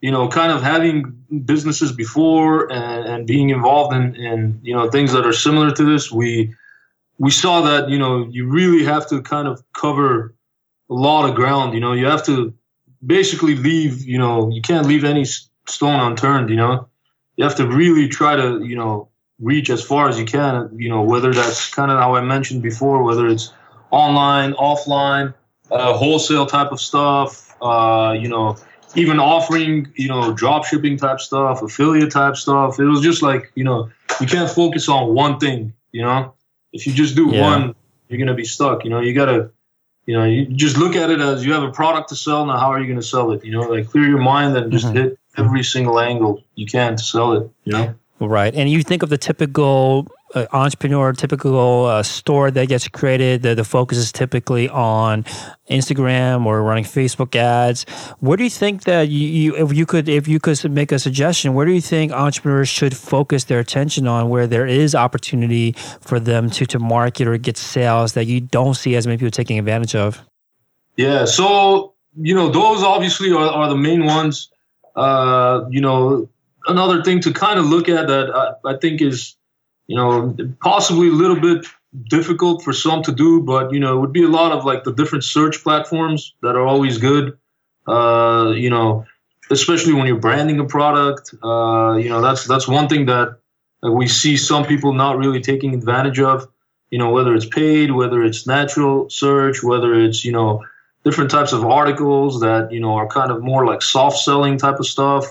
you 0.00 0.10
know, 0.10 0.28
kind 0.28 0.52
of 0.52 0.62
having 0.62 1.24
businesses 1.44 1.92
before 1.92 2.70
and, 2.70 3.08
and 3.08 3.26
being 3.26 3.50
involved 3.50 3.94
in, 3.94 4.14
in, 4.14 4.60
you 4.62 4.74
know, 4.74 4.90
things 4.90 5.12
that 5.12 5.26
are 5.26 5.32
similar 5.32 5.70
to 5.72 5.84
this, 5.84 6.12
we, 6.12 6.54
we 7.18 7.30
saw 7.30 7.62
that 7.62 7.88
you 7.88 7.98
know 7.98 8.26
you 8.30 8.48
really 8.48 8.84
have 8.84 9.08
to 9.08 9.22
kind 9.22 9.48
of 9.48 9.62
cover 9.72 10.34
a 10.90 10.94
lot 10.94 11.28
of 11.28 11.34
ground. 11.34 11.74
You 11.74 11.80
know, 11.80 11.92
you 11.92 12.06
have 12.06 12.24
to 12.26 12.54
basically 13.04 13.56
leave. 13.56 14.02
You 14.02 14.18
know, 14.18 14.50
you 14.50 14.62
can't 14.62 14.86
leave 14.86 15.04
any 15.04 15.24
stone 15.24 16.00
unturned. 16.00 16.50
You 16.50 16.56
know, 16.56 16.88
you 17.36 17.44
have 17.44 17.56
to 17.56 17.66
really 17.66 18.08
try 18.08 18.36
to 18.36 18.64
you 18.64 18.76
know 18.76 19.08
reach 19.38 19.70
as 19.70 19.82
far 19.82 20.08
as 20.08 20.18
you 20.18 20.26
can. 20.26 20.70
You 20.78 20.88
know, 20.88 21.02
whether 21.02 21.32
that's 21.32 21.72
kind 21.72 21.90
of 21.90 21.98
how 21.98 22.14
I 22.14 22.20
mentioned 22.20 22.62
before, 22.62 23.02
whether 23.02 23.26
it's 23.26 23.52
online, 23.90 24.52
offline, 24.54 25.34
uh, 25.70 25.94
wholesale 25.94 26.46
type 26.46 26.72
of 26.72 26.80
stuff. 26.80 27.54
Uh, 27.62 28.14
you 28.18 28.28
know, 28.28 28.56
even 28.96 29.20
offering 29.20 29.92
you 29.94 30.08
know 30.08 30.32
drop 30.32 30.64
shipping 30.64 30.96
type 30.96 31.20
stuff, 31.20 31.62
affiliate 31.62 32.10
type 32.10 32.36
stuff. 32.36 32.78
It 32.80 32.84
was 32.84 33.00
just 33.00 33.22
like 33.22 33.52
you 33.54 33.64
know 33.64 33.90
you 34.20 34.26
can't 34.26 34.50
focus 34.50 34.88
on 34.88 35.14
one 35.14 35.38
thing. 35.38 35.72
You 35.92 36.02
know, 36.02 36.34
if 36.72 36.86
you 36.86 36.92
just 36.92 37.16
do 37.16 37.30
yeah. 37.30 37.42
one, 37.42 37.74
you're 38.08 38.18
gonna 38.18 38.34
be 38.34 38.44
stuck. 38.44 38.84
You 38.84 38.90
know, 38.90 39.00
you 39.00 39.14
gotta 39.14 39.50
you 40.06 40.16
know, 40.16 40.24
you 40.24 40.46
just 40.46 40.76
look 40.76 40.94
at 40.94 41.10
it 41.10 41.20
as 41.20 41.44
you 41.44 41.52
have 41.52 41.64
a 41.64 41.72
product 41.72 42.08
to 42.10 42.16
sell. 42.16 42.46
Now, 42.46 42.58
how 42.58 42.72
are 42.72 42.80
you 42.80 42.94
to 42.94 43.02
sell 43.02 43.32
it? 43.32 43.44
You 43.44 43.50
know, 43.50 43.62
like 43.62 43.90
clear 43.90 44.08
your 44.08 44.20
mind 44.20 44.56
and 44.56 44.70
just 44.70 44.86
mm-hmm. 44.86 44.96
hit 44.96 45.18
every 45.36 45.64
single 45.64 45.98
angle 45.98 46.42
you 46.54 46.64
can 46.64 46.96
to 46.96 47.02
sell 47.02 47.32
it. 47.32 47.50
You 47.64 47.72
know, 47.72 47.94
right? 48.20 48.54
And 48.54 48.70
you 48.70 48.82
think 48.82 49.02
of 49.02 49.08
the 49.10 49.18
typical 49.18 50.06
uh, 50.34 50.46
entrepreneur, 50.52 51.12
typical 51.12 51.86
uh, 51.86 52.02
store 52.02 52.50
that 52.50 52.68
gets 52.68 52.88
created, 52.88 53.42
the, 53.42 53.54
the 53.54 53.64
focus 53.64 53.98
is 53.98 54.10
typically 54.10 54.68
on 54.68 55.22
Instagram 55.70 56.46
or 56.46 56.62
running 56.62 56.84
Facebook 56.84 57.34
ads. 57.36 57.84
Where 58.20 58.36
do 58.36 58.44
you 58.44 58.50
think 58.50 58.84
that 58.84 59.08
you, 59.08 59.28
you, 59.28 59.56
if 59.56 59.72
you 59.72 59.86
could 59.86 60.08
if 60.08 60.26
you 60.26 60.40
could 60.40 60.70
make 60.70 60.90
a 60.92 60.98
suggestion, 60.98 61.54
where 61.54 61.64
do 61.64 61.72
you 61.72 61.80
think 61.80 62.12
entrepreneurs 62.12 62.68
should 62.68 62.96
focus 62.96 63.44
their 63.44 63.60
attention 63.60 64.06
on 64.08 64.28
where 64.28 64.46
there 64.46 64.66
is 64.66 64.94
opportunity 64.94 65.72
for 66.00 66.18
them 66.18 66.50
to 66.50 66.66
to 66.66 66.78
market 66.78 67.28
or 67.28 67.36
get 67.38 67.56
sales 67.56 68.14
that 68.14 68.26
you 68.26 68.40
don't 68.40 68.74
see 68.74 68.96
as 68.96 69.06
many 69.06 69.18
people 69.18 69.30
taking 69.30 69.58
advantage 69.58 69.94
of? 69.94 70.22
Yeah, 70.96 71.24
so 71.24 71.94
you 72.16 72.34
know 72.34 72.48
those 72.48 72.82
obviously 72.82 73.32
are, 73.32 73.48
are 73.48 73.68
the 73.68 73.76
main 73.76 74.06
ones. 74.06 74.50
Uh, 74.96 75.66
you 75.70 75.80
know, 75.80 76.28
another 76.66 77.02
thing 77.02 77.20
to 77.20 77.32
kind 77.32 77.58
of 77.58 77.66
look 77.66 77.88
at 77.88 78.08
that 78.08 78.34
I, 78.34 78.70
I 78.70 78.76
think 78.78 79.02
is 79.02 79.36
you 79.86 79.96
know, 79.96 80.36
possibly 80.60 81.08
a 81.08 81.12
little 81.12 81.40
bit 81.40 81.66
difficult 82.08 82.62
for 82.62 82.72
some 82.72 83.02
to 83.02 83.12
do, 83.12 83.42
but 83.42 83.72
you 83.72 83.80
know, 83.80 83.96
it 83.96 84.00
would 84.00 84.12
be 84.12 84.24
a 84.24 84.28
lot 84.28 84.52
of 84.52 84.64
like 84.64 84.84
the 84.84 84.92
different 84.92 85.24
search 85.24 85.62
platforms 85.62 86.34
that 86.42 86.56
are 86.56 86.66
always 86.66 86.98
good. 86.98 87.38
Uh, 87.86 88.52
you 88.56 88.68
know, 88.68 89.06
especially 89.50 89.92
when 89.92 90.06
you're 90.06 90.18
branding 90.18 90.58
a 90.60 90.64
product. 90.64 91.34
Uh, 91.42 91.96
you 91.96 92.08
know, 92.08 92.20
that's 92.20 92.46
that's 92.46 92.66
one 92.68 92.88
thing 92.88 93.06
that, 93.06 93.38
that 93.82 93.92
we 93.92 94.08
see 94.08 94.36
some 94.36 94.64
people 94.64 94.92
not 94.92 95.18
really 95.18 95.40
taking 95.40 95.74
advantage 95.74 96.20
of. 96.20 96.48
You 96.90 96.98
know, 96.98 97.10
whether 97.10 97.34
it's 97.34 97.46
paid, 97.46 97.90
whether 97.92 98.22
it's 98.22 98.46
natural 98.46 99.10
search, 99.10 99.62
whether 99.62 99.94
it's 99.94 100.24
you 100.24 100.32
know 100.32 100.64
different 101.04 101.30
types 101.30 101.52
of 101.52 101.64
articles 101.64 102.40
that 102.40 102.72
you 102.72 102.80
know 102.80 102.94
are 102.94 103.08
kind 103.08 103.30
of 103.30 103.42
more 103.42 103.64
like 103.64 103.82
soft 103.82 104.18
selling 104.18 104.58
type 104.58 104.78
of 104.78 104.86
stuff. 104.86 105.26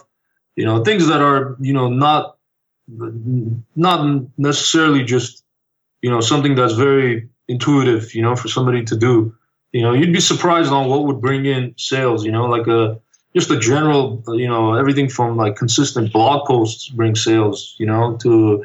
You 0.56 0.66
know, 0.66 0.84
things 0.84 1.08
that 1.08 1.22
are 1.22 1.56
you 1.60 1.74
know 1.74 1.90
not 1.90 2.35
not 2.88 4.28
necessarily 4.38 5.04
just 5.04 5.44
you 6.02 6.10
know 6.10 6.20
something 6.20 6.56
that's 6.56 6.74
very 6.74 7.30
intuitive 7.48 8.14
you 8.14 8.22
know 8.22 8.36
for 8.36 8.48
somebody 8.48 8.84
to 8.86 8.96
do. 8.96 9.36
You 9.72 9.82
know 9.82 9.94
you'd 9.94 10.14
be 10.14 10.22
surprised 10.22 10.72
on 10.72 10.88
what 10.88 11.04
would 11.06 11.20
bring 11.20 11.46
in 11.46 11.76
sales 11.78 12.26
you 12.26 12.32
know 12.32 12.46
like 12.46 12.68
a 12.68 13.00
just 13.36 13.52
a 13.52 13.60
general 13.60 14.24
you 14.28 14.48
know 14.48 14.76
everything 14.76 15.10
from 15.10 15.36
like 15.36 15.56
consistent 15.56 16.14
blog 16.14 16.48
posts 16.48 16.88
bring 16.90 17.16
sales 17.16 17.76
you 17.78 17.86
know 17.86 18.18
to 18.18 18.64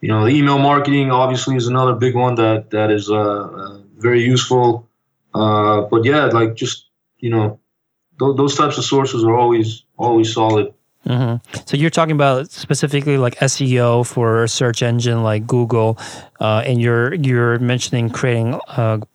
you 0.00 0.08
know 0.08 0.26
email 0.26 0.58
marketing 0.58 1.10
obviously 1.10 1.56
is 1.56 1.66
another 1.66 1.94
big 1.94 2.14
one 2.14 2.34
that 2.34 2.70
that 2.70 2.90
is 2.90 3.10
uh, 3.10 3.16
uh 3.16 3.80
very 3.96 4.22
useful. 4.24 4.88
Uh, 5.32 5.82
but 5.82 6.04
yeah 6.04 6.24
like 6.26 6.56
just 6.56 6.88
you 7.18 7.30
know 7.30 7.60
th- 8.18 8.36
those 8.36 8.56
types 8.56 8.78
of 8.78 8.84
sources 8.84 9.22
are 9.24 9.36
always 9.36 9.84
always 9.96 10.32
solid 10.32 10.74
Mm-hmm. 11.06 11.62
So 11.64 11.78
you're 11.78 11.88
talking 11.88 12.14
about 12.14 12.50
specifically 12.50 13.16
like 13.16 13.34
SEO 13.36 14.06
for 14.06 14.44
a 14.44 14.48
search 14.48 14.82
engine 14.82 15.22
like 15.22 15.46
Google, 15.46 15.98
uh, 16.40 16.62
and 16.66 16.80
you're 16.80 17.14
you're 17.14 17.58
mentioning 17.58 18.10
creating 18.10 18.60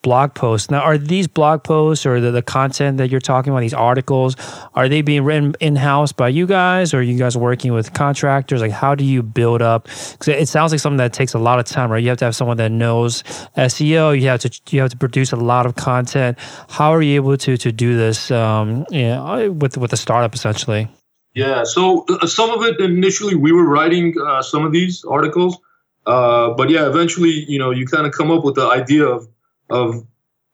blog 0.02 0.34
posts. 0.34 0.71
Now, 0.71 0.82
are 0.82 0.98
these 0.98 1.28
blog 1.28 1.63
posts 1.63 2.06
or 2.06 2.19
the, 2.19 2.32
the 2.32 2.41
content 2.41 2.98
that 2.98 3.10
you're 3.10 3.21
talking 3.21 3.54
about, 3.54 3.60
these 3.60 3.74
articles, 3.74 4.36
are 4.74 4.89
they 4.89 5.04
being 5.04 5.24
written 5.24 5.54
in 5.60 5.76
house 5.76 6.12
by 6.12 6.30
you 6.30 6.48
guys, 6.48 6.91
or 6.91 7.04
you 7.04 7.19
guys 7.19 7.38
working 7.38 7.71
with 7.71 7.93
contractors? 7.93 8.62
Like, 8.62 8.71
how 8.71 8.95
do 8.95 9.04
you 9.04 9.21
build 9.21 9.62
up? 9.62 9.84
Because 9.84 10.30
it 10.30 10.48
sounds 10.48 10.71
like 10.71 10.82
something 10.82 10.98
that 10.98 11.13
takes 11.13 11.36
a 11.36 11.39
lot 11.39 11.60
of 11.60 11.65
time, 11.65 11.91
right? 11.91 12.02
You 12.02 12.10
have 12.10 12.17
to 12.17 12.26
have 12.26 12.36
someone 12.36 12.58
that 12.58 12.71
knows 12.71 13.21
SEO. 13.58 14.19
You 14.19 14.28
have 14.30 14.39
to 14.41 14.62
you 14.71 14.82
have 14.82 14.89
to 14.89 14.98
produce 14.98 15.32
a 15.32 15.38
lot 15.38 15.67
of 15.67 15.76
content. 15.76 16.39
How 16.67 16.91
are 16.95 17.02
you 17.04 17.13
able 17.15 17.38
to 17.38 17.58
to 17.58 17.71
do 17.71 17.95
this? 17.95 18.32
Um, 18.32 18.88
you 18.89 19.04
know, 19.04 19.52
with 19.52 19.78
with 19.78 19.93
a 19.93 19.98
startup 19.98 20.34
essentially. 20.34 20.89
Yeah, 21.36 21.65
so 21.65 22.06
uh, 22.08 22.28
some 22.28 22.50
of 22.50 22.63
it 22.63 22.80
initially 22.80 23.36
we 23.36 23.52
were 23.52 23.65
writing 23.65 24.15
uh, 24.26 24.41
some 24.41 24.65
of 24.65 24.71
these 24.71 25.04
articles, 25.04 25.58
uh, 26.06 26.52
but 26.52 26.69
yeah, 26.69 26.88
eventually 26.88 27.43
you 27.48 27.60
know 27.60 27.71
you 27.71 27.86
kind 27.86 28.08
of 28.08 28.13
come 28.13 28.32
up 28.32 28.45
with 28.45 28.56
the 28.56 28.65
idea 28.65 29.06
of 29.06 29.28
of 29.69 29.95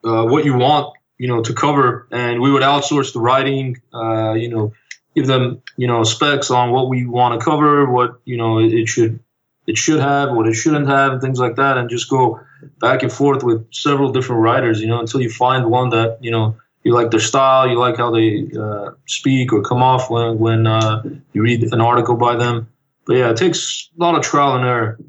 uh, 0.04 0.26
what 0.26 0.44
you 0.44 0.58
want 0.58 0.92
you 1.20 1.28
know 1.28 1.44
to 1.44 1.54
cover, 1.54 2.08
and 2.12 2.42
we 2.42 2.52
would 2.52 2.64
outsource 2.64 3.14
the 3.14 3.20
writing. 3.20 3.80
Uh, 3.94 4.34
you 4.34 4.50
know, 4.50 4.74
give 5.16 5.28
them 5.28 5.62
you 5.78 5.86
know 5.86 6.04
specs 6.04 6.50
on 6.50 6.72
what 6.72 6.90
we 6.90 7.06
want 7.06 7.40
to 7.40 7.46
cover, 7.46 7.86
what 7.92 8.20
you 8.26 8.38
know 8.38 8.58
it 8.58 8.88
should 8.88 9.20
it 9.68 9.78
should 9.78 10.00
have, 10.00 10.36
what 10.36 10.48
it 10.48 10.56
shouldn't 10.56 10.88
have, 10.88 11.12
and 11.14 11.22
things 11.22 11.40
like 11.40 11.58
that, 11.58 11.78
and 11.78 11.92
just 11.92 12.10
go 12.10 12.40
back 12.80 13.04
and 13.04 13.14
forth 13.14 13.44
with 13.44 13.72
several 13.72 14.12
different 14.12 14.42
writers. 14.42 14.82
You 14.82 14.88
know, 14.88 15.00
until 15.00 15.22
you 15.22 15.30
find 15.30 15.70
one 15.70 15.90
that 15.92 16.18
you 16.22 16.32
know 16.32 16.56
you 16.84 16.94
like 16.94 17.12
their 17.12 17.20
style, 17.20 17.70
you 17.70 17.78
like 17.78 17.98
how 17.98 18.12
they 18.12 18.50
uh, 18.60 18.92
speak 19.08 19.54
or 19.54 19.62
come 19.62 19.84
off 19.84 20.10
when 20.10 20.40
when 20.40 20.68
uh, 20.68 21.04
you 21.34 21.42
read 21.42 21.64
an 21.72 21.82
article 21.82 22.16
by 22.16 22.36
them. 22.36 22.68
But 23.06 23.18
yeah, 23.18 23.30
it 23.30 23.38
takes 23.38 23.90
a 23.98 24.04
lot 24.04 24.16
of 24.16 24.24
trial 24.24 24.56
and 24.56 24.66
error. 24.66 25.00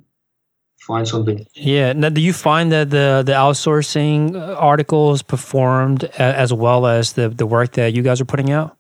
Find 0.81 1.07
something. 1.07 1.47
Yeah. 1.55 1.93
Now, 1.93 2.09
do 2.09 2.21
you 2.21 2.33
find 2.33 2.73
that 2.73 2.91
the 2.91 3.23
the 3.25 3.33
outsourcing 3.33 4.37
articles 4.61 5.23
performed 5.23 6.05
as 6.19 6.53
well 6.53 6.87
as 6.87 7.13
the 7.13 7.29
the 7.29 7.47
work 7.47 7.73
that 7.73 7.95
you 7.95 8.03
guys 8.03 8.21
are 8.21 8.25
putting 8.25 8.51
out? 8.51 8.77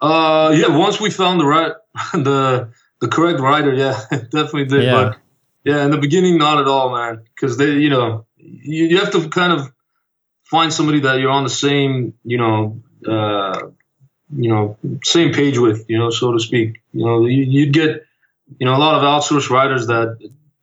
Uh, 0.00 0.54
yeah. 0.54 0.76
Once 0.76 1.00
we 1.00 1.10
found 1.10 1.40
the 1.40 1.46
right 1.46 1.72
the 2.12 2.68
the 3.00 3.08
correct 3.08 3.40
writer, 3.40 3.72
yeah, 3.74 3.98
definitely 4.10 4.66
did. 4.66 4.84
Yeah. 4.84 4.92
But 4.92 5.18
yeah, 5.64 5.84
in 5.84 5.90
the 5.90 5.98
beginning, 5.98 6.38
not 6.38 6.58
at 6.60 6.68
all, 6.68 6.94
man. 6.94 7.24
Because 7.34 7.56
they, 7.56 7.72
you 7.72 7.90
know, 7.90 8.26
you, 8.36 8.84
you 8.86 8.98
have 8.98 9.10
to 9.12 9.28
kind 9.30 9.52
of 9.52 9.72
find 10.50 10.72
somebody 10.72 11.00
that 11.00 11.18
you're 11.18 11.30
on 11.30 11.44
the 11.44 11.50
same, 11.50 12.14
you 12.24 12.38
know, 12.38 12.80
uh, 13.06 13.68
you 14.34 14.50
know, 14.50 14.76
same 15.04 15.32
page 15.32 15.58
with, 15.58 15.84
you 15.88 15.98
know, 15.98 16.10
so 16.10 16.32
to 16.32 16.40
speak. 16.40 16.80
You 16.92 17.04
know, 17.04 17.26
you, 17.26 17.66
would 17.66 17.72
get, 17.72 18.04
you 18.58 18.66
know, 18.66 18.74
a 18.74 18.78
lot 18.78 18.94
of 18.94 19.02
outsourced 19.02 19.50
writers 19.50 19.86
that 19.88 20.18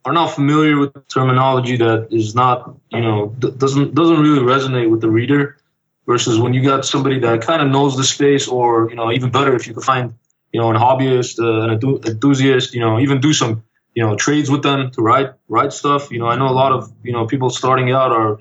are 0.05 0.13
not 0.13 0.27
familiar 0.27 0.77
with 0.77 1.07
terminology 1.07 1.77
that 1.77 2.09
is 2.11 2.35
not, 2.35 2.75
you 2.91 3.01
know, 3.01 3.27
doesn't 3.39 3.95
doesn't 3.95 4.19
really 4.19 4.39
resonate 4.39 4.89
with 4.89 5.01
the 5.01 5.09
reader. 5.09 5.57
Versus 6.05 6.37
when 6.37 6.53
you 6.53 6.61
got 6.61 6.83
somebody 6.83 7.19
that 7.19 7.41
kind 7.43 7.61
of 7.61 7.69
knows 7.69 7.95
the 7.95 8.03
space, 8.03 8.49
or 8.49 8.89
you 8.89 8.95
know, 8.97 9.09
even 9.13 9.31
better 9.31 9.55
if 9.55 9.65
you 9.67 9.73
could 9.73 9.85
find, 9.85 10.13
you 10.51 10.59
know, 10.59 10.69
an 10.69 10.75
hobbyist, 10.75 11.39
uh, 11.39 11.61
an 11.63 11.79
enthusiast, 12.05 12.73
you 12.73 12.81
know, 12.81 12.99
even 12.99 13.21
do 13.21 13.31
some, 13.31 13.63
you 13.93 14.03
know, 14.03 14.13
trades 14.17 14.51
with 14.51 14.63
them 14.63 14.91
to 14.91 15.01
write 15.01 15.29
write 15.47 15.71
stuff. 15.71 16.11
You 16.11 16.19
know, 16.19 16.27
I 16.27 16.35
know 16.35 16.49
a 16.49 16.57
lot 16.63 16.73
of, 16.73 16.91
you 17.03 17.13
know, 17.13 17.25
people 17.25 17.49
starting 17.49 17.93
out 17.93 18.11
are 18.11 18.37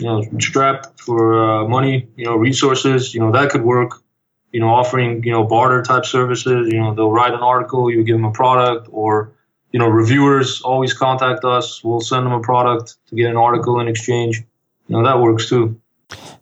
you 0.00 0.06
know, 0.06 0.24
strapped 0.40 1.00
for 1.00 1.38
uh, 1.38 1.68
money, 1.68 2.08
you 2.16 2.24
know, 2.24 2.36
resources, 2.36 3.14
you 3.14 3.20
know, 3.20 3.32
that 3.32 3.50
could 3.50 3.62
work. 3.62 4.02
You 4.50 4.60
know, 4.60 4.68
offering, 4.68 5.22
you 5.24 5.32
know, 5.32 5.44
barter 5.44 5.82
type 5.82 6.06
services. 6.06 6.72
You 6.72 6.80
know, 6.80 6.94
they'll 6.94 7.10
write 7.10 7.34
an 7.34 7.40
article, 7.40 7.90
you 7.90 8.02
give 8.02 8.16
them 8.16 8.24
a 8.24 8.32
product, 8.32 8.88
or 8.90 9.32
you 9.72 9.78
know, 9.78 9.88
reviewers 9.88 10.62
always 10.62 10.94
contact 10.94 11.44
us. 11.44 11.84
We'll 11.84 12.00
send 12.00 12.24
them 12.24 12.32
a 12.32 12.40
product 12.40 12.96
to 13.08 13.14
get 13.14 13.28
an 13.30 13.36
article 13.36 13.80
in 13.80 13.88
exchange. 13.88 14.42
You 14.86 14.96
know, 14.96 15.04
that 15.04 15.20
works 15.20 15.48
too. 15.48 15.80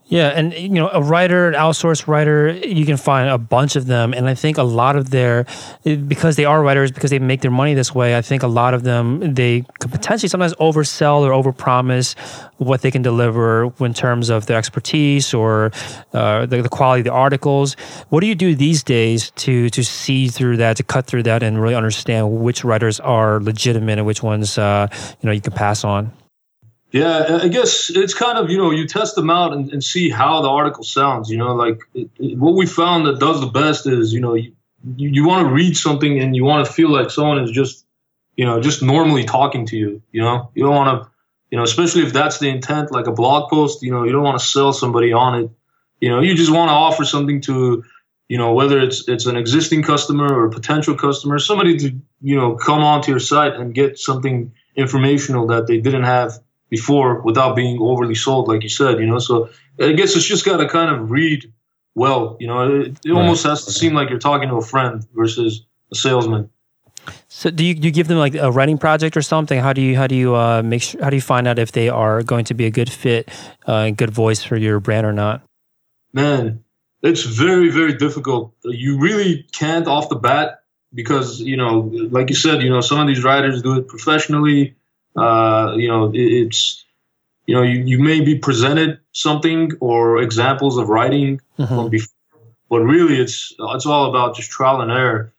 Yeah, 0.09 0.29
and 0.29 0.53
you 0.53 0.69
know, 0.69 0.89
a 0.89 1.03
writer, 1.03 1.49
an 1.49 1.55
outsourced 1.55 2.07
writer, 2.07 2.53
you 2.53 2.87
can 2.87 2.97
find 2.97 3.29
a 3.29 3.39
bunch 3.39 3.75
of 3.75 3.87
them, 3.87 4.15
and 4.15 4.29
I 4.29 4.35
think 4.35 4.57
a 4.57 4.63
lot 4.63 4.95
of 4.95 5.11
their, 5.11 5.47
because 5.83 6.37
they 6.37 6.45
are 6.45 6.63
writers, 6.63 6.93
because 6.93 7.11
they 7.11 7.19
make 7.19 7.41
their 7.41 7.51
money 7.51 7.75
this 7.75 7.93
way. 7.93 8.17
I 8.17 8.23
think 8.23 8.45
a 8.45 8.47
lot 8.47 8.73
of 8.73 8.85
them 8.85 9.35
they 9.35 9.65
could 9.81 9.91
potentially 9.91 10.29
sometimes 10.29 10.55
oversell 10.55 11.23
or 11.23 11.33
overpromise 11.33 12.15
what 12.59 12.83
they 12.83 12.93
can 12.93 13.03
deliver 13.03 13.73
in 13.81 13.95
terms 13.95 14.31
of 14.31 14.47
their 14.47 14.57
expertise 14.57 15.35
or 15.35 15.73
uh, 16.13 16.47
the, 16.47 16.63
the 16.63 16.69
quality 16.69 17.01
of 17.01 17.07
the 17.07 17.13
articles. 17.13 17.75
What 18.09 18.21
do 18.21 18.29
you 18.29 18.37
do 18.37 18.55
these 18.55 18.85
days 18.85 19.31
to 19.31 19.69
to 19.71 19.83
see 19.83 20.29
through 20.29 20.59
that, 20.59 20.77
to 20.77 20.85
cut 20.85 21.07
through 21.07 21.25
that, 21.25 21.43
and 21.43 21.61
really 21.61 21.75
understand 21.75 22.31
which 22.31 22.63
writers 22.63 23.01
are 23.01 23.41
legitimate 23.41 23.99
and 23.99 24.07
which 24.07 24.23
ones 24.23 24.57
uh, 24.57 24.87
you 25.21 25.27
know 25.27 25.33
you 25.33 25.41
can 25.41 25.53
pass 25.53 25.83
on? 25.83 26.13
Yeah, 26.93 27.41
I 27.43 27.49
guess 27.49 27.91
it's 27.91 28.15
kind 28.15 28.39
of 28.39 28.51
you 28.51 28.59
know 28.59 28.71
you 28.71 28.87
test 28.87 29.17
them 29.17 29.29
out 29.29 29.53
and, 29.53 29.73
and 29.73 29.83
see 29.83 30.09
how 30.09 30.41
the 30.41 30.49
article 30.49 30.85
sounds. 30.85 31.29
You 31.29 31.37
know, 31.39 31.55
like 31.55 31.81
it, 31.95 32.11
it, 32.19 32.39
what 32.39 32.55
we 32.55 32.67
found 32.67 33.07
that 33.07 33.19
does 33.19 33.41
the 33.41 33.49
best 33.49 33.87
is 33.87 34.13
you 34.13 34.21
know 34.21 34.35
you, 34.35 34.53
you, 34.97 35.11
you 35.11 35.27
want 35.27 35.47
to 35.47 35.53
read 35.53 35.77
something 35.77 36.21
and 36.21 36.35
you 36.35 36.45
want 36.45 36.67
to 36.67 36.73
feel 36.73 36.91
like 36.91 37.11
someone 37.11 37.43
is 37.43 37.51
just 37.51 37.85
you 38.37 38.45
know 38.47 38.61
just 38.61 38.83
normally 38.83 39.25
talking 39.25 39.67
to 39.67 39.77
you. 39.77 40.03
You 40.13 40.23
know, 40.23 40.51
you 40.55 40.65
don't 40.65 40.75
want 40.75 41.03
to 41.03 41.11
you 41.51 41.59
know, 41.59 41.65
especially 41.65 42.03
if 42.03 42.13
that's 42.13 42.39
the 42.39 42.49
intent, 42.49 42.91
like 42.91 43.07
a 43.07 43.13
blog 43.13 43.51
post, 43.51 43.83
you 43.83 43.93
know, 43.93 44.05
you 44.05 44.13
don't 44.13 44.23
want 44.23 44.39
to 44.39 44.45
sell 44.45 44.73
somebody 44.73 45.13
on 45.13 45.45
it. 45.45 45.51
You 46.01 46.11
know, 46.11 46.21
you 46.21 46.35
just 46.35 46.53
want 46.53 46.69
to 46.69 46.75
offer 46.75 47.05
something 47.05 47.41
to, 47.43 47.85
you 48.29 48.39
know, 48.39 48.53
whether 48.53 48.81
it's 48.81 49.09
it's 49.09 49.27
an 49.27 49.37
existing 49.37 49.83
customer 49.83 50.27
or 50.27 50.47
a 50.47 50.51
potential 50.51 50.97
customer, 50.97 51.39
somebody 51.39 51.77
to, 51.79 51.97
you 52.21 52.37
know, 52.37 52.57
come 52.57 52.81
onto 52.81 53.11
your 53.11 53.21
site 53.21 53.55
and 53.55 53.75
get 53.75 53.99
something 53.99 54.53
informational 54.75 55.47
that 55.47 55.67
they 55.67 55.81
didn't 55.81 56.05
have 56.05 56.39
before 56.69 57.23
without 57.23 57.57
being 57.57 57.79
overly 57.81 58.15
sold, 58.15 58.49
like 58.49 58.63
you 58.63 58.69
said, 58.69 58.99
you 58.99 59.07
know. 59.07 59.19
So 59.19 59.51
I 59.81 59.93
guess 59.93 60.17
it's 60.17 60.27
just 60.27 60.45
got 60.45 60.59
to 60.59 60.69
kind 60.69 60.95
of 60.95 61.11
read 61.11 61.53
well, 61.95 62.37
you 62.41 62.47
know. 62.47 62.81
It, 62.81 62.99
it 63.05 63.13
right. 63.13 63.21
almost 63.21 63.45
has 63.45 63.65
to 63.67 63.73
seem 63.73 63.95
like 63.95 64.11
you're 64.11 64.19
talking 64.19 64.49
to 64.49 64.57
a 64.57 64.63
friend 64.63 65.07
versus 65.15 65.65
a 65.93 65.95
salesman. 65.95 66.51
So 67.29 67.51
do 67.51 67.65
you, 67.65 67.75
do 67.75 67.87
you 67.87 67.93
give 67.93 68.09
them 68.09 68.19
like 68.19 68.35
a 68.35 68.51
writing 68.51 68.79
project 68.79 69.17
or 69.17 69.23
something? 69.23 69.61
How 69.61 69.73
do 69.73 69.81
you 69.81 69.97
how 69.97 70.07
do 70.07 70.15
you 70.15 70.35
uh, 70.35 70.63
make 70.65 70.83
sure 70.83 71.03
how 71.03 71.11
do 71.11 71.17
you 71.17 71.23
find 71.23 71.47
out 71.47 71.59
if 71.59 71.73
they 71.73 71.89
are 71.89 72.23
going 72.23 72.45
to 72.47 72.55
be 72.55 72.67
a 72.67 72.71
good 72.71 72.91
fit, 72.91 73.29
uh, 73.67 73.91
good 73.91 74.11
voice 74.11 74.43
for 74.43 74.57
your 74.57 74.81
brand 74.81 75.07
or 75.07 75.13
not? 75.13 75.43
Man, 76.13 76.65
it's 77.03 77.23
very 77.23 77.71
very 77.71 77.95
difficult. 77.95 78.55
You 78.65 78.99
really 78.99 79.47
can't 79.53 79.87
off 79.87 80.09
the 80.09 80.17
bat 80.17 80.63
because 80.93 81.41
you 81.41 81.57
know, 81.57 81.91
like 82.11 82.29
you 82.29 82.37
said, 82.37 82.63
you 82.63 82.71
know, 82.71 82.81
some 82.81 82.99
of 82.99 83.07
these 83.07 83.23
writers 83.23 83.63
do 83.63 83.79
it 83.79 83.89
professionally. 83.89 84.77
Uh, 85.17 85.75
you 85.77 85.89
know, 85.89 86.11
it's 86.15 86.85
you 87.47 87.55
know, 87.55 87.63
you, 87.63 87.83
you 87.85 87.99
may 87.99 88.21
be 88.21 88.39
presented 88.39 88.99
something 89.13 89.73
or 89.81 90.21
examples 90.21 90.79
of 90.79 90.89
writing 90.89 91.41
mm-hmm. 91.59 91.67
from 91.67 91.91
before, 91.91 92.13
but 92.69 92.81
really 92.81 93.21
it's 93.21 93.55
it's 93.59 93.87
all 93.87 94.11
about 94.11 94.37
just 94.37 94.51
trial 94.51 94.81
and 94.81 94.91
error 94.91 95.33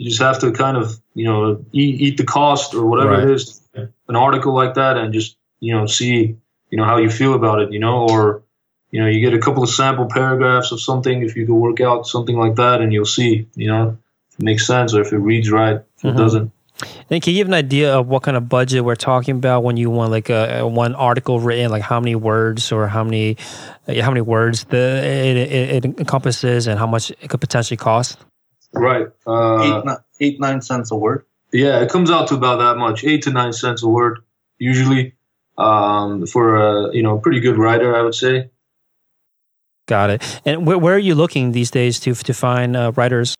you 0.00 0.08
just 0.08 0.22
have 0.22 0.38
to 0.38 0.50
kind 0.50 0.78
of 0.78 0.98
you 1.12 1.24
know 1.24 1.62
eat, 1.72 2.00
eat 2.00 2.16
the 2.16 2.24
cost 2.24 2.74
or 2.74 2.86
whatever 2.86 3.10
right. 3.10 3.24
it 3.24 3.30
is 3.30 3.60
an 3.74 4.16
article 4.16 4.54
like 4.54 4.74
that 4.74 4.96
and 4.96 5.12
just 5.12 5.36
you 5.60 5.76
know 5.76 5.84
see 5.86 6.36
you 6.70 6.78
know 6.78 6.84
how 6.84 6.96
you 6.96 7.10
feel 7.10 7.34
about 7.34 7.60
it 7.60 7.70
you 7.70 7.78
know 7.78 8.08
or 8.08 8.42
you 8.90 9.00
know 9.00 9.06
you 9.06 9.20
get 9.20 9.34
a 9.34 9.38
couple 9.38 9.62
of 9.62 9.68
sample 9.68 10.06
paragraphs 10.06 10.72
of 10.72 10.80
something 10.80 11.22
if 11.22 11.36
you 11.36 11.44
could 11.44 11.54
work 11.54 11.82
out 11.82 12.06
something 12.06 12.38
like 12.38 12.56
that 12.56 12.80
and 12.80 12.94
you'll 12.94 13.04
see 13.04 13.46
you 13.54 13.68
know 13.68 13.98
if 14.30 14.38
it 14.38 14.42
makes 14.42 14.66
sense 14.66 14.94
or 14.94 15.02
if 15.02 15.12
it 15.12 15.18
reads 15.18 15.50
right 15.50 15.76
if 15.76 15.82
mm-hmm. 15.98 16.08
it 16.08 16.16
doesn't 16.16 16.50
and 17.10 17.22
can 17.22 17.32
you 17.32 17.40
give 17.40 17.48
an 17.48 17.54
idea 17.54 17.94
of 17.94 18.08
what 18.08 18.22
kind 18.22 18.36
of 18.36 18.48
budget 18.48 18.84
we're 18.84 18.94
talking 18.94 19.36
about 19.36 19.64
when 19.64 19.76
you 19.76 19.90
want 19.90 20.10
like 20.10 20.30
a, 20.30 20.60
a 20.60 20.66
one 20.66 20.94
article 20.94 21.40
written, 21.40 21.70
like 21.70 21.82
how 21.82 22.00
many 22.00 22.14
words 22.14 22.72
or 22.72 22.86
how 22.86 23.04
many 23.04 23.36
how 23.86 24.10
many 24.10 24.20
words 24.20 24.64
the 24.64 24.76
it, 24.76 25.36
it, 25.36 25.84
it 25.84 25.98
encompasses 25.98 26.66
and 26.66 26.78
how 26.78 26.86
much 26.86 27.10
it 27.10 27.28
could 27.28 27.40
potentially 27.40 27.76
cost? 27.76 28.18
Right. 28.72 29.08
Uh, 29.26 29.82
eight, 29.84 29.98
eight, 30.20 30.40
nine 30.40 30.62
cents 30.62 30.90
a 30.90 30.96
word. 30.96 31.24
Yeah, 31.52 31.80
it 31.80 31.90
comes 31.90 32.10
out 32.10 32.28
to 32.28 32.34
about 32.34 32.58
that 32.58 32.78
much, 32.78 33.02
eight 33.04 33.22
to 33.22 33.30
nine 33.30 33.52
cents 33.52 33.82
a 33.82 33.88
word, 33.88 34.20
usually, 34.58 35.14
um, 35.58 36.26
for 36.26 36.56
a 36.56 36.94
you 36.94 37.02
know 37.02 37.18
pretty 37.18 37.40
good 37.40 37.58
writer, 37.58 37.96
I 37.96 38.02
would 38.02 38.14
say. 38.14 38.50
Got 39.88 40.10
it. 40.10 40.40
And 40.44 40.66
where, 40.66 40.78
where 40.78 40.94
are 40.94 40.98
you 40.98 41.16
looking 41.16 41.50
these 41.50 41.70
days 41.70 41.98
to 42.00 42.14
to 42.14 42.32
find 42.32 42.76
uh, 42.76 42.92
writers? 42.94 43.34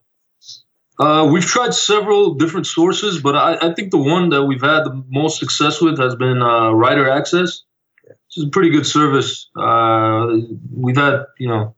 Uh, 1.00 1.24
we've 1.32 1.46
tried 1.46 1.72
several 1.72 2.34
different 2.34 2.66
sources, 2.66 3.22
but 3.22 3.34
I, 3.34 3.70
I, 3.70 3.72
think 3.72 3.90
the 3.90 3.96
one 3.96 4.28
that 4.30 4.44
we've 4.44 4.60
had 4.60 4.84
the 4.84 5.02
most 5.08 5.38
success 5.38 5.80
with 5.80 5.98
has 5.98 6.14
been 6.14 6.42
uh, 6.42 6.72
Writer 6.72 7.08
Access. 7.08 7.62
It's 8.04 8.44
a 8.44 8.48
pretty 8.48 8.68
good 8.68 8.86
service. 8.86 9.48
Uh, 9.56 10.26
we've 10.70 10.98
had 10.98 11.24
you 11.38 11.48
know 11.48 11.74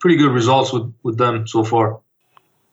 pretty 0.00 0.16
good 0.16 0.32
results 0.32 0.72
with 0.72 0.94
with 1.02 1.18
them 1.18 1.46
so 1.46 1.64
far. 1.64 2.00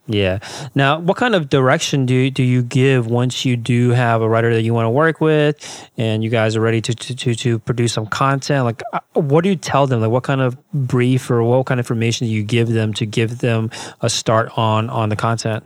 Yeah. 0.07 0.39
Now, 0.73 0.99
what 0.99 1.17
kind 1.17 1.35
of 1.35 1.49
direction 1.49 2.05
do 2.05 2.29
do 2.31 2.43
you 2.43 2.63
give 2.63 3.07
once 3.07 3.45
you 3.45 3.55
do 3.55 3.91
have 3.91 4.21
a 4.21 4.27
writer 4.27 4.53
that 4.53 4.63
you 4.63 4.73
want 4.73 4.85
to 4.85 4.89
work 4.89 5.21
with, 5.21 5.89
and 5.97 6.23
you 6.23 6.29
guys 6.29 6.55
are 6.55 6.61
ready 6.61 6.81
to 6.81 6.93
to 6.93 7.15
to, 7.15 7.35
to 7.35 7.59
produce 7.59 7.93
some 7.93 8.07
content? 8.07 8.65
Like, 8.65 8.81
uh, 8.93 8.99
what 9.13 9.43
do 9.43 9.49
you 9.49 9.55
tell 9.55 9.87
them? 9.87 10.01
Like, 10.01 10.09
what 10.09 10.23
kind 10.23 10.41
of 10.41 10.57
brief 10.73 11.29
or 11.29 11.43
what 11.43 11.65
kind 11.65 11.79
of 11.79 11.85
information 11.85 12.27
do 12.27 12.33
you 12.33 12.43
give 12.43 12.69
them 12.69 12.93
to 12.95 13.05
give 13.05 13.39
them 13.39 13.69
a 14.01 14.09
start 14.09 14.57
on 14.57 14.89
on 14.89 15.09
the 15.09 15.15
content? 15.15 15.63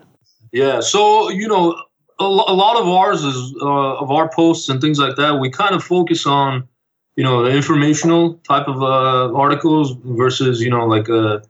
Yeah. 0.52 0.82
So 0.82 1.30
you 1.30 1.48
know, 1.48 1.82
a, 2.20 2.26
lot 2.26 2.80
of 2.80 2.88
ours 2.88 3.24
is 3.24 3.56
uh, 3.62 3.96
of 3.96 4.12
our 4.12 4.30
posts 4.30 4.70
and 4.70 4.82
things 4.82 5.00
like 5.00 5.16
that. 5.16 5.40
We 5.40 5.50
kind 5.50 5.74
of 5.76 5.84
focus 5.84 6.26
on 6.26 6.68
you 7.16 7.24
know 7.24 7.44
the 7.44 7.52
informational 7.52 8.36
type 8.48 8.68
of 8.68 8.82
uh, 8.82 9.34
articles 9.34 9.96
versus 10.04 10.62
you 10.62 10.70
know 10.70 10.86
like 10.86 11.08
a 11.10 11.42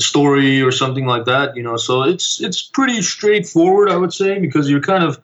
story 0.00 0.62
or 0.62 0.72
something 0.72 1.06
like 1.06 1.24
that 1.24 1.56
you 1.56 1.62
know 1.62 1.76
so 1.76 2.02
it's 2.02 2.40
it's 2.40 2.62
pretty 2.62 3.02
straightforward 3.02 3.90
i 3.90 3.96
would 3.96 4.12
say 4.12 4.38
because 4.38 4.70
you're 4.70 4.80
kind 4.80 5.04
of 5.04 5.20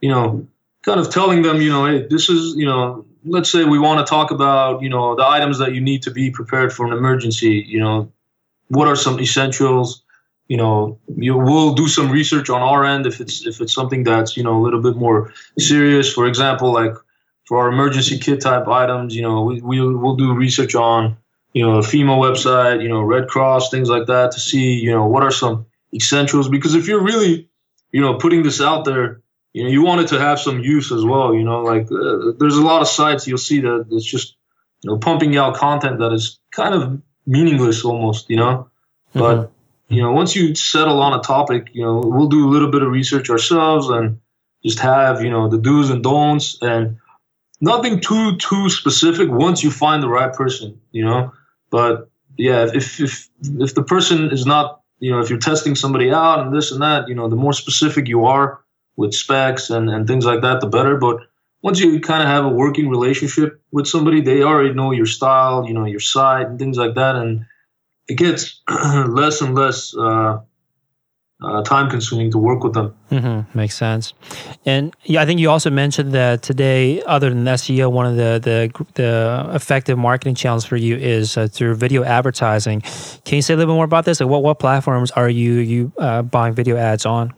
you 0.00 0.08
know 0.08 0.46
kind 0.82 1.00
of 1.00 1.10
telling 1.10 1.42
them 1.42 1.60
you 1.60 1.70
know 1.70 1.86
hey 1.86 2.06
this 2.08 2.28
is 2.28 2.54
you 2.56 2.66
know 2.66 3.04
let's 3.24 3.50
say 3.50 3.64
we 3.64 3.78
want 3.78 4.04
to 4.04 4.08
talk 4.08 4.30
about 4.30 4.82
you 4.82 4.88
know 4.88 5.14
the 5.14 5.26
items 5.26 5.58
that 5.58 5.74
you 5.74 5.80
need 5.80 6.02
to 6.02 6.10
be 6.10 6.30
prepared 6.30 6.72
for 6.72 6.86
an 6.86 6.92
emergency 6.92 7.64
you 7.66 7.80
know 7.80 8.10
what 8.68 8.88
are 8.88 8.96
some 8.96 9.20
essentials 9.20 10.02
you 10.48 10.56
know 10.56 10.98
you 11.16 11.36
will 11.36 11.72
do 11.72 11.88
some 11.88 12.10
research 12.10 12.50
on 12.50 12.60
our 12.60 12.84
end 12.84 13.06
if 13.06 13.20
it's 13.20 13.46
if 13.46 13.60
it's 13.60 13.72
something 13.72 14.04
that's 14.04 14.36
you 14.36 14.42
know 14.42 14.56
a 14.60 14.62
little 14.62 14.82
bit 14.82 14.96
more 14.96 15.32
serious. 15.58 16.12
For 16.12 16.26
example 16.26 16.72
like 16.72 16.94
for 17.46 17.58
our 17.58 17.68
emergency 17.68 18.18
kit 18.18 18.40
type 18.40 18.68
items 18.68 19.14
you 19.16 19.22
know 19.22 19.42
we, 19.42 19.60
we 19.60 19.80
will 19.80 20.16
do 20.16 20.34
research 20.34 20.74
on 20.74 21.16
you 21.52 21.64
know, 21.64 21.78
a 21.78 21.82
FEMA 21.82 22.16
website, 22.16 22.82
you 22.82 22.88
know, 22.88 23.02
Red 23.02 23.28
Cross, 23.28 23.70
things 23.70 23.88
like 23.88 24.06
that 24.06 24.32
to 24.32 24.40
see, 24.40 24.74
you 24.74 24.90
know, 24.90 25.06
what 25.06 25.22
are 25.22 25.30
some 25.30 25.66
essentials. 25.92 26.48
Because 26.48 26.74
if 26.74 26.88
you're 26.88 27.02
really, 27.02 27.48
you 27.90 28.00
know, 28.00 28.14
putting 28.14 28.42
this 28.42 28.60
out 28.60 28.84
there, 28.84 29.20
you 29.52 29.64
know, 29.64 29.68
you 29.68 29.82
want 29.82 30.00
it 30.00 30.08
to 30.08 30.18
have 30.18 30.40
some 30.40 30.60
use 30.60 30.90
as 30.92 31.04
well. 31.04 31.34
You 31.34 31.44
know, 31.44 31.62
like 31.62 31.92
uh, 31.92 32.32
there's 32.38 32.56
a 32.56 32.62
lot 32.62 32.80
of 32.80 32.88
sites 32.88 33.26
you'll 33.26 33.38
see 33.38 33.60
that 33.60 33.86
it's 33.90 34.06
just, 34.06 34.34
you 34.82 34.90
know, 34.90 34.98
pumping 34.98 35.36
out 35.36 35.56
content 35.56 35.98
that 35.98 36.12
is 36.12 36.38
kind 36.50 36.74
of 36.74 37.02
meaningless 37.26 37.84
almost, 37.84 38.30
you 38.30 38.36
know. 38.36 38.70
Mm-hmm. 39.14 39.18
But 39.18 39.52
you 39.88 40.00
know, 40.00 40.12
once 40.12 40.34
you 40.34 40.54
settle 40.54 41.02
on 41.02 41.18
a 41.18 41.22
topic, 41.22 41.68
you 41.74 41.84
know, 41.84 42.00
we'll 42.02 42.28
do 42.28 42.48
a 42.48 42.50
little 42.50 42.70
bit 42.70 42.82
of 42.82 42.90
research 42.90 43.28
ourselves 43.28 43.90
and 43.90 44.20
just 44.64 44.78
have, 44.78 45.22
you 45.22 45.28
know, 45.28 45.50
the 45.50 45.58
do's 45.58 45.90
and 45.90 46.02
don'ts 46.02 46.56
and 46.62 46.96
nothing 47.60 48.00
too 48.00 48.38
too 48.38 48.70
specific 48.70 49.28
once 49.30 49.62
you 49.62 49.70
find 49.70 50.02
the 50.02 50.08
right 50.08 50.32
person, 50.32 50.80
you 50.92 51.04
know 51.04 51.30
but 51.72 52.10
yeah, 52.36 52.68
if 52.72 53.00
if 53.00 53.28
if 53.40 53.74
the 53.74 53.82
person 53.82 54.30
is 54.30 54.46
not, 54.46 54.82
you 55.00 55.10
know, 55.10 55.20
if 55.20 55.30
you're 55.30 55.38
testing 55.40 55.74
somebody 55.74 56.12
out 56.12 56.40
and 56.40 56.54
this 56.54 56.70
and 56.70 56.82
that, 56.82 57.08
you 57.08 57.14
know, 57.16 57.28
the 57.28 57.34
more 57.44 57.54
specific 57.54 58.06
you 58.06 58.26
are 58.26 58.60
with 58.96 59.14
specs 59.14 59.70
and 59.70 59.90
and 59.90 60.06
things 60.06 60.24
like 60.24 60.42
that, 60.42 60.60
the 60.60 60.68
better. 60.68 60.96
But 60.98 61.16
once 61.62 61.80
you 61.80 61.98
kind 62.00 62.22
of 62.22 62.28
have 62.28 62.44
a 62.44 62.50
working 62.50 62.90
relationship 62.90 63.60
with 63.72 63.86
somebody, 63.86 64.20
they 64.20 64.42
already 64.42 64.74
know 64.74 64.92
your 64.92 65.06
style, 65.06 65.66
you 65.66 65.72
know, 65.72 65.86
your 65.86 66.00
site 66.00 66.46
and 66.46 66.58
things 66.58 66.76
like 66.76 66.94
that, 66.94 67.16
and 67.16 67.46
it 68.06 68.18
gets 68.18 68.60
less 68.68 69.40
and 69.40 69.54
less 69.54 69.96
uh, 69.96 70.40
uh, 71.44 71.62
time 71.62 71.90
consuming 71.90 72.30
to 72.30 72.38
work 72.38 72.62
with 72.62 72.74
them. 72.74 72.94
Mm-hmm. 73.10 73.58
Makes 73.58 73.76
sense. 73.76 74.14
And 74.64 74.94
yeah, 75.04 75.22
I 75.22 75.26
think 75.26 75.40
you 75.40 75.50
also 75.50 75.70
mentioned 75.70 76.12
that 76.12 76.42
today, 76.42 77.02
other 77.02 77.28
than 77.30 77.44
SEO, 77.44 77.90
one 77.90 78.06
of 78.06 78.16
the 78.16 78.40
the, 78.42 78.84
the 78.94 79.50
effective 79.54 79.98
marketing 79.98 80.34
channels 80.34 80.64
for 80.64 80.76
you 80.76 80.96
is 80.96 81.36
uh, 81.36 81.48
through 81.48 81.74
video 81.74 82.04
advertising. 82.04 82.80
Can 83.24 83.36
you 83.36 83.42
say 83.42 83.54
a 83.54 83.56
little 83.56 83.72
bit 83.72 83.76
more 83.76 83.84
about 83.84 84.04
this? 84.04 84.20
Like, 84.20 84.28
what 84.28 84.42
what 84.42 84.58
platforms 84.58 85.10
are 85.12 85.28
you 85.28 85.54
you 85.54 85.92
uh, 85.98 86.22
buying 86.22 86.54
video 86.54 86.76
ads 86.76 87.06
on? 87.06 87.34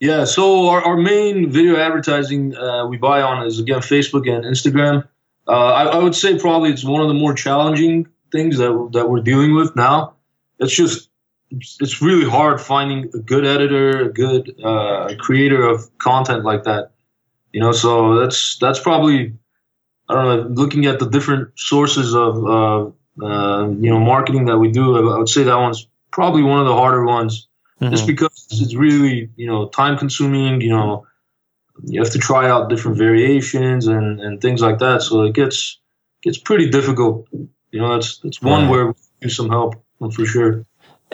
Yeah, 0.00 0.24
so 0.24 0.68
our, 0.68 0.82
our 0.82 0.96
main 0.96 1.48
video 1.50 1.76
advertising 1.76 2.56
uh, 2.56 2.86
we 2.86 2.96
buy 2.96 3.22
on 3.22 3.46
is 3.46 3.60
again 3.60 3.78
Facebook 3.78 4.28
and 4.28 4.44
Instagram. 4.44 5.06
Uh, 5.46 5.72
I, 5.72 5.84
I 5.84 5.96
would 5.98 6.14
say 6.14 6.38
probably 6.38 6.70
it's 6.70 6.84
one 6.84 7.00
of 7.00 7.08
the 7.08 7.14
more 7.14 7.34
challenging 7.34 8.08
things 8.32 8.58
that 8.58 8.90
that 8.92 9.08
we're 9.08 9.20
dealing 9.20 9.54
with 9.54 9.76
now. 9.76 10.14
It's 10.58 10.74
just 10.74 11.08
it's 11.80 12.00
really 12.00 12.28
hard 12.28 12.60
finding 12.60 13.10
a 13.14 13.18
good 13.18 13.44
editor, 13.44 14.08
a 14.08 14.12
good 14.12 14.54
uh, 14.62 15.14
creator 15.18 15.66
of 15.66 15.96
content 15.98 16.44
like 16.44 16.64
that. 16.64 16.92
You 17.52 17.60
know, 17.60 17.72
so 17.72 18.20
that's 18.20 18.58
that's 18.58 18.80
probably 18.80 19.34
I 20.08 20.14
don't 20.14 20.24
know. 20.24 20.62
Looking 20.62 20.86
at 20.86 20.98
the 20.98 21.08
different 21.08 21.58
sources 21.58 22.14
of 22.14 22.44
uh, 22.44 23.24
uh, 23.24 23.68
you 23.68 23.90
know 23.90 24.00
marketing 24.00 24.46
that 24.46 24.58
we 24.58 24.70
do, 24.70 25.12
I 25.12 25.18
would 25.18 25.28
say 25.28 25.42
that 25.44 25.56
one's 25.56 25.86
probably 26.10 26.42
one 26.42 26.60
of 26.60 26.66
the 26.66 26.74
harder 26.74 27.04
ones, 27.04 27.48
mm-hmm. 27.80 27.92
just 27.92 28.06
because 28.06 28.46
it's 28.50 28.74
really 28.74 29.30
you 29.36 29.46
know 29.46 29.68
time 29.68 29.98
consuming. 29.98 30.60
You 30.60 30.70
know, 30.70 31.06
you 31.84 32.00
have 32.00 32.12
to 32.12 32.18
try 32.18 32.48
out 32.48 32.70
different 32.70 32.96
variations 32.96 33.86
and 33.86 34.20
and 34.20 34.40
things 34.40 34.62
like 34.62 34.78
that. 34.78 35.02
So 35.02 35.22
it 35.22 35.34
gets 35.34 35.78
gets 36.22 36.38
pretty 36.38 36.70
difficult. 36.70 37.28
You 37.32 37.80
know, 37.80 37.94
that's 37.94 38.18
that's 38.18 38.40
one 38.40 38.68
where 38.68 38.88
we 38.88 38.94
do 39.20 39.28
some 39.28 39.50
help 39.50 39.74
for 39.98 40.26
sure. 40.26 40.64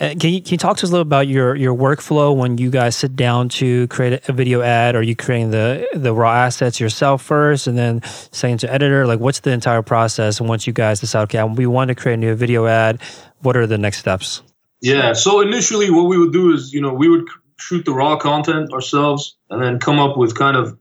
Uh, 0.01 0.15
can 0.19 0.33
you, 0.33 0.41
can 0.41 0.53
you 0.53 0.59
talk 0.59 0.77
to 0.77 0.85
us 0.85 0.91
a 0.91 0.93
little 0.93 1.03
about 1.03 1.27
your, 1.27 1.57
your 1.57 1.75
workflow 1.75 2.37
when 2.37 2.57
you 2.57 2.71
guys 2.71 2.95
sit 2.95 3.17
down 3.17 3.49
to 3.49 3.89
create 3.89 4.29
a 4.29 4.33
video 4.33 4.63
ad? 4.63 4.95
Are 4.95 5.03
you 5.03 5.17
creating 5.17 5.51
the 5.51 5.89
the 5.93 6.15
raw 6.15 6.35
assets 6.35 6.79
yourself 6.79 7.21
first, 7.21 7.67
and 7.67 7.77
then 7.77 8.03
sending 8.31 8.59
to 8.59 8.73
editor? 8.73 9.09
Like, 9.09 9.19
what's 9.19 9.41
the 9.41 9.51
entire 9.51 9.83
process? 9.83 10.39
And 10.39 10.49
once 10.49 10.69
you 10.69 10.73
guys 10.73 11.01
decide, 11.01 11.23
okay, 11.23 11.43
we 11.43 11.67
want 11.67 11.89
to 11.89 11.97
create 11.97 12.15
a 12.15 12.19
new 12.19 12.37
video 12.37 12.67
ad, 12.67 13.03
what 13.41 13.57
are 13.57 13.67
the 13.67 13.79
next 13.79 13.99
steps? 13.99 14.43
Yeah. 14.81 15.15
So 15.15 15.41
initially, 15.41 15.91
what 15.91 16.05
we 16.05 16.17
would 16.17 16.33
do 16.33 16.53
is, 16.53 16.73
you 16.73 16.81
know, 16.81 16.93
we 16.93 17.09
would 17.09 17.27
shoot 17.59 17.85
the 17.85 17.93
raw 17.93 18.17
content 18.19 18.73
ourselves, 18.73 19.37
and 19.51 19.61
then 19.61 19.81
come 19.81 19.99
up 19.99 20.17
with 20.17 20.39
kind 20.39 20.57
of 20.57 20.79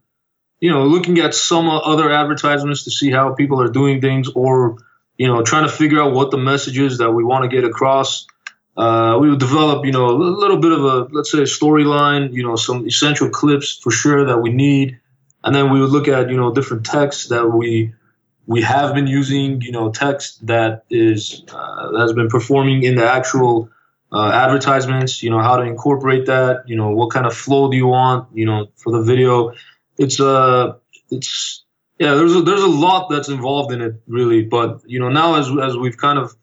you 0.59 0.71
know, 0.71 0.85
looking 0.85 1.19
at 1.19 1.35
some 1.35 1.69
other 1.69 2.11
advertisements 2.11 2.85
to 2.85 2.91
see 2.91 3.11
how 3.11 3.33
people 3.33 3.61
are 3.61 3.69
doing 3.69 4.01
things, 4.01 4.29
or 4.29 4.77
you 5.17 5.27
know, 5.27 5.41
trying 5.41 5.65
to 5.67 5.71
figure 5.71 6.01
out 6.01 6.13
what 6.13 6.29
the 6.29 6.37
message 6.37 6.77
is 6.77 6.99
that 6.99 7.11
we 7.11 7.23
want 7.23 7.43
to 7.43 7.49
get 7.49 7.63
across. 7.63 8.27
Uh, 8.77 9.17
we 9.19 9.29
would 9.29 9.39
develop, 9.39 9.83
you 9.85 9.91
know, 9.91 10.07
a 10.07 10.15
little 10.15 10.57
bit 10.57 10.71
of 10.71 10.83
a, 10.83 11.07
let's 11.11 11.31
say, 11.31 11.39
a 11.39 11.43
storyline, 11.43 12.31
you 12.31 12.43
know, 12.43 12.55
some 12.55 12.85
essential 12.85 13.27
clips 13.29 13.79
for 13.81 13.89
sure 13.91 14.25
that 14.25 14.37
we 14.37 14.51
need, 14.51 14.99
and 15.43 15.55
then 15.55 15.71
we 15.71 15.81
would 15.81 15.89
look 15.89 16.07
at, 16.07 16.29
you 16.29 16.37
know, 16.37 16.53
different 16.53 16.85
texts 16.85 17.29
that 17.29 17.47
we 17.47 17.93
we 18.45 18.61
have 18.61 18.95
been 18.95 19.07
using, 19.07 19.61
you 19.61 19.71
know, 19.71 19.91
text 19.91 20.45
that 20.47 20.85
is 20.89 21.43
uh, 21.51 21.91
that 21.91 21.99
has 21.99 22.13
been 22.13 22.29
performing 22.29 22.83
in 22.83 22.95
the 22.95 23.05
actual 23.05 23.69
uh, 24.11 24.31
advertisements. 24.31 25.21
You 25.21 25.31
know, 25.31 25.39
how 25.39 25.57
to 25.57 25.63
incorporate 25.63 26.25
that. 26.27 26.63
You 26.67 26.75
know, 26.75 26.89
what 26.89 27.11
kind 27.11 27.25
of 27.25 27.33
flow 27.33 27.69
do 27.69 27.75
you 27.75 27.87
want? 27.87 28.29
You 28.33 28.45
know, 28.45 28.67
for 28.75 28.91
the 28.93 29.01
video, 29.01 29.53
it's 29.97 30.19
uh, 30.19 30.73
it's 31.11 31.65
yeah. 31.99 32.13
There's 32.13 32.35
a, 32.35 32.41
there's 32.41 32.61
a 32.61 32.67
lot 32.67 33.09
that's 33.09 33.27
involved 33.27 33.73
in 33.73 33.81
it, 33.81 33.95
really. 34.07 34.43
But 34.43 34.81
you 34.85 34.99
know, 34.99 35.09
now 35.09 35.35
as 35.35 35.49
as 35.61 35.75
we've 35.75 35.97
kind 35.97 36.17
of 36.17 36.35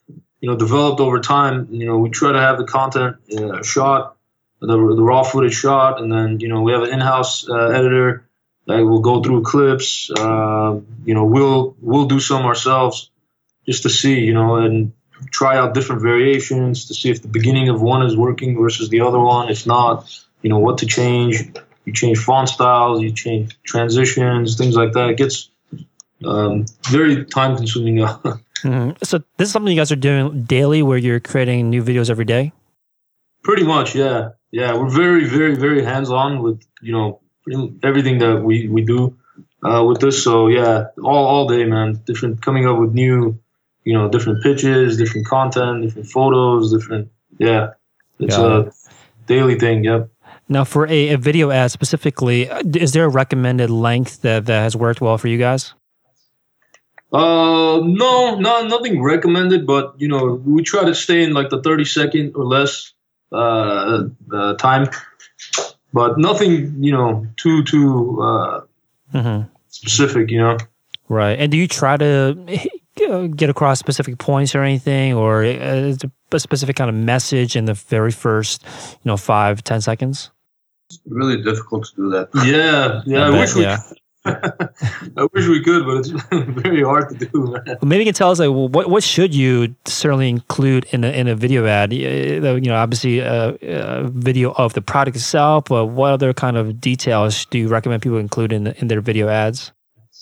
you 0.45 0.51
know 0.51 0.57
developed 0.57 1.01
over 1.01 1.21
time, 1.21 1.69
you 1.71 1.87
know, 1.87 1.97
we 1.97 2.11
try 2.11 2.31
to 2.31 2.39
have 2.39 2.59
the 2.59 2.65
content 2.65 3.17
uh, 3.35 3.63
shot, 3.63 4.19
the 4.61 4.67
the 4.67 5.03
raw 5.03 5.23
footage 5.23 5.55
shot, 5.55 6.03
and 6.03 6.13
then 6.13 6.39
you 6.39 6.49
know 6.49 6.61
we 6.61 6.71
have 6.73 6.83
an 6.83 6.91
in-house 6.91 7.49
uh, 7.49 7.69
editor 7.69 8.27
like 8.67 8.85
we'll 8.85 9.01
go 9.01 9.23
through 9.23 9.43
clips. 9.43 10.11
Uh, 10.11 10.81
you 11.07 11.15
know, 11.15 11.25
we'll 11.25 11.75
we'll 11.81 12.05
do 12.05 12.21
some 12.21 12.45
ourselves 12.45 13.09
just 13.65 13.85
to 13.85 13.89
see, 13.89 14.21
you 14.21 14.35
know, 14.35 14.57
and 14.57 14.93
try 15.31 15.57
out 15.57 15.73
different 15.73 16.03
variations 16.03 16.89
to 16.89 16.95
see 16.95 17.09
if 17.09 17.23
the 17.23 17.29
beginning 17.29 17.71
of 17.71 17.81
one 17.81 18.03
is 18.05 18.15
working 18.15 18.55
versus 18.61 18.91
the 18.91 19.01
other 19.01 19.19
one. 19.19 19.49
If 19.49 19.67
not, 19.67 20.05
you 20.43 20.51
know, 20.51 20.59
what 20.59 20.77
to 20.81 20.87
change. 20.87 21.43
You 21.87 21.95
change 21.95 22.19
font 22.19 22.51
styles, 22.51 23.01
you 23.01 23.13
change 23.13 23.57
transitions, 23.63 24.59
things 24.59 24.77
like 24.77 24.93
that. 24.93 25.09
It 25.09 25.17
gets 25.17 25.49
um, 26.23 26.67
very 26.91 27.25
time 27.25 27.57
consuming. 27.57 28.07
Mm-hmm. 28.65 28.91
So 29.03 29.19
this 29.37 29.49
is 29.49 29.53
something 29.53 29.73
you 29.73 29.81
guys 29.81 29.93
are 29.93 29.97
doing 29.97 30.45
daily, 30.45 30.83
where 30.83 30.99
you're 30.99 31.21
creating 31.21 31.71
new 31.71 31.83
videos 31.83 32.11
every 32.11 32.25
day. 32.25 32.53
Pretty 33.43 33.65
much, 33.65 33.95
yeah, 33.95 34.31
yeah. 34.51 34.75
We're 34.75 34.89
very, 34.89 35.27
very, 35.27 35.55
very 35.55 35.85
hands 35.85 36.11
on 36.11 36.43
with 36.43 36.63
you 36.81 36.93
know 36.93 37.21
everything 37.83 38.19
that 38.19 38.43
we 38.43 38.69
we 38.69 38.83
do 38.83 39.17
uh, 39.63 39.85
with 39.85 40.01
this. 40.01 40.23
So 40.25 40.49
yeah, 40.49 40.87
all 41.03 41.27
all 41.27 41.49
day, 41.49 41.65
man. 41.65 42.03
Different 42.07 42.43
coming 42.43 42.67
up 42.67 42.79
with 42.79 42.93
new, 42.93 43.39
you 43.85 43.93
know, 43.93 44.09
different 44.09 44.43
pitches, 44.43 44.97
different 44.97 45.27
content, 45.27 45.83
different 45.83 46.09
photos, 46.09 46.73
different 46.73 47.11
yeah. 47.39 47.75
It's 48.19 48.37
a 48.37 48.73
daily 49.27 49.59
thing. 49.59 49.85
Yep. 49.85 50.09
Now, 50.49 50.65
for 50.65 50.87
a, 50.87 51.11
a 51.11 51.19
video 51.19 51.51
ad 51.51 51.71
specifically, 51.71 52.49
uh, 52.49 52.63
is 52.75 52.93
there 52.93 53.05
a 53.05 53.09
recommended 53.09 53.71
length 53.71 54.23
that, 54.23 54.47
that 54.47 54.61
has 54.63 54.77
worked 54.77 55.01
well 55.01 55.17
for 55.19 55.29
you 55.29 55.39
guys? 55.39 55.75
Uh, 57.15 57.81
no, 57.85 58.35
not 58.35 58.67
nothing 58.67 59.01
recommended, 59.01 59.67
but 59.67 59.95
you 59.99 60.09
know, 60.09 60.35
we 60.45 60.63
try 60.63 60.85
to 60.85 60.95
stay 60.95 61.23
in 61.23 61.33
like 61.33 61.51
the 61.51 61.63
thirty 61.63 61.85
second 61.85 62.33
or 62.35 62.45
less 62.45 62.93
uh, 63.33 64.05
uh 64.33 64.55
time 64.55 64.89
but 65.95 66.19
nothing, 66.19 66.83
you 66.83 66.93
know, 66.93 67.27
too 67.37 67.63
too 67.63 68.21
uh, 68.21 68.61
mm-hmm. 69.15 69.49
specific, 69.69 70.31
you 70.31 70.39
know. 70.39 70.59
Right. 71.09 71.39
And 71.39 71.51
do 71.53 71.57
you 71.57 71.69
try 71.69 71.97
to 71.97 72.61
uh, 73.09 73.27
get 73.29 73.49
across 73.49 73.79
specific 73.79 74.19
points 74.19 74.55
or 74.55 74.63
anything, 74.63 75.15
or 75.15 75.45
uh, 75.45 75.95
a 76.33 76.41
specific 76.41 76.77
kind 76.77 76.91
of 76.91 76.97
message 76.97 77.55
in 77.55 77.67
the 77.67 77.75
very 77.75 78.11
first, 78.11 78.65
you 78.65 79.09
know, 79.09 79.17
five 79.17 79.63
ten 79.63 79.81
seconds? 79.81 80.31
It's 80.91 81.01
really 81.07 81.41
difficult 81.41 81.87
to 81.87 81.97
do 81.97 82.11
that. 82.11 82.29
Yeah, 82.45 83.03
yeah. 83.07 83.27
I, 83.27 83.29
I 83.29 83.41
wish 83.41 83.55
we 83.55 83.63
yeah. 83.63 83.79
I 84.27 85.29
wish 85.35 85.49
we 85.49 85.63
could, 85.63 85.85
but 85.85 85.99
it's 85.99 86.09
very 86.61 86.83
hard 86.83 87.11
to 87.11 87.27
do. 87.27 87.53
Man. 87.53 87.77
Maybe 87.83 88.05
you 88.05 88.07
can 88.07 88.15
tell 88.15 88.31
us 88.31 88.39
like, 88.39 88.49
well, 88.49 88.69
what 88.69 88.89
what 88.89 89.03
should 89.03 89.35
you 89.35 89.75
certainly 89.85 90.31
include 90.31 90.87
in 90.93 91.05
a 91.05 91.09
in 91.11 91.29
a 91.29 91.35
video 91.35 91.67
ad? 91.67 91.93
Uh, 91.93 91.97
you 91.97 92.69
know, 92.69 92.77
obviously 92.77 93.19
a, 93.19 93.55
a 93.61 94.05
video 94.09 94.53
of 94.53 94.73
the 94.73 94.81
product 94.81 95.17
itself, 95.17 95.67
but 95.67 95.87
what 95.87 96.13
other 96.13 96.33
kind 96.33 96.57
of 96.57 96.81
details 96.81 97.45
do 97.47 97.59
you 97.59 97.69
recommend 97.69 98.03
people 98.03 98.19
include 98.19 98.53
in 98.53 98.69
in 98.69 98.89
their 98.89 99.03
video 99.03 99.29
ads? 99.29 99.73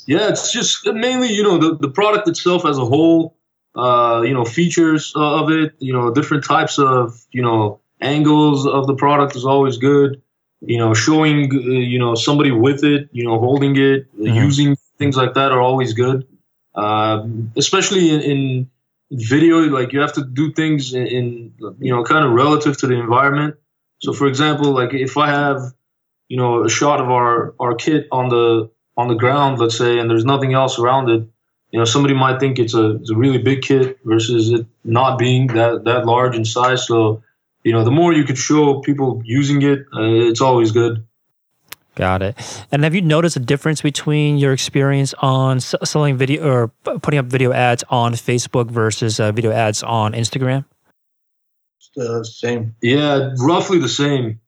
Yeah, 0.07 0.29
it's 0.29 0.53
just 0.53 0.85
mainly 0.87 1.33
you 1.33 1.45
know 1.45 1.59
the 1.59 1.77
the 1.77 1.91
product 1.91 2.27
itself 2.27 2.65
as 2.65 2.79
a 2.79 2.85
whole. 2.85 3.37
Uh, 3.75 4.23
you 4.27 4.35
know, 4.35 4.45
features 4.45 5.13
of 5.15 5.51
it. 5.51 5.75
You 5.79 5.93
know, 5.93 6.13
different 6.13 6.45
types 6.45 6.79
of 6.79 7.25
you 7.31 7.43
know 7.43 7.81
angles 8.01 8.67
of 8.67 8.89
the 8.89 8.95
product 8.95 9.37
is 9.37 9.45
always 9.45 9.79
good 9.79 10.21
you 10.65 10.79
know, 10.79 10.95
showing, 10.95 11.51
uh, 11.53 11.59
you 11.59 11.99
know, 11.99 12.15
somebody 12.15 12.51
with 12.51 12.85
it, 12.85 13.09
you 13.13 13.25
know, 13.25 13.39
holding 13.39 13.77
it, 13.77 14.15
mm-hmm. 14.17 14.35
using 14.35 14.77
things 14.99 15.17
like 15.17 15.35
that 15.35 15.53
are 15.53 15.61
always 15.61 15.93
good. 15.93 16.27
Uh, 16.75 17.27
especially 17.57 18.11
in, 18.11 18.21
in, 18.21 18.71
video, 19.15 19.59
like 19.59 19.93
you 19.93 20.01
have 20.01 20.15
to 20.15 20.25
do 20.25 20.53
things 20.55 20.95
in, 20.95 21.07
in, 21.07 21.55
you 21.79 21.95
know, 21.95 22.03
kind 22.03 22.25
of 22.25 22.33
relative 22.33 22.79
to 22.79 22.87
the 22.87 22.95
environment. 22.95 23.55
So, 24.01 24.15
for 24.15 24.27
example, 24.27 24.73
like 24.73 24.95
if 24.95 25.19
I 25.19 25.29
have, 25.29 25.61
you 26.29 26.39
know, 26.39 26.65
a 26.65 26.69
shot 26.71 26.99
of 26.99 27.11
our 27.11 27.55
our 27.61 27.75
kit 27.75 28.09
on 28.11 28.31
the 28.31 28.71
on 28.97 29.09
the 29.09 29.15
ground, 29.15 29.59
let's 29.59 29.77
say, 29.77 29.99
and 29.99 30.09
there's 30.09 30.25
nothing 30.25 30.55
else 30.55 30.79
around 30.79 31.11
it, 31.11 31.29
you 31.73 31.79
know, 31.79 31.85
somebody 31.85 32.15
might 32.15 32.41
think 32.41 32.59
it's 32.59 32.75
a 32.75 32.97
it's 32.97 33.11
a 33.11 33.17
really 33.17 33.39
big 33.39 33.63
kit 33.63 33.99
versus 34.05 34.51
it 34.51 34.67
not 34.85 35.19
being 35.19 35.49
that 35.49 35.85
that 35.85 36.07
large 36.07 36.35
in 36.35 36.45
size. 36.45 36.87
So 36.87 37.23
you 37.65 37.73
know, 37.73 37.85
the 37.85 37.91
more 37.91 38.13
you 38.13 38.25
could 38.25 38.39
show 38.39 38.81
people 38.81 39.23
using 39.25 39.63
it, 39.63 39.81
uh, 39.95 40.03
it's 40.03 40.41
always 40.41 40.73
good. 40.73 41.07
Got 41.95 42.23
it. 42.23 42.67
And 42.73 42.85
have 42.85 42.95
you 42.95 43.03
noticed 43.03 43.37
a 43.37 43.41
difference 43.41 43.83
between 43.83 44.39
your 44.39 44.53
experience 44.53 45.15
on 45.19 45.61
selling 45.61 46.17
video 46.17 46.49
or 46.49 46.69
putting 46.85 47.19
up 47.19 47.27
video 47.27 47.53
ads 47.53 47.85
on 47.91 48.15
Facebook 48.15 48.71
versus 48.71 49.21
uh, 49.21 49.31
video 49.33 49.53
ads 49.53 49.83
on 49.83 50.15
Instagram? 50.15 50.65
It's 51.79 51.91
the 51.95 52.25
same. 52.25 52.77
Yeah, 52.81 53.35
roughly 53.39 53.79
the 53.79 53.91
same 53.91 54.41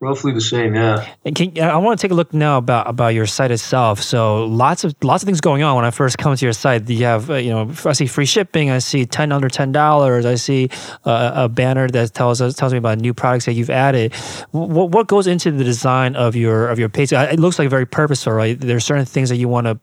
roughly 0.00 0.32
the 0.32 0.40
same 0.40 0.74
yeah. 0.74 1.08
Can, 1.34 1.58
i 1.60 1.76
want 1.76 1.98
to 1.98 2.02
take 2.02 2.12
a 2.12 2.14
look 2.14 2.32
now 2.32 2.58
about 2.58 2.88
about 2.88 3.08
your 3.08 3.26
site 3.26 3.50
itself. 3.50 4.00
So 4.00 4.44
lots 4.44 4.84
of 4.84 4.94
lots 5.02 5.22
of 5.22 5.26
things 5.26 5.40
going 5.40 5.62
on. 5.62 5.74
When 5.76 5.84
i 5.84 5.90
first 5.90 6.18
come 6.18 6.36
to 6.36 6.44
your 6.44 6.52
site 6.52 6.88
you 6.88 7.04
have 7.04 7.30
uh, 7.30 7.34
you 7.34 7.50
know 7.50 7.72
i 7.84 7.92
see 7.92 8.06
free 8.06 8.26
shipping 8.26 8.70
i 8.70 8.78
see 8.78 9.06
10 9.06 9.32
under 9.32 9.48
10 9.48 9.72
dollars 9.72 10.24
i 10.24 10.36
see 10.36 10.68
uh, 11.04 11.32
a 11.34 11.48
banner 11.48 11.88
that 11.88 12.14
tells 12.14 12.40
us 12.40 12.54
tells 12.54 12.72
me 12.72 12.78
about 12.78 12.98
new 12.98 13.12
products 13.12 13.46
that 13.46 13.54
you've 13.54 13.70
added. 13.70 14.14
What, 14.52 14.90
what 14.90 15.08
goes 15.08 15.26
into 15.26 15.50
the 15.50 15.64
design 15.64 16.14
of 16.16 16.36
your 16.36 16.68
of 16.68 16.78
your 16.78 16.88
page? 16.88 17.12
It 17.12 17.40
looks 17.40 17.58
like 17.58 17.68
very 17.68 17.86
purposeful 17.86 18.32
right? 18.32 18.58
There's 18.58 18.84
certain 18.84 19.04
things 19.04 19.28
that 19.30 19.36
you 19.36 19.48
want 19.48 19.66
to 19.66 19.78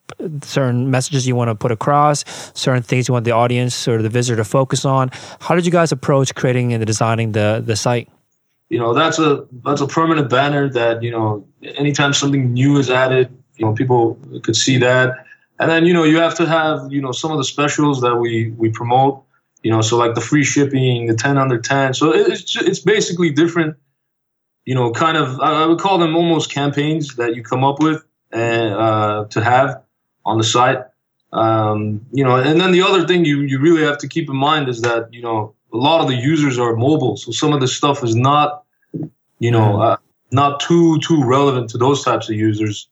certain 0.47 0.89
messages 0.89 1.27
you 1.27 1.35
want 1.35 1.49
to 1.49 1.55
put 1.55 1.71
across 1.71 2.23
certain 2.53 2.83
things 2.83 3.07
you 3.07 3.13
want 3.13 3.25
the 3.25 3.31
audience 3.31 3.87
or 3.87 4.01
the 4.01 4.09
visitor 4.09 4.37
to 4.37 4.43
focus 4.43 4.85
on. 4.85 5.09
How 5.41 5.55
did 5.55 5.65
you 5.65 5.71
guys 5.71 5.91
approach 5.91 6.33
creating 6.35 6.73
and 6.73 6.85
designing 6.85 7.33
the 7.33 7.61
the 7.65 7.75
site 7.75 8.09
you 8.69 8.79
know 8.79 8.93
that's 8.93 9.19
a 9.19 9.45
that's 9.63 9.81
a 9.81 9.87
permanent 9.87 10.29
banner 10.29 10.69
that 10.69 11.03
you 11.03 11.11
know 11.11 11.47
anytime 11.61 12.13
something 12.13 12.53
new 12.53 12.77
is 12.77 12.89
added 12.89 13.35
you 13.57 13.65
know 13.65 13.73
people 13.73 14.19
could 14.43 14.55
see 14.55 14.77
that. 14.79 15.25
And 15.59 15.71
then 15.71 15.85
you 15.85 15.93
know 15.93 16.03
you 16.03 16.17
have 16.17 16.35
to 16.35 16.45
have 16.45 16.91
you 16.91 17.01
know 17.01 17.11
some 17.11 17.31
of 17.31 17.37
the 17.37 17.43
specials 17.43 18.01
that 18.01 18.17
we 18.17 18.51
we 18.51 18.69
promote 18.69 19.23
you 19.63 19.71
know 19.71 19.81
so 19.81 19.97
like 19.97 20.13
the 20.13 20.21
free 20.21 20.43
shipping 20.43 21.07
the 21.07 21.15
10 21.15 21.37
under 21.37 21.57
10 21.57 21.93
so 21.93 22.13
it's 22.13 22.55
it's 22.57 22.79
basically 22.79 23.31
different 23.31 23.77
you 24.65 24.75
know 24.75 24.91
kind 24.91 25.15
of 25.15 25.39
i 25.39 25.65
would 25.65 25.79
call 25.79 25.97
them 25.97 26.15
almost 26.15 26.51
campaigns 26.51 27.15
that 27.15 27.35
you 27.35 27.41
come 27.41 27.63
up 27.63 27.79
with 27.79 28.03
and 28.31 28.73
uh, 28.73 29.25
to 29.29 29.41
have 29.41 29.81
on 30.25 30.37
the 30.37 30.43
site. 30.43 30.79
Um, 31.31 32.05
you 32.11 32.23
know 32.23 32.35
and 32.35 32.59
then 32.59 32.71
the 32.71 32.81
other 32.81 33.07
thing 33.07 33.25
you 33.25 33.41
you 33.41 33.59
really 33.59 33.83
have 33.83 33.97
to 33.99 34.07
keep 34.07 34.29
in 34.29 34.35
mind 34.35 34.67
is 34.69 34.81
that 34.81 35.13
you 35.13 35.21
know 35.21 35.54
a 35.75 35.81
lot 35.89 36.01
of 36.01 36.07
the 36.07 36.15
users 36.15 36.57
are 36.57 36.75
mobile, 36.75 37.17
so 37.17 37.31
some 37.31 37.53
of 37.53 37.59
the 37.59 37.67
stuff 37.67 38.03
is 38.03 38.15
not, 38.15 38.63
you 39.39 39.51
know, 39.51 39.81
uh, 39.81 39.97
not 40.31 40.59
too 40.59 40.99
too 40.99 41.23
relevant 41.23 41.69
to 41.71 41.77
those 41.77 42.03
types 42.03 42.29
of 42.29 42.35
users. 42.35 42.87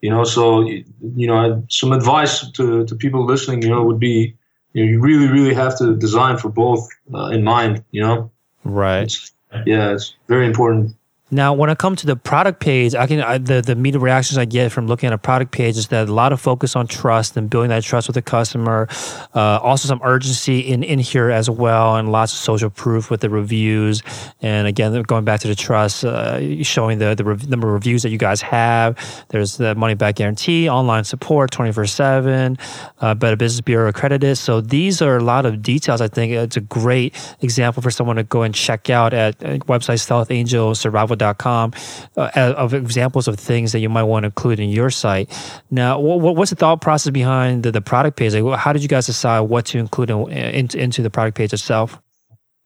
You 0.00 0.10
know, 0.10 0.24
so 0.24 0.62
you 0.62 1.26
know, 1.26 1.64
some 1.68 1.92
advice 1.92 2.50
to 2.52 2.86
to 2.86 2.94
people 2.94 3.26
listening, 3.26 3.62
you 3.62 3.70
know, 3.70 3.82
would 3.82 4.00
be, 4.00 4.36
you 4.72 4.84
know, 4.84 4.90
you 4.90 5.00
really 5.00 5.28
really 5.28 5.54
have 5.54 5.76
to 5.78 5.96
design 5.96 6.38
for 6.38 6.48
both 6.48 6.88
uh, 7.12 7.26
in 7.36 7.42
mind. 7.44 7.84
You 7.90 8.02
know, 8.02 8.30
right? 8.64 9.02
It's, 9.02 9.32
yeah, 9.66 9.92
it's 9.94 10.14
very 10.28 10.46
important. 10.46 10.96
Now, 11.30 11.52
when 11.52 11.70
I 11.70 11.74
come 11.74 11.94
to 11.96 12.06
the 12.06 12.16
product 12.16 12.60
page, 12.60 12.94
I 12.94 13.06
can 13.06 13.20
I, 13.20 13.38
the 13.38 13.62
the 13.62 13.76
media 13.76 14.00
reactions 14.00 14.36
I 14.36 14.44
get 14.44 14.72
from 14.72 14.86
looking 14.86 15.06
at 15.06 15.12
a 15.12 15.18
product 15.18 15.52
page 15.52 15.76
is 15.76 15.88
that 15.88 16.08
a 16.08 16.12
lot 16.12 16.32
of 16.32 16.40
focus 16.40 16.74
on 16.74 16.86
trust 16.86 17.36
and 17.36 17.48
building 17.48 17.70
that 17.70 17.84
trust 17.84 18.08
with 18.08 18.14
the 18.14 18.22
customer. 18.22 18.88
Uh, 19.34 19.58
also, 19.62 19.86
some 19.86 20.00
urgency 20.02 20.60
in 20.60 20.82
in 20.82 20.98
here 20.98 21.30
as 21.30 21.48
well, 21.48 21.96
and 21.96 22.10
lots 22.10 22.32
of 22.32 22.38
social 22.38 22.70
proof 22.70 23.10
with 23.10 23.20
the 23.20 23.30
reviews. 23.30 24.02
And 24.42 24.66
again, 24.66 25.00
going 25.02 25.24
back 25.24 25.40
to 25.40 25.48
the 25.48 25.54
trust, 25.54 26.04
uh, 26.04 26.62
showing 26.64 26.98
the 26.98 27.14
the 27.14 27.24
rev- 27.24 27.48
number 27.48 27.68
of 27.68 27.74
reviews 27.74 28.02
that 28.02 28.10
you 28.10 28.18
guys 28.18 28.42
have. 28.42 28.98
There's 29.28 29.56
the 29.56 29.74
money 29.74 29.94
back 29.94 30.16
guarantee, 30.16 30.68
online 30.68 31.04
support, 31.04 31.52
twenty 31.52 31.72
four 31.72 31.86
seven, 31.86 32.58
uh, 33.00 33.14
Better 33.14 33.36
Business 33.36 33.60
Bureau 33.60 33.88
accredited. 33.88 34.36
So 34.36 34.60
these 34.60 35.00
are 35.00 35.16
a 35.16 35.22
lot 35.22 35.46
of 35.46 35.62
details. 35.62 36.00
I 36.00 36.08
think 36.08 36.32
it's 36.32 36.56
a 36.56 36.60
great 36.60 37.14
example 37.40 37.82
for 37.82 37.90
someone 37.90 38.16
to 38.16 38.24
go 38.24 38.42
and 38.42 38.54
check 38.54 38.90
out 38.90 39.14
at 39.14 39.42
uh, 39.44 39.58
website 39.68 40.00
Stealth 40.00 40.30
Angel 40.30 40.74
Survival 40.74 41.19
industrysurvival.com 41.20 41.72
uh, 42.16 42.54
of 42.56 42.74
examples 42.74 43.28
of 43.28 43.38
things 43.38 43.72
that 43.72 43.80
you 43.80 43.88
might 43.88 44.04
want 44.04 44.24
to 44.24 44.26
include 44.26 44.60
in 44.60 44.68
your 44.70 44.90
site. 44.90 45.30
Now, 45.70 45.98
what, 46.00 46.36
what's 46.36 46.50
the 46.50 46.56
thought 46.56 46.80
process 46.80 47.10
behind 47.10 47.62
the, 47.62 47.72
the 47.72 47.80
product 47.80 48.16
page? 48.16 48.34
Like, 48.34 48.58
how 48.58 48.72
did 48.72 48.82
you 48.82 48.88
guys 48.88 49.06
decide 49.06 49.40
what 49.40 49.66
to 49.66 49.78
include 49.78 50.10
in, 50.10 50.30
in, 50.30 50.68
into 50.78 51.02
the 51.02 51.10
product 51.10 51.36
page 51.36 51.52
itself? 51.52 52.00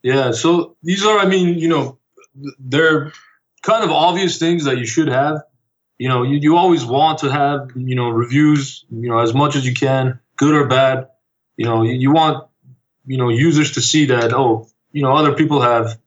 Yeah, 0.02 0.32
so 0.32 0.76
these 0.82 1.04
are, 1.04 1.18
I 1.18 1.26
mean, 1.26 1.58
you 1.58 1.68
know, 1.68 1.98
they're 2.58 3.12
kind 3.62 3.84
of 3.84 3.90
obvious 3.90 4.38
things 4.38 4.64
that 4.64 4.78
you 4.78 4.86
should 4.86 5.08
have. 5.08 5.42
You 5.98 6.08
know, 6.08 6.24
you, 6.24 6.38
you 6.38 6.56
always 6.56 6.84
want 6.84 7.20
to 7.20 7.30
have, 7.30 7.70
you 7.76 7.94
know, 7.94 8.10
reviews, 8.10 8.84
you 8.90 9.08
know, 9.08 9.18
as 9.18 9.32
much 9.32 9.56
as 9.56 9.66
you 9.66 9.72
can, 9.72 10.20
good 10.36 10.54
or 10.54 10.66
bad. 10.66 11.08
You 11.56 11.64
know, 11.64 11.82
you, 11.82 11.92
you 11.92 12.12
want, 12.12 12.48
you 13.06 13.16
know, 13.16 13.28
users 13.28 13.72
to 13.72 13.80
see 13.80 14.06
that, 14.06 14.34
oh, 14.34 14.68
you 14.92 15.02
know, 15.02 15.12
other 15.12 15.34
people 15.34 15.62
have 15.62 15.98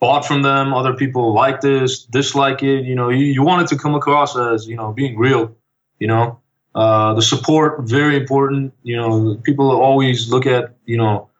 bought 0.00 0.26
from 0.26 0.42
them, 0.42 0.74
other 0.74 0.94
people 0.94 1.32
like 1.32 1.60
this, 1.60 2.04
dislike 2.04 2.62
it. 2.62 2.84
You 2.84 2.94
know, 2.94 3.08
you, 3.08 3.24
you 3.26 3.42
want 3.42 3.62
it 3.62 3.74
to 3.74 3.80
come 3.80 3.94
across 3.94 4.36
as, 4.36 4.66
you 4.66 4.76
know, 4.76 4.92
being 4.92 5.16
real, 5.16 5.56
you 5.98 6.08
know. 6.08 6.40
Uh, 6.74 7.14
the 7.14 7.22
support, 7.22 7.88
very 7.88 8.16
important. 8.16 8.74
You 8.82 8.96
know, 8.96 9.36
people 9.44 9.70
always 9.70 10.30
look 10.30 10.44
at, 10.44 10.74
you 10.84 10.98
know, 10.98 11.30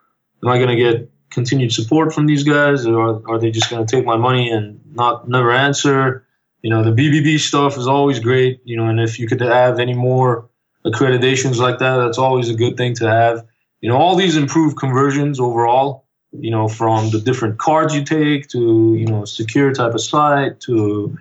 am 0.42 0.48
I 0.48 0.56
going 0.56 0.70
to 0.70 0.76
get 0.76 1.10
continued 1.30 1.72
support 1.72 2.14
from 2.14 2.26
these 2.26 2.42
guys, 2.42 2.86
or 2.86 3.22
are 3.28 3.38
they 3.38 3.50
just 3.50 3.68
going 3.68 3.86
to 3.86 3.96
take 3.96 4.06
my 4.06 4.16
money 4.16 4.50
and 4.50 4.80
not 4.94 5.28
never 5.28 5.52
answer? 5.52 6.26
You 6.62 6.70
know, 6.70 6.82
the 6.82 6.90
BBB 6.90 7.38
stuff 7.38 7.76
is 7.76 7.86
always 7.86 8.18
great. 8.18 8.60
You 8.64 8.78
know, 8.78 8.88
and 8.88 8.98
if 8.98 9.18
you 9.18 9.28
could 9.28 9.42
have 9.42 9.78
any 9.78 9.92
more 9.92 10.48
accreditations 10.86 11.58
like 11.58 11.78
that, 11.80 11.98
that's 11.98 12.16
always 12.16 12.48
a 12.48 12.54
good 12.54 12.78
thing 12.78 12.94
to 12.94 13.10
have. 13.10 13.46
You 13.82 13.90
know, 13.90 13.98
all 13.98 14.16
these 14.16 14.36
improve 14.36 14.76
conversions 14.76 15.38
overall. 15.38 16.05
You 16.40 16.50
know, 16.50 16.68
from 16.68 17.10
the 17.10 17.20
different 17.20 17.58
cards 17.58 17.94
you 17.94 18.04
take 18.04 18.48
to 18.48 18.94
you 18.94 19.06
know 19.06 19.24
secure 19.24 19.72
type 19.72 19.94
of 19.94 20.00
site 20.00 20.60
to 20.60 21.16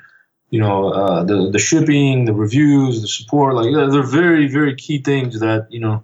you 0.50 0.60
know 0.60 0.90
uh, 0.90 1.24
the 1.24 1.50
the 1.52 1.60
shipping, 1.60 2.26
the 2.26 2.34
reviews, 2.34 3.02
the 3.02 3.08
support. 3.08 3.56
Like 3.56 3.74
they're 3.74 4.04
very 4.04 4.48
very 4.48 4.76
key 4.76 5.00
things 5.00 5.40
that 5.40 5.68
you 5.70 5.80
know 5.80 6.04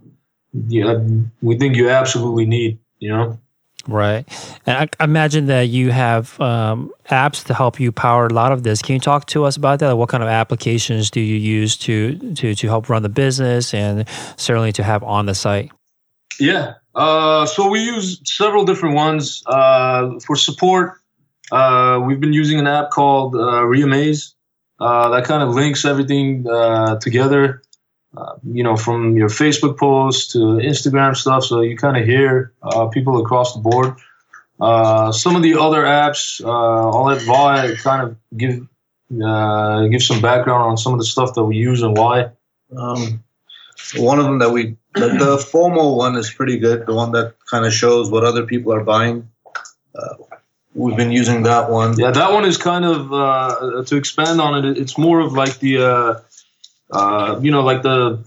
yeah, 0.54 0.98
we 1.42 1.58
think 1.58 1.76
you 1.76 1.90
absolutely 1.90 2.46
need. 2.46 2.80
You 3.00 3.10
know. 3.10 3.40
Right. 3.88 4.28
And 4.66 4.90
I 5.00 5.04
imagine 5.04 5.48
that 5.48 5.64
you 5.64 5.92
have 5.92 6.40
um, 6.40 6.92
apps 7.10 7.44
to 7.46 7.54
help 7.54 7.80
you 7.80 7.92
power 7.92 8.28
a 8.28 8.34
lot 8.34 8.52
of 8.52 8.62
this. 8.64 8.82
Can 8.82 8.94
you 8.94 9.00
talk 9.00 9.26
to 9.28 9.44
us 9.44 9.58
about 9.58 9.80
that? 9.80 9.88
Like 9.88 9.98
what 9.98 10.10
kind 10.10 10.22
of 10.22 10.30
applications 10.30 11.10
do 11.10 11.20
you 11.20 11.36
use 11.36 11.78
to, 11.78 12.34
to, 12.36 12.54
to 12.54 12.68
help 12.68 12.90
run 12.90 13.02
the 13.02 13.10
business 13.10 13.74
and 13.74 14.08
certainly 14.38 14.72
to 14.74 14.84
have 14.84 15.04
on 15.04 15.26
the 15.26 15.34
site? 15.34 15.72
Yeah. 16.40 16.76
Uh, 16.94 17.46
so 17.46 17.70
we 17.70 17.80
use 17.80 18.22
several 18.26 18.66
different 18.66 18.96
ones. 18.96 19.44
Uh, 19.46 20.20
for 20.20 20.36
support, 20.36 20.96
uh, 21.52 22.02
we've 22.06 22.20
been 22.20 22.34
using 22.34 22.60
an 22.60 22.68
app 22.68 22.92
called 22.92 23.36
uh, 23.36 23.64
Reamaze 23.64 24.36
uh, 24.80 25.10
that 25.10 25.26
kind 25.26 25.44
of 25.44 25.54
links 25.54 25.86
everything 25.86 26.46
uh, 26.50 26.98
together 27.00 27.62
uh, 28.18 28.34
you 28.44 28.62
know, 28.64 28.76
from 28.76 29.16
your 29.16 29.30
Facebook 29.30 29.78
posts 29.78 30.34
to 30.34 30.40
Instagram 30.40 31.16
stuff. 31.16 31.46
So 31.46 31.62
you 31.62 31.78
kind 31.78 31.96
of 31.96 32.04
hear 32.04 32.52
people 32.92 33.22
across 33.22 33.54
the 33.54 33.62
board. 33.62 33.96
Some 35.14 35.38
of 35.38 35.44
the 35.44 35.58
other 35.58 35.84
apps, 35.84 36.44
I'll 36.44 37.06
let 37.06 37.22
Vi 37.22 37.76
kind 37.76 38.04
of 38.04 38.18
give 38.36 38.68
give 39.92 40.04
some 40.04 40.22
background 40.22 40.72
on 40.72 40.78
some 40.78 40.92
of 40.92 41.00
the 41.00 41.06
stuff 41.06 41.36
that 41.36 41.44
we 41.44 41.56
use 41.56 41.84
and 41.84 41.98
why. 41.98 42.32
Um, 42.76 43.24
one 43.96 44.20
of 44.20 44.26
them 44.26 44.40
that 44.40 44.52
we, 44.52 44.78
the, 44.94 45.08
the, 45.08 45.38
FOMO 45.38 45.98
one 45.98 46.16
is 46.16 46.32
pretty 46.32 46.58
good. 46.58 46.86
The 46.86 46.94
one 46.94 47.12
that 47.14 47.36
kind 47.50 47.66
of 47.66 47.74
shows 47.74 48.10
what 48.10 48.24
other 48.24 48.46
people 48.46 48.74
are 48.74 48.84
buying. 48.84 49.30
Uh, 49.94 50.16
we've 50.74 50.96
been 50.96 51.12
using 51.12 51.44
that 51.44 51.70
one. 51.70 51.98
Yeah, 51.98 52.12
that 52.12 52.32
one 52.32 52.46
is 52.46 52.58
kind 52.58 52.86
of 52.86 53.12
uh, 53.12 53.16
uh, 53.16 53.84
to 53.86 53.96
expand 53.96 54.40
on 54.40 54.66
it. 54.66 54.78
It's 54.78 54.98
more 54.98 55.20
of 55.20 55.34
like 55.34 55.60
the 55.60 56.24
uh, 56.92 57.40
you 57.42 57.52
know, 57.52 57.64
like 57.64 57.82
the 57.82 58.24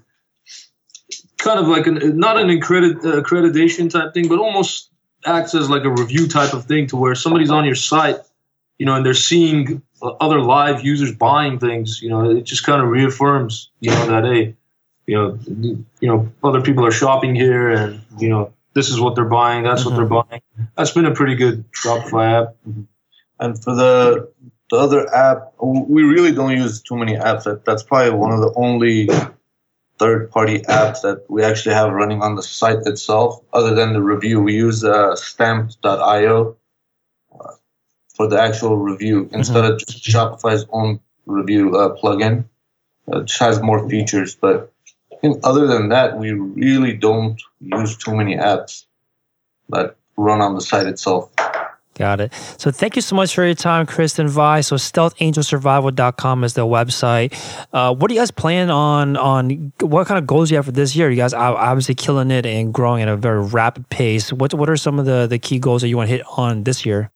kind 1.38 1.60
of 1.60 1.68
like 1.68 1.86
an, 1.86 2.18
not 2.18 2.38
an 2.38 2.50
accredit, 2.50 2.98
accreditation 3.02 3.90
type 3.90 4.14
thing, 4.14 4.28
but 4.28 4.38
almost 4.38 4.90
acts 5.26 5.54
as 5.54 5.68
like 5.68 5.84
a 5.84 5.90
review 5.90 6.26
type 6.26 6.54
of 6.54 6.64
thing 6.64 6.86
to 6.88 6.96
where 6.96 7.14
somebody's 7.14 7.50
on 7.50 7.64
your 7.64 7.74
site, 7.74 8.16
you 8.78 8.86
know, 8.86 8.94
and 8.94 9.04
they're 9.04 9.14
seeing 9.14 9.82
other 10.02 10.40
live 10.40 10.84
users 10.84 11.14
buying 11.14 11.58
things, 11.58 12.00
you 12.02 12.10
know, 12.10 12.30
it 12.30 12.44
just 12.44 12.64
kind 12.64 12.82
of 12.82 12.88
reaffirms, 12.88 13.70
you 13.80 13.90
know, 13.90 14.06
that, 14.06 14.24
hey, 14.24 14.56
you 15.06 15.16
know, 15.16 15.38
you 16.00 16.08
know, 16.08 16.32
other 16.42 16.62
people 16.62 16.86
are 16.86 16.90
shopping 16.90 17.34
here 17.34 17.70
and, 17.70 18.00
you 18.18 18.28
know, 18.28 18.52
this 18.74 18.90
is 18.90 19.00
what 19.00 19.14
they're 19.14 19.24
buying. 19.24 19.62
That's 19.62 19.82
mm-hmm. 19.82 19.90
what 19.90 19.96
they're 19.96 20.06
mm-hmm. 20.06 20.30
buying. 20.30 20.42
That's 20.76 20.90
been 20.90 21.06
a 21.06 21.14
pretty 21.14 21.36
good 21.36 21.70
Shopify 21.72 22.42
app. 22.42 22.56
And 23.38 23.62
for 23.62 23.74
the 23.74 24.32
the 24.70 24.76
other 24.76 25.14
app, 25.14 25.52
we 25.60 26.02
really 26.02 26.32
don't 26.32 26.50
use 26.50 26.82
too 26.82 26.96
many 26.96 27.14
apps. 27.14 27.44
That, 27.44 27.64
that's 27.64 27.82
probably 27.82 28.18
one 28.18 28.32
of 28.32 28.40
the 28.40 28.52
only 28.56 29.08
third 29.98 30.30
party 30.30 30.60
apps 30.60 31.02
that 31.02 31.24
we 31.28 31.44
actually 31.44 31.74
have 31.74 31.92
running 31.92 32.22
on 32.22 32.34
the 32.34 32.42
site 32.42 32.78
itself, 32.86 33.40
other 33.52 33.74
than 33.74 33.92
the 33.92 34.02
review. 34.02 34.40
We 34.40 34.54
use 34.54 34.82
uh, 34.82 35.14
stamped.io 35.16 36.56
uh, 37.38 37.52
for 38.14 38.26
the 38.26 38.40
actual 38.40 38.76
review 38.76 39.24
mm-hmm. 39.24 39.36
instead 39.36 39.64
of 39.64 39.78
just 39.78 40.02
Shopify's 40.02 40.66
own 40.70 41.00
review 41.26 41.76
uh, 41.76 41.94
plugin, 41.96 42.46
which 43.04 43.38
has 43.38 43.62
more 43.62 43.88
features. 43.88 44.34
But 44.34 44.72
other 45.42 45.66
than 45.66 45.88
that, 45.88 46.18
we 46.18 46.32
really 46.32 46.92
don't 46.92 47.40
use 47.60 47.96
too 47.96 48.14
many 48.14 48.36
apps 48.36 48.84
that 49.70 49.96
run 50.16 50.40
on 50.40 50.54
the 50.54 50.60
site 50.60 50.86
itself. 50.86 51.30
Got 51.94 52.20
it. 52.20 52.32
So 52.58 52.72
thank 52.72 52.96
you 52.96 53.02
so 53.02 53.14
much 53.14 53.34
for 53.34 53.44
your 53.44 53.54
time, 53.54 53.86
Chris 53.86 54.18
and 54.18 54.28
Vi. 54.28 54.62
So 54.62 54.74
stealthangelsurvival.com 54.74 56.42
is 56.42 56.54
the 56.54 56.66
website. 56.66 57.32
Uh, 57.72 57.94
what 57.94 58.08
do 58.08 58.14
you 58.14 58.20
guys 58.20 58.32
plan 58.32 58.68
on 58.68 59.16
on 59.16 59.72
what 59.80 60.08
kind 60.08 60.18
of 60.18 60.26
goals 60.26 60.50
you 60.50 60.56
have 60.56 60.64
for 60.64 60.72
this 60.72 60.96
year? 60.96 61.08
You 61.08 61.16
guys 61.16 61.32
are 61.32 61.54
obviously 61.54 61.94
killing 61.94 62.32
it 62.32 62.46
and 62.46 62.74
growing 62.74 63.02
at 63.02 63.08
a 63.08 63.16
very 63.16 63.44
rapid 63.44 63.88
pace. 63.90 64.32
What 64.32 64.52
what 64.54 64.68
are 64.68 64.76
some 64.76 64.98
of 64.98 65.06
the, 65.06 65.28
the 65.28 65.38
key 65.38 65.60
goals 65.60 65.82
that 65.82 65.88
you 65.88 65.96
want 65.96 66.08
to 66.08 66.16
hit 66.16 66.26
on 66.36 66.64
this 66.64 66.84
year? 66.84 67.12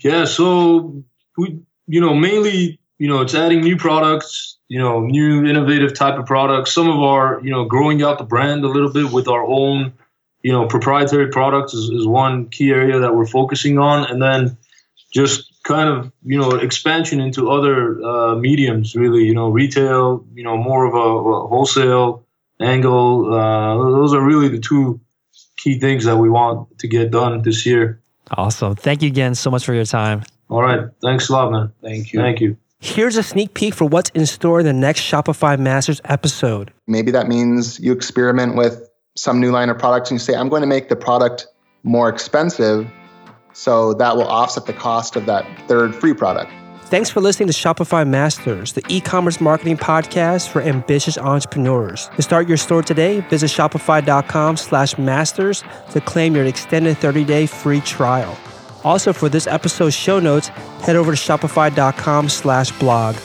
Yeah, 0.00 0.24
so 0.24 1.04
we 1.38 1.60
you 1.90 2.00
know, 2.00 2.14
mainly, 2.14 2.78
you 2.98 3.08
know, 3.08 3.20
it's 3.20 3.34
adding 3.34 3.62
new 3.62 3.76
products, 3.76 4.58
you 4.70 4.78
know, 4.78 5.00
new 5.00 5.44
innovative 5.44 5.92
type 5.94 6.18
of 6.18 6.24
products. 6.24 6.72
Some 6.72 6.88
of 6.88 7.00
our, 7.00 7.40
you 7.42 7.50
know, 7.50 7.64
growing 7.64 8.02
out 8.02 8.18
the 8.18 8.24
brand 8.24 8.64
a 8.64 8.68
little 8.68 8.92
bit 8.92 9.12
with 9.12 9.28
our 9.28 9.44
own 9.44 9.92
you 10.42 10.52
know, 10.52 10.66
proprietary 10.66 11.28
products 11.28 11.74
is, 11.74 11.90
is 11.90 12.06
one 12.06 12.48
key 12.48 12.70
area 12.70 13.00
that 13.00 13.14
we're 13.14 13.26
focusing 13.26 13.78
on, 13.78 14.10
and 14.10 14.22
then 14.22 14.56
just 15.12 15.52
kind 15.64 15.88
of 15.88 16.10
you 16.24 16.38
know 16.38 16.52
expansion 16.52 17.20
into 17.20 17.50
other 17.50 18.02
uh, 18.02 18.34
mediums. 18.36 18.94
Really, 18.94 19.24
you 19.24 19.34
know, 19.34 19.50
retail. 19.50 20.24
You 20.34 20.44
know, 20.44 20.56
more 20.56 20.86
of 20.86 20.94
a, 20.94 20.98
a 20.98 21.48
wholesale 21.48 22.24
angle. 22.60 23.32
Uh, 23.32 23.76
those 23.76 24.14
are 24.14 24.22
really 24.22 24.48
the 24.48 24.60
two 24.60 25.00
key 25.58 25.78
things 25.78 26.04
that 26.04 26.16
we 26.16 26.30
want 26.30 26.78
to 26.78 26.88
get 26.88 27.10
done 27.10 27.42
this 27.42 27.66
year. 27.66 28.00
Awesome. 28.30 28.76
Thank 28.76 29.02
you 29.02 29.08
again 29.08 29.34
so 29.34 29.50
much 29.50 29.64
for 29.64 29.74
your 29.74 29.84
time. 29.84 30.22
All 30.48 30.62
right. 30.62 30.88
Thanks 31.02 31.28
a 31.28 31.32
lot, 31.32 31.52
man. 31.52 31.72
Thank 31.82 32.12
you. 32.12 32.20
Thank 32.20 32.40
you. 32.40 32.56
Here's 32.82 33.18
a 33.18 33.22
sneak 33.22 33.52
peek 33.52 33.74
for 33.74 33.84
what's 33.84 34.08
in 34.10 34.24
store 34.24 34.60
in 34.60 34.64
the 34.64 34.72
next 34.72 35.02
Shopify 35.02 35.58
Masters 35.58 36.00
episode. 36.06 36.72
Maybe 36.86 37.10
that 37.10 37.28
means 37.28 37.78
you 37.78 37.92
experiment 37.92 38.56
with 38.56 38.88
some 39.16 39.38
new 39.38 39.50
line 39.50 39.68
of 39.68 39.78
products 39.78 40.10
and 40.10 40.18
you 40.18 40.24
say, 40.24 40.34
I'm 40.34 40.48
going 40.48 40.62
to 40.62 40.66
make 40.66 40.88
the 40.88 40.96
product 40.96 41.46
more 41.82 42.08
expensive. 42.08 42.90
So 43.52 43.92
that 43.94 44.16
will 44.16 44.26
offset 44.26 44.64
the 44.64 44.72
cost 44.72 45.14
of 45.14 45.26
that 45.26 45.44
third 45.68 45.94
free 45.94 46.14
product. 46.14 46.50
Thanks 46.84 47.10
for 47.10 47.20
listening 47.20 47.48
to 47.48 47.52
Shopify 47.52 48.08
Masters, 48.08 48.72
the 48.72 48.82
e 48.88 49.02
commerce 49.02 49.42
marketing 49.42 49.76
podcast 49.76 50.48
for 50.48 50.62
ambitious 50.62 51.18
entrepreneurs. 51.18 52.08
To 52.16 52.22
start 52.22 52.48
your 52.48 52.56
store 52.56 52.82
today, 52.82 53.20
visit 53.28 53.50
shopify.com 53.50 54.56
slash 54.56 54.96
masters 54.96 55.62
to 55.90 56.00
claim 56.00 56.34
your 56.34 56.46
extended 56.46 56.96
30 56.96 57.24
day 57.24 57.44
free 57.44 57.82
trial. 57.82 58.38
Also, 58.84 59.12
for 59.12 59.28
this 59.28 59.46
episode's 59.46 59.94
show 59.94 60.18
notes, 60.18 60.48
head 60.48 60.96
over 60.96 61.12
to 61.12 61.16
shopify.com 61.16 62.28
slash 62.28 62.76
blog. 62.78 63.16